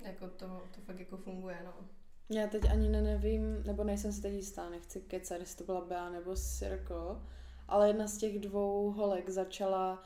jako 0.07 0.27
to, 0.27 0.45
to 0.75 0.81
fakt 0.81 0.99
jako 0.99 1.17
funguje, 1.17 1.57
no. 1.65 1.73
Já 2.29 2.47
teď 2.47 2.69
ani 2.71 2.89
ne, 2.89 3.01
nevím, 3.01 3.63
nebo 3.63 3.83
nejsem 3.83 4.11
si 4.11 4.21
teď 4.21 4.33
jistá, 4.33 4.69
nechci 4.69 5.01
kecat, 5.01 5.39
jestli 5.39 5.57
to 5.57 5.63
byla 5.63 5.85
Bea 5.85 6.09
nebo 6.09 6.35
Circle, 6.35 7.15
ale 7.67 7.87
jedna 7.87 8.07
z 8.07 8.17
těch 8.17 8.39
dvou 8.39 8.91
holek 8.91 9.29
začala 9.29 10.03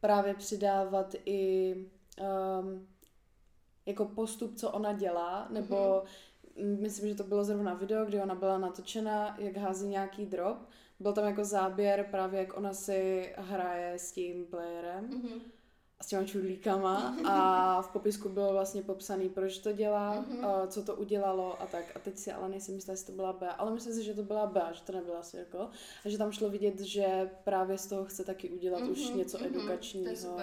právě 0.00 0.34
přidávat 0.34 1.14
i 1.24 1.74
um, 2.20 2.91
jako 3.86 4.04
postup, 4.04 4.56
co 4.56 4.70
ona 4.70 4.92
dělá, 4.92 5.46
nebo 5.50 5.76
mm-hmm. 6.56 6.80
myslím, 6.80 7.08
že 7.08 7.14
to 7.14 7.24
bylo 7.24 7.44
zrovna 7.44 7.74
video, 7.74 8.04
kdy 8.04 8.20
ona 8.20 8.34
byla 8.34 8.58
natočena, 8.58 9.36
jak 9.38 9.56
hází 9.56 9.88
nějaký 9.88 10.26
drop. 10.26 10.58
Byl 11.00 11.12
tam 11.12 11.24
jako 11.24 11.44
záběr 11.44 12.08
právě, 12.10 12.40
jak 12.40 12.56
ona 12.56 12.74
si 12.74 13.32
hraje 13.36 13.98
s 13.98 14.12
tím 14.12 14.46
playerem. 14.46 15.10
Mm-hmm 15.10 15.40
s 16.02 16.06
těma 16.06 16.24
čudlíkama 16.24 17.16
a 17.24 17.82
v 17.82 17.88
popisku 17.88 18.28
bylo 18.28 18.52
vlastně 18.52 18.82
popsaný, 18.82 19.28
proč 19.28 19.58
to 19.58 19.72
dělá, 19.72 20.24
mm-hmm. 20.24 20.66
co 20.66 20.82
to 20.82 20.96
udělalo 20.96 21.62
a 21.62 21.66
tak. 21.66 21.84
A 21.96 21.98
teď 21.98 22.18
si 22.18 22.32
ale 22.32 22.48
nejsem 22.48 22.74
jistá, 22.74 22.92
jestli 22.92 23.06
to 23.06 23.12
byla 23.12 23.32
B, 23.32 23.48
ale 23.48 23.70
myslím 23.70 23.94
si, 23.94 24.04
že 24.04 24.14
to 24.14 24.22
byla 24.22 24.46
B, 24.46 24.62
že 24.72 24.82
to 24.82 24.92
nebyla 24.92 25.22
Circle. 25.22 25.68
A 26.04 26.08
že 26.08 26.18
tam 26.18 26.32
šlo 26.32 26.50
vidět, 26.50 26.80
že 26.80 27.30
právě 27.44 27.78
z 27.78 27.86
toho 27.86 28.04
chce 28.04 28.24
taky 28.24 28.50
udělat 28.50 28.82
mm-hmm. 28.82 28.90
už 28.90 29.08
něco 29.08 29.38
mm-hmm. 29.38 29.46
edukačního 29.46 30.38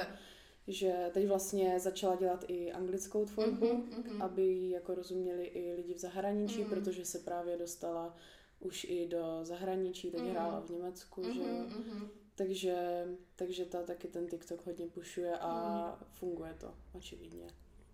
že 0.69 1.09
teď 1.13 1.27
vlastně 1.27 1.79
začala 1.79 2.15
dělat 2.15 2.45
i 2.47 2.71
anglickou 2.71 3.25
tvorbu, 3.25 3.65
mm-hmm, 3.65 4.23
aby 4.23 4.41
ji 4.41 4.71
jako 4.71 4.95
rozuměli 4.95 5.45
i 5.45 5.73
lidi 5.73 5.93
v 5.93 5.99
zahraničí, 5.99 6.63
mm-hmm. 6.63 6.69
protože 6.69 7.05
se 7.05 7.19
právě 7.19 7.57
dostala 7.57 8.15
už 8.59 8.83
i 8.83 9.07
do 9.07 9.39
zahraničí, 9.43 10.11
teď 10.11 10.21
mm-hmm. 10.21 10.31
hrála 10.31 10.59
v 10.59 10.69
Německu, 10.69 11.21
mm-hmm, 11.21 11.33
že 11.33 11.41
mm-hmm. 11.41 12.07
Takže, 12.39 13.05
takže 13.35 13.65
ta 13.65 13.83
taky 13.83 14.07
ten 14.07 14.27
TikTok 14.27 14.65
hodně 14.65 14.87
pušuje 14.87 15.37
a 15.37 15.85
mm. 15.99 16.05
funguje 16.13 16.53
to, 16.57 16.73
očividně. 16.93 17.47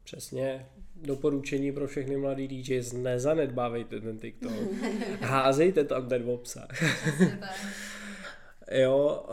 Přesně. 0.03 0.69
Doporučení 0.95 1.71
pro 1.71 1.88
všechny 1.88 2.17
mladý 2.17 2.47
DJs, 2.47 2.93
nezanedbávejte 2.93 4.01
ten 4.01 4.19
TikTok. 4.19 4.51
Házejte 5.21 5.84
tam 5.84 6.09
ten 6.09 6.30
obsah. 6.30 6.67
jo, 8.71 9.26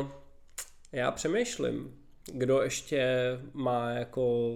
uh, 0.00 0.08
já 0.92 1.10
přemýšlím 1.10 1.99
Kdo 2.24 2.62
ještě 2.62 3.06
má 3.52 3.90
jako... 3.90 4.50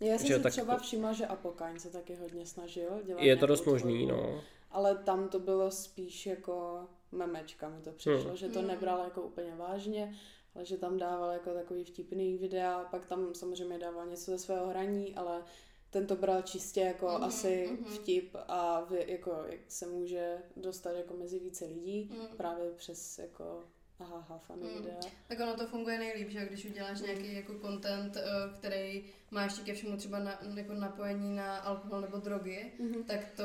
Já 0.00 0.18
jsem 0.18 0.26
Že 0.26 0.36
si 0.36 0.42
tak- 0.42 0.52
třeba 0.52 0.78
všimla, 0.78 1.12
že 1.12 1.26
Apokaň 1.26 1.78
se 1.78 1.90
taky 1.90 2.14
hodně 2.14 2.46
snažil 2.46 2.90
dělat 3.04 3.22
Je 3.22 3.36
to 3.36 3.46
dost 3.46 3.66
možný, 3.66 4.06
tvorbu, 4.06 4.22
no. 4.26 4.40
Ale 4.70 4.96
tam 4.98 5.28
to 5.28 5.38
bylo 5.38 5.70
spíš 5.70 6.26
jako 6.26 6.80
memečka 7.12 7.68
mi 7.68 7.80
to 7.82 7.92
přišlo, 7.92 8.18
Hmm. 8.24 8.36
že 8.36 8.48
to 8.48 8.58
Hmm. 8.58 8.68
nebral 8.68 9.04
jako 9.04 9.22
úplně 9.22 9.54
vážně, 9.56 10.14
ale 10.54 10.64
že 10.64 10.76
tam 10.76 10.98
dával 10.98 11.30
jako 11.30 11.54
takový 11.54 11.84
vtipný 11.84 12.38
videa, 12.38 12.84
pak 12.90 13.06
tam 13.06 13.34
samozřejmě 13.34 13.78
dával 13.78 14.06
něco 14.06 14.30
ze 14.30 14.38
svého 14.38 14.66
hraní, 14.66 15.14
ale 15.14 15.42
ten 15.90 16.06
to 16.06 16.16
bral 16.16 16.42
čistě 16.42 16.80
jako 16.80 17.06
Mhm, 17.08 17.24
asi 17.24 17.68
mhm. 17.80 17.84
vtip 17.84 18.36
a 18.48 18.80
vy, 18.80 19.04
jako 19.08 19.44
jak 19.48 19.60
se 19.68 19.86
může 19.86 20.38
dostat 20.56 20.90
jako 20.92 21.14
mezi 21.14 21.38
více 21.38 21.64
lidí, 21.64 22.10
Mm. 22.12 22.36
právě 22.36 22.70
přes 22.70 23.18
jako 23.18 23.64
aha, 24.00 24.38
funny 24.46 24.62
Mm. 24.68 24.74
videa. 24.82 24.96
Tak 25.28 25.40
ono 25.40 25.56
to 25.56 25.66
funguje 25.66 25.98
nejlíp, 25.98 26.30
že 26.30 26.46
když 26.46 26.64
uděláš 26.64 27.00
nějaký 27.00 27.34
jako 27.36 27.54
content, 27.58 28.16
eh, 28.16 28.22
který 28.58 29.04
má 29.30 29.44
ještě 29.44 29.62
ke 29.62 29.74
všemu 29.74 29.96
třeba 29.96 30.18
na, 30.18 30.40
jako 30.56 30.72
napojení 30.74 31.36
na 31.36 31.56
alkohol 31.58 32.00
nebo 32.00 32.16
drogy, 32.16 32.72
Mhm. 32.78 33.04
tak 33.04 33.20
to 33.36 33.42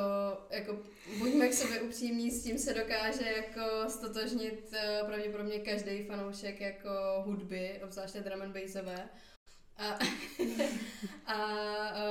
jako 0.50 0.80
buďme 1.20 1.48
k 1.48 1.54
sobě 1.54 1.82
upřímní, 1.82 2.32
s 2.32 2.44
tím 2.44 2.58
se 2.58 2.74
dokáže 2.74 3.26
jako 3.32 3.90
stotožnit 3.90 4.74
eh, 4.74 5.02
pravděpodobně 5.06 5.60
každý 5.60 6.04
fanoušek 6.04 6.62
jako 6.62 6.90
hudby, 7.26 7.82
obzvláště 7.84 8.20
drum 8.20 8.42
and 8.42 8.54
bassové. 8.54 9.10
A, 9.78 10.00
a, 11.26 11.36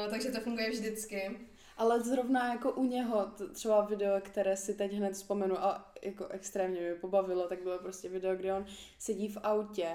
eh, 0.06 0.10
takže 0.10 0.30
to 0.30 0.40
funguje 0.40 0.70
vždycky. 0.70 1.38
Ale 1.78 2.00
zrovna 2.00 2.52
jako 2.52 2.72
u 2.72 2.84
něho, 2.84 3.26
třeba 3.52 3.80
video, 3.80 4.20
které 4.20 4.56
si 4.56 4.74
teď 4.74 4.92
hned 4.92 5.12
vzpomenu 5.12 5.58
a 5.64 5.92
jako 6.02 6.26
extrémně 6.26 6.80
mě 6.80 6.94
pobavilo, 6.94 7.48
tak 7.48 7.62
bylo 7.62 7.78
prostě 7.78 8.08
video, 8.08 8.36
kde 8.36 8.54
on 8.54 8.66
sedí 8.98 9.28
v 9.28 9.38
autě 9.42 9.88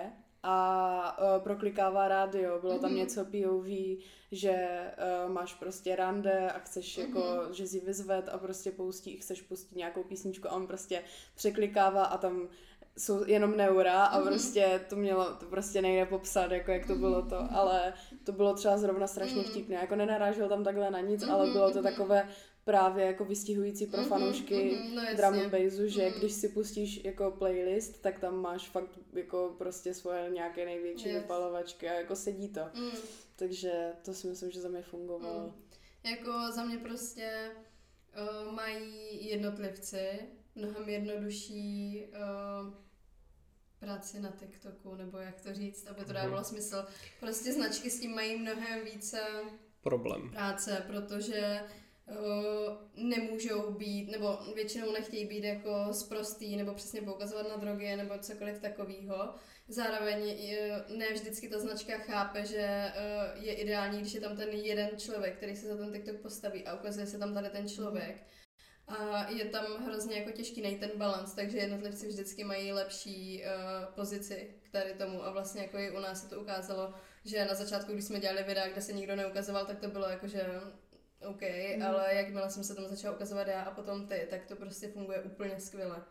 a 0.45 1.17
uh, 1.38 1.43
proklikává 1.43 2.07
rádio. 2.07 2.59
Bylo 2.61 2.79
tam 2.79 2.89
Mhm. 2.89 2.99
něco 2.99 3.25
POV, 3.25 3.65
že 4.31 4.67
uh, 5.25 5.31
máš 5.31 5.53
prostě 5.53 5.95
rande 5.95 6.51
a 6.51 6.59
chceš 6.59 6.97
Mhm. 6.97 7.07
jako, 7.07 7.53
že 7.53 7.67
si 7.67 7.79
vyzvet 7.79 8.29
a 8.29 8.38
prostě 8.38 8.71
pustí, 8.71 9.17
chceš 9.17 9.41
pustit 9.41 9.75
nějakou 9.75 10.03
písničku 10.03 10.47
a 10.47 10.51
on 10.51 10.67
prostě 10.67 11.03
překlikává 11.36 12.05
a 12.05 12.17
tam 12.17 12.47
jsou 12.97 13.25
jenom 13.27 13.57
neura 13.57 14.03
a 14.05 14.19
Mhm. 14.19 14.27
prostě 14.27 14.81
to 14.89 14.95
mělo, 14.95 15.33
to 15.35 15.45
prostě 15.45 15.81
nejde 15.81 16.05
popsat, 16.05 16.51
jako 16.51 16.71
jak 16.71 16.87
to 16.87 16.95
bylo 16.95 17.21
to, 17.21 17.37
ale 17.51 17.93
to 18.23 18.31
bylo 18.31 18.53
třeba 18.53 18.77
zrovna 18.77 19.07
strašně 19.07 19.41
Mhm. 19.41 19.45
vtipné, 19.51 19.75
jako 19.75 19.95
nenarážel 19.95 20.49
tam 20.49 20.63
takhle 20.63 20.91
na 20.91 20.99
nic, 20.99 21.23
Mhm, 21.23 21.31
ale 21.31 21.51
bylo 21.51 21.71
to 21.71 21.81
mhm. 21.81 21.83
takové 21.91 22.29
právě 22.65 23.05
jako 23.05 23.25
vystihující 23.25 23.85
pro 23.87 23.99
Mhm, 23.99 24.09
fanoušky 24.09 24.75
mhm, 24.75 24.95
no 24.95 25.01
jasně. 25.01 25.17
drum 25.17 25.33
and 25.39 25.49
bassu, 25.51 25.87
že 25.87 26.09
Mhm. 26.09 26.19
když 26.19 26.31
si 26.33 26.49
pustíš 26.49 27.03
jako 27.03 27.31
playlist, 27.31 28.01
tak 28.01 28.19
tam 28.19 28.41
máš 28.41 28.69
fakt 28.69 28.99
jako 29.13 29.55
prostě 29.57 29.93
svoje 29.93 30.29
nějaké 30.29 30.65
největší 30.65 31.09
Yes. 31.09 31.21
vypalovačky 31.21 31.89
a 31.89 31.93
jako 31.93 32.15
sedí 32.15 32.49
to. 32.49 32.61
Mm. 32.75 32.89
Takže 33.35 33.71
to 34.05 34.13
si 34.13 34.27
myslím, 34.27 34.51
že 34.51 34.61
za 34.61 34.69
mě 34.69 34.81
fungovalo. 34.81 35.39
Mm. 35.39 35.53
Jako 36.11 36.31
za 36.51 36.65
mě 36.65 36.77
prostě 36.77 37.51
uh, 38.47 38.51
mají 38.53 39.27
jednotlivci 39.29 40.19
mnohem 40.56 40.89
jednodušší 40.89 42.04
uh, 42.08 42.74
práci 43.80 44.20
na 44.20 44.32
TikToku, 44.32 44.95
nebo 44.95 45.18
jak 45.18 45.41
to 45.41 45.54
říct, 45.54 45.88
aby 45.88 46.06
to 46.06 46.14
dávalo 46.14 46.43
smysl. 46.43 46.86
Prostě 47.20 47.54
značky 47.54 47.89
s 47.89 47.99
tím 47.99 48.16
mají 48.16 48.38
mnohem 48.38 48.86
více 48.86 49.20
Problém. 49.82 50.30
práce, 50.30 50.84
protože 50.88 51.62
uh, 52.10 53.08
nemůžou 53.10 53.72
být, 53.72 54.12
nebo 54.12 54.38
většinou 54.56 54.91
nechtějí 54.91 55.26
být 55.26 55.43
jako 55.43 55.88
sprostý, 55.91 56.56
nebo 56.56 56.74
přesně 56.74 57.01
poukazovat 57.01 57.49
na 57.49 57.58
drogy, 57.58 57.95
nebo 57.95 58.18
cokoliv 58.20 58.60
takového. 58.60 59.36
Zároveň 59.68 60.28
je- 60.28 60.84
ne 60.97 61.14
vždycky 61.14 61.49
ta 61.49 61.60
značka 61.60 61.97
chápe, 61.97 62.45
že 62.45 62.91
uh, 63.38 63.43
je 63.43 63.54
ideální, 63.54 64.01
když 64.01 64.14
je 64.14 64.22
tam 64.22 64.38
ten 64.38 64.49
jeden 64.49 64.89
člověk, 64.97 65.38
který 65.38 65.56
se 65.56 65.68
za 65.68 65.78
ten 65.78 65.93
TikTok 65.93 66.16
postaví 66.22 66.66
a 66.68 66.76
ukazuje 66.76 67.08
se 67.08 67.18
tam 67.20 67.34
tady 67.34 67.49
ten 67.49 67.70
člověk. 67.70 68.24
A 68.88 69.29
je 69.29 69.45
tam 69.45 69.65
hrozně 69.86 70.19
jako 70.19 70.31
těžký 70.31 70.61
najít 70.61 70.79
ten 70.79 70.91
balans, 70.95 71.34
takže 71.34 71.57
jednotlivci 71.57 72.07
vždycky 72.07 72.43
mají 72.43 72.71
lepší 72.71 73.43
uh, 73.43 73.93
pozici 73.93 74.55
k 74.63 74.71
tady 74.71 74.93
tomu 74.93 75.25
a 75.25 75.31
vlastně 75.31 75.61
jako 75.61 75.77
i 75.77 75.91
u 75.91 75.99
nás 75.99 76.21
se 76.21 76.29
to 76.29 76.41
ukázalo, 76.41 76.93
že 77.25 77.45
na 77.45 77.53
začátku, 77.53 77.93
když 77.93 78.05
jsme 78.05 78.19
dělali 78.19 78.43
videa, 78.43 78.67
kde 78.67 78.81
se 78.81 78.93
nikdo 78.93 79.15
neukazoval, 79.15 79.65
tak 79.65 79.79
to 79.79 79.88
bylo 79.88 80.09
jako, 80.09 80.27
že 80.27 80.45
OK, 81.25 81.41
mm. 81.75 81.84
ale 81.84 82.15
jakmile 82.15 82.49
jsem 82.49 82.63
se 82.63 82.75
tam 82.75 82.88
začala 82.88 83.15
ukazovat 83.15 83.47
já 83.47 83.61
a 83.61 83.75
potom 83.75 84.07
ty, 84.07 84.27
tak 84.29 84.45
to 84.45 84.55
prostě 84.55 84.88
funguje 84.88 85.21
úplně 85.21 85.59
skvěle. 85.59 86.03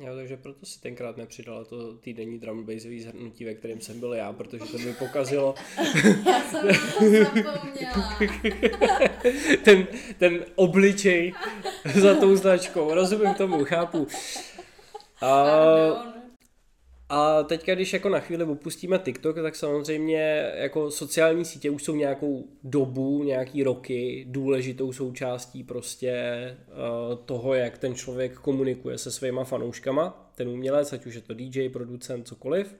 Jo, 0.00 0.16
takže 0.16 0.36
proto 0.36 0.66
si 0.66 0.80
tenkrát 0.80 1.16
nepřidala 1.16 1.64
to 1.64 1.94
týdenní 1.94 2.38
drum 2.38 2.58
and 2.58 2.66
bassový 2.66 3.00
zhrnutí, 3.00 3.44
ve 3.44 3.54
kterém 3.54 3.80
jsem 3.80 4.00
byl 4.00 4.12
já, 4.12 4.32
protože 4.32 4.64
to 4.64 4.78
mi 4.78 4.94
pokazilo 4.94 5.54
Já 6.26 6.40
jsem 6.40 6.68
to 6.68 6.74
zapomněla. 6.74 8.18
ten, 9.64 9.86
ten 10.18 10.44
obličej 10.54 11.32
za 11.94 12.14
tou 12.14 12.36
značkou. 12.36 12.94
Rozumím 12.94 13.34
tomu, 13.34 13.64
chápu. 13.64 14.06
A, 15.20 15.44
Pardon. 15.44 16.23
A 17.16 17.42
teďka, 17.42 17.74
když 17.74 17.92
jako 17.92 18.08
na 18.08 18.20
chvíli 18.20 18.44
opustíme 18.44 18.98
TikTok, 18.98 19.36
tak 19.36 19.56
samozřejmě 19.56 20.52
jako 20.54 20.90
sociální 20.90 21.44
sítě 21.44 21.70
už 21.70 21.82
jsou 21.82 21.96
nějakou 21.96 22.48
dobu, 22.64 23.24
nějaký 23.24 23.62
roky 23.62 24.24
důležitou 24.28 24.92
součástí 24.92 25.62
prostě 25.62 26.14
uh, 26.68 27.18
toho, 27.24 27.54
jak 27.54 27.78
ten 27.78 27.94
člověk 27.94 28.34
komunikuje 28.34 28.98
se 28.98 29.10
svýma 29.10 29.44
fanouškama, 29.44 30.30
ten 30.34 30.48
umělec, 30.48 30.92
ať 30.92 31.06
už 31.06 31.14
je 31.14 31.20
to 31.20 31.34
DJ, 31.34 31.68
producent, 31.68 32.28
cokoliv, 32.28 32.76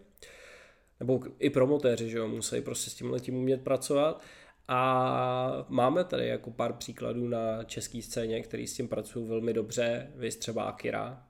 nebo 1.00 1.20
i 1.38 1.50
promotéři, 1.50 2.10
že 2.10 2.18
jo, 2.18 2.28
musí 2.28 2.60
prostě 2.60 2.90
s 2.90 2.94
tím 3.20 3.36
umět 3.36 3.60
pracovat. 3.60 4.22
A 4.68 5.66
máme 5.68 6.04
tady 6.04 6.28
jako 6.28 6.50
pár 6.50 6.72
příkladů 6.72 7.28
na 7.28 7.64
české 7.64 8.02
scéně, 8.02 8.42
který 8.42 8.66
s 8.66 8.74
tím 8.74 8.88
pracují 8.88 9.28
velmi 9.28 9.52
dobře, 9.52 10.10
vy 10.16 10.30
třeba 10.30 10.62
Akira 10.62 11.22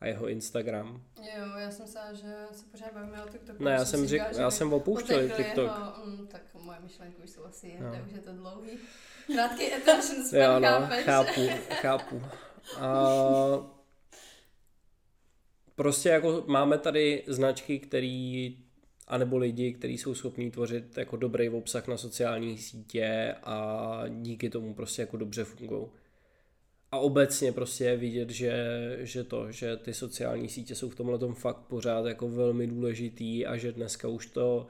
a 0.00 0.06
jeho 0.06 0.28
Instagram. 0.28 1.02
Jo, 1.18 1.44
já 1.58 1.70
jsem 1.70 1.86
se, 1.86 1.98
že 2.12 2.34
se 2.52 2.64
pořád 2.70 2.94
bavíme 2.94 3.24
o 3.24 3.28
TikToku. 3.28 3.64
Ne, 3.64 3.70
já 3.70 3.84
jsem, 3.84 4.06
řek, 4.06 4.22
říkala, 4.22 4.42
já 4.42 4.50
jsem 4.50 4.72
opouštěl 4.72 5.28
TikTok. 5.28 5.64
Jeho, 5.64 6.06
mm, 6.06 6.26
tak 6.26 6.42
moje 6.54 6.78
myšlenky 6.80 7.22
už 7.22 7.30
jsou 7.30 7.44
asi 7.44 7.66
jinde, 7.66 7.98
No. 7.98 8.04
už 8.06 8.12
je 8.12 8.18
to 8.20 8.32
dlouhý. 8.32 8.70
Krátký 9.34 9.72
attention 9.72 10.24
span, 10.24 10.40
Jo, 10.40 10.60
no, 10.60 10.68
chápeš? 10.68 11.04
chápu, 11.04 11.40
chápu. 11.70 12.22
A 12.80 12.96
prostě 15.74 16.08
jako 16.08 16.44
máme 16.46 16.78
tady 16.78 17.24
značky, 17.26 17.78
který 17.78 18.56
anebo 19.08 19.38
lidi, 19.38 19.72
kteří 19.72 19.98
jsou 19.98 20.14
schopní 20.14 20.50
tvořit 20.50 20.98
jako 20.98 21.16
dobrý 21.16 21.48
obsah 21.48 21.86
na 21.88 21.96
sociální 21.96 22.58
sítě 22.58 23.34
a 23.42 24.02
díky 24.08 24.50
tomu 24.50 24.74
prostě 24.74 25.02
jako 25.02 25.16
dobře 25.16 25.44
fungují. 25.44 25.86
A 26.92 26.98
obecně 26.98 27.52
prostě 27.52 27.84
je 27.84 27.96
vidět, 27.96 28.30
že, 28.30 28.54
že 29.00 29.24
to, 29.24 29.52
že 29.52 29.76
ty 29.76 29.94
sociální 29.94 30.48
sítě 30.48 30.74
jsou 30.74 30.90
v 30.90 30.94
tomhle 30.94 31.34
fakt 31.34 31.56
pořád 31.60 32.06
jako 32.06 32.28
velmi 32.28 32.66
důležitý 32.66 33.46
a 33.46 33.56
že 33.56 33.72
dneska 33.72 34.08
už 34.08 34.26
to 34.26 34.66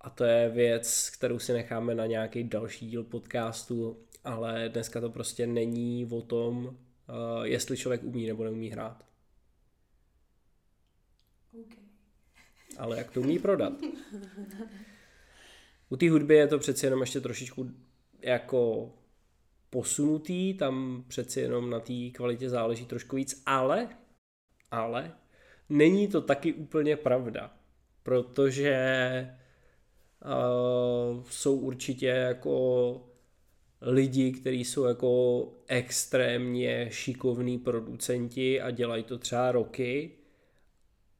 a 0.00 0.10
to 0.10 0.24
je 0.24 0.50
věc, 0.50 1.10
kterou 1.10 1.38
si 1.38 1.52
necháme 1.52 1.94
na 1.94 2.06
nějaký 2.06 2.44
další 2.44 2.86
díl 2.86 3.04
podcastu, 3.04 3.96
ale 4.24 4.68
dneska 4.68 5.00
to 5.00 5.10
prostě 5.10 5.46
není 5.46 6.08
o 6.10 6.22
tom, 6.22 6.66
uh, 6.66 6.74
jestli 7.42 7.76
člověk 7.76 8.04
umí 8.04 8.26
nebo 8.26 8.44
neumí 8.44 8.70
hrát, 8.70 9.04
Okay. 11.60 11.84
ale 12.78 12.98
jak 12.98 13.10
to 13.10 13.20
umí 13.20 13.38
prodat. 13.38 13.72
U 15.88 15.96
té 15.96 16.10
hudby 16.10 16.34
je 16.34 16.48
to 16.48 16.58
přeci 16.58 16.86
jenom 16.86 17.00
ještě 17.00 17.20
trošičku 17.20 17.70
jako 18.20 18.92
posunutý, 19.74 20.54
tam 20.54 21.04
přeci 21.08 21.40
jenom 21.40 21.70
na 21.70 21.80
té 21.80 22.10
kvalitě 22.12 22.50
záleží 22.50 22.86
trošku 22.86 23.16
víc, 23.16 23.42
ale, 23.46 23.88
ale 24.70 25.12
není 25.68 26.08
to 26.08 26.20
taky 26.20 26.52
úplně 26.52 26.96
pravda, 26.96 27.56
protože 28.02 28.76
uh, 30.24 31.24
jsou 31.30 31.56
určitě 31.56 32.06
jako 32.06 33.00
lidi, 33.80 34.32
kteří 34.32 34.64
jsou 34.64 34.84
jako 34.84 35.12
extrémně 35.66 36.86
šikovní 36.90 37.58
producenti 37.58 38.60
a 38.60 38.70
dělají 38.70 39.04
to 39.04 39.18
třeba 39.18 39.52
roky 39.52 40.10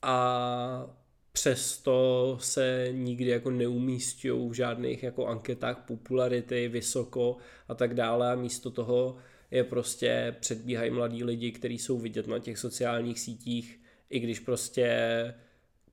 a 0.02 0.96
přesto 1.34 2.38
se 2.40 2.88
nikdy 2.92 3.30
jako 3.30 3.50
neumístějí 3.50 4.48
v 4.48 4.52
žádných 4.52 5.02
jako 5.02 5.26
anketách 5.26 5.78
popularity, 5.78 6.68
vysoko 6.68 7.36
a 7.68 7.74
tak 7.74 7.94
dále 7.94 8.32
a 8.32 8.34
místo 8.34 8.70
toho 8.70 9.16
je 9.50 9.64
prostě 9.64 10.36
předbíhají 10.40 10.90
mladí 10.90 11.24
lidi, 11.24 11.52
kteří 11.52 11.78
jsou 11.78 11.98
vidět 11.98 12.26
na 12.26 12.38
těch 12.38 12.58
sociálních 12.58 13.20
sítích, 13.20 13.80
i 14.10 14.20
když 14.20 14.40
prostě 14.40 14.88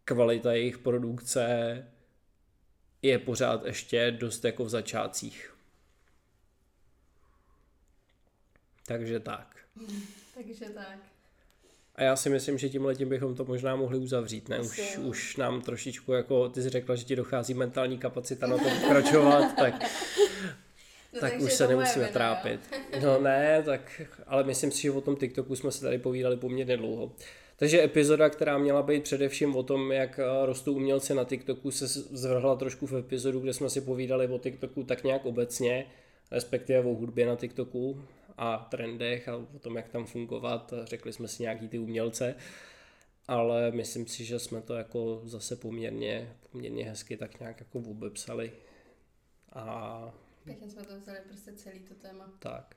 kvalita 0.06 0.54
jejich 0.54 0.78
produkce 0.78 1.46
je 3.02 3.20
pořád 3.20 3.66
ještě 3.66 4.12
dost 4.12 4.46
jako 4.46 4.66
v 4.66 4.70
začátcích. 4.70 5.56
Takže 8.86 9.20
tak. 9.20 9.58
Takže 10.36 10.66
tak. 10.66 11.21
A 12.02 12.04
já 12.04 12.16
si 12.16 12.30
myslím, 12.30 12.58
že 12.58 12.70
tím 12.70 12.86
letím 12.86 13.10
bychom 13.10 13.36
to 13.36 13.46
možná 13.46 13.76
mohli 13.76 13.98
uzavřít, 13.98 14.50
ne? 14.50 14.60
Už, 14.60 14.80
Asi 14.80 14.98
už 14.98 15.38
nám 15.38 15.62
trošičku, 15.62 16.14
jako 16.14 16.50
ty 16.50 16.62
jsi 16.62 16.70
řekla, 16.70 16.96
že 16.96 17.04
ti 17.04 17.16
dochází 17.16 17.54
mentální 17.54 17.98
kapacita 17.98 18.48
na 18.48 18.58
to 18.58 18.64
pokračovat, 18.82 19.56
tak, 19.60 19.84
No, 21.14 21.20
tak 21.20 21.40
už 21.40 21.54
se 21.54 21.68
nemusíme 21.68 22.06
vina, 22.06 22.14
trápit. 22.14 22.60
No 23.04 23.22
ne, 23.22 23.64
tak, 23.66 24.02
ale 24.28 24.44
myslím 24.44 24.72
si, 24.72 24.82
že 24.82 24.92
o 24.92 25.02
tom 25.02 25.16
TikToku 25.16 25.56
jsme 25.56 25.72
se 25.72 25.82
tady 25.82 25.98
povídali 25.98 26.38
poměrně 26.38 26.78
dlouho. 26.78 27.12
Takže 27.58 27.84
epizoda, 27.84 28.30
která 28.30 28.58
měla 28.58 28.84
být 28.84 29.04
především 29.04 29.56
o 29.56 29.64
tom, 29.64 29.92
jak 29.92 30.20
eh, 30.20 30.46
rostou 30.46 30.74
umělci 30.74 31.14
na 31.14 31.24
TikToku, 31.24 31.72
se 31.72 31.88
zvrhla 31.88 32.56
trošku 32.56 32.88
v 32.88 32.98
epizodu, 32.98 33.40
kde 33.40 33.54
jsme 33.54 33.70
si 33.70 33.82
povídali 33.82 34.28
o 34.28 34.38
TikToku 34.38 34.84
tak 34.84 35.04
nějak 35.04 35.26
obecně, 35.26 35.86
respektive 36.32 36.80
o 36.80 36.94
hudbě 36.94 37.26
na 37.26 37.36
TikToku 37.36 38.02
a 38.42 38.58
trendech 38.58 39.30
a 39.30 39.36
o 39.36 39.60
tom, 39.60 39.76
jak 39.78 39.90
tam 39.90 40.06
fungovat. 40.06 40.74
Řekli 40.84 41.14
jsme 41.14 41.28
si 41.28 41.44
nějaký 41.44 41.68
ty 41.68 41.80
umělce, 41.80 42.36
ale 43.28 43.72
myslím 43.72 44.08
si, 44.08 44.26
že 44.26 44.40
jsme 44.40 44.62
to 44.62 44.74
jako 44.74 45.22
zase 45.26 45.56
poměrně, 45.56 46.36
poměrně 46.52 46.86
hezky 46.86 47.18
tak 47.18 47.40
nějak 47.40 47.60
jako 47.60 47.80
obepsali. 47.80 48.52
A 49.54 50.14
Pěkně 50.44 50.70
jsme 50.70 50.84
to 50.84 50.98
vzali 51.00 51.18
prostě 51.28 51.54
celý 51.54 51.80
to 51.80 51.94
téma. 51.94 52.34
tak. 52.40 52.76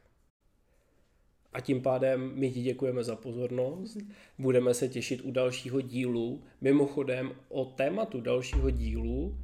A 1.52 1.60
tím 1.60 1.82
pádem 1.82 2.32
my 2.34 2.50
ti 2.50 2.62
děkujeme 2.62 3.04
za 3.04 3.16
pozornost. 3.16 3.98
Budeme 4.38 4.74
se 4.74 4.88
těšit 4.88 5.20
u 5.24 5.30
dalšího 5.30 5.80
dílu. 5.80 6.42
Mimochodem 6.60 7.32
o 7.48 7.64
tématu 7.64 8.20
dalšího 8.20 8.70
dílu 8.70 9.38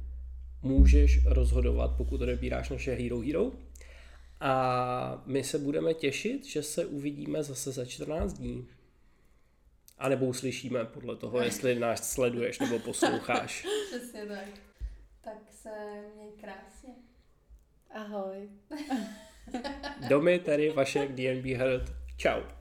můžeš 0.61 1.25
rozhodovat, 1.25 1.91
pokud 1.97 2.21
odebíráš 2.21 2.69
naše 2.69 2.93
Hero 2.93 3.19
Hero. 3.19 3.51
A 4.41 5.23
my 5.25 5.43
se 5.43 5.57
budeme 5.57 5.93
těšit, 5.93 6.45
že 6.45 6.63
se 6.63 6.85
uvidíme 6.85 7.43
zase 7.43 7.71
za 7.71 7.85
14 7.85 8.33
dní. 8.33 8.67
A 9.97 10.09
nebo 10.09 10.25
uslyšíme 10.25 10.85
podle 10.85 11.15
toho, 11.15 11.41
jestli 11.41 11.79
nás 11.79 12.11
sleduješ 12.11 12.59
nebo 12.59 12.79
posloucháš. 12.79 13.67
Přesně 13.87 14.25
tak. 14.25 14.47
Tak 15.21 15.37
se 15.51 15.69
měj 16.15 16.31
krásně. 16.41 16.93
Ahoj. 17.91 18.49
Domy, 20.09 20.39
tedy 20.39 20.69
vaše 20.69 21.07
DNB 21.07 21.45
Herd. 21.45 21.91
Ciao. 22.17 22.60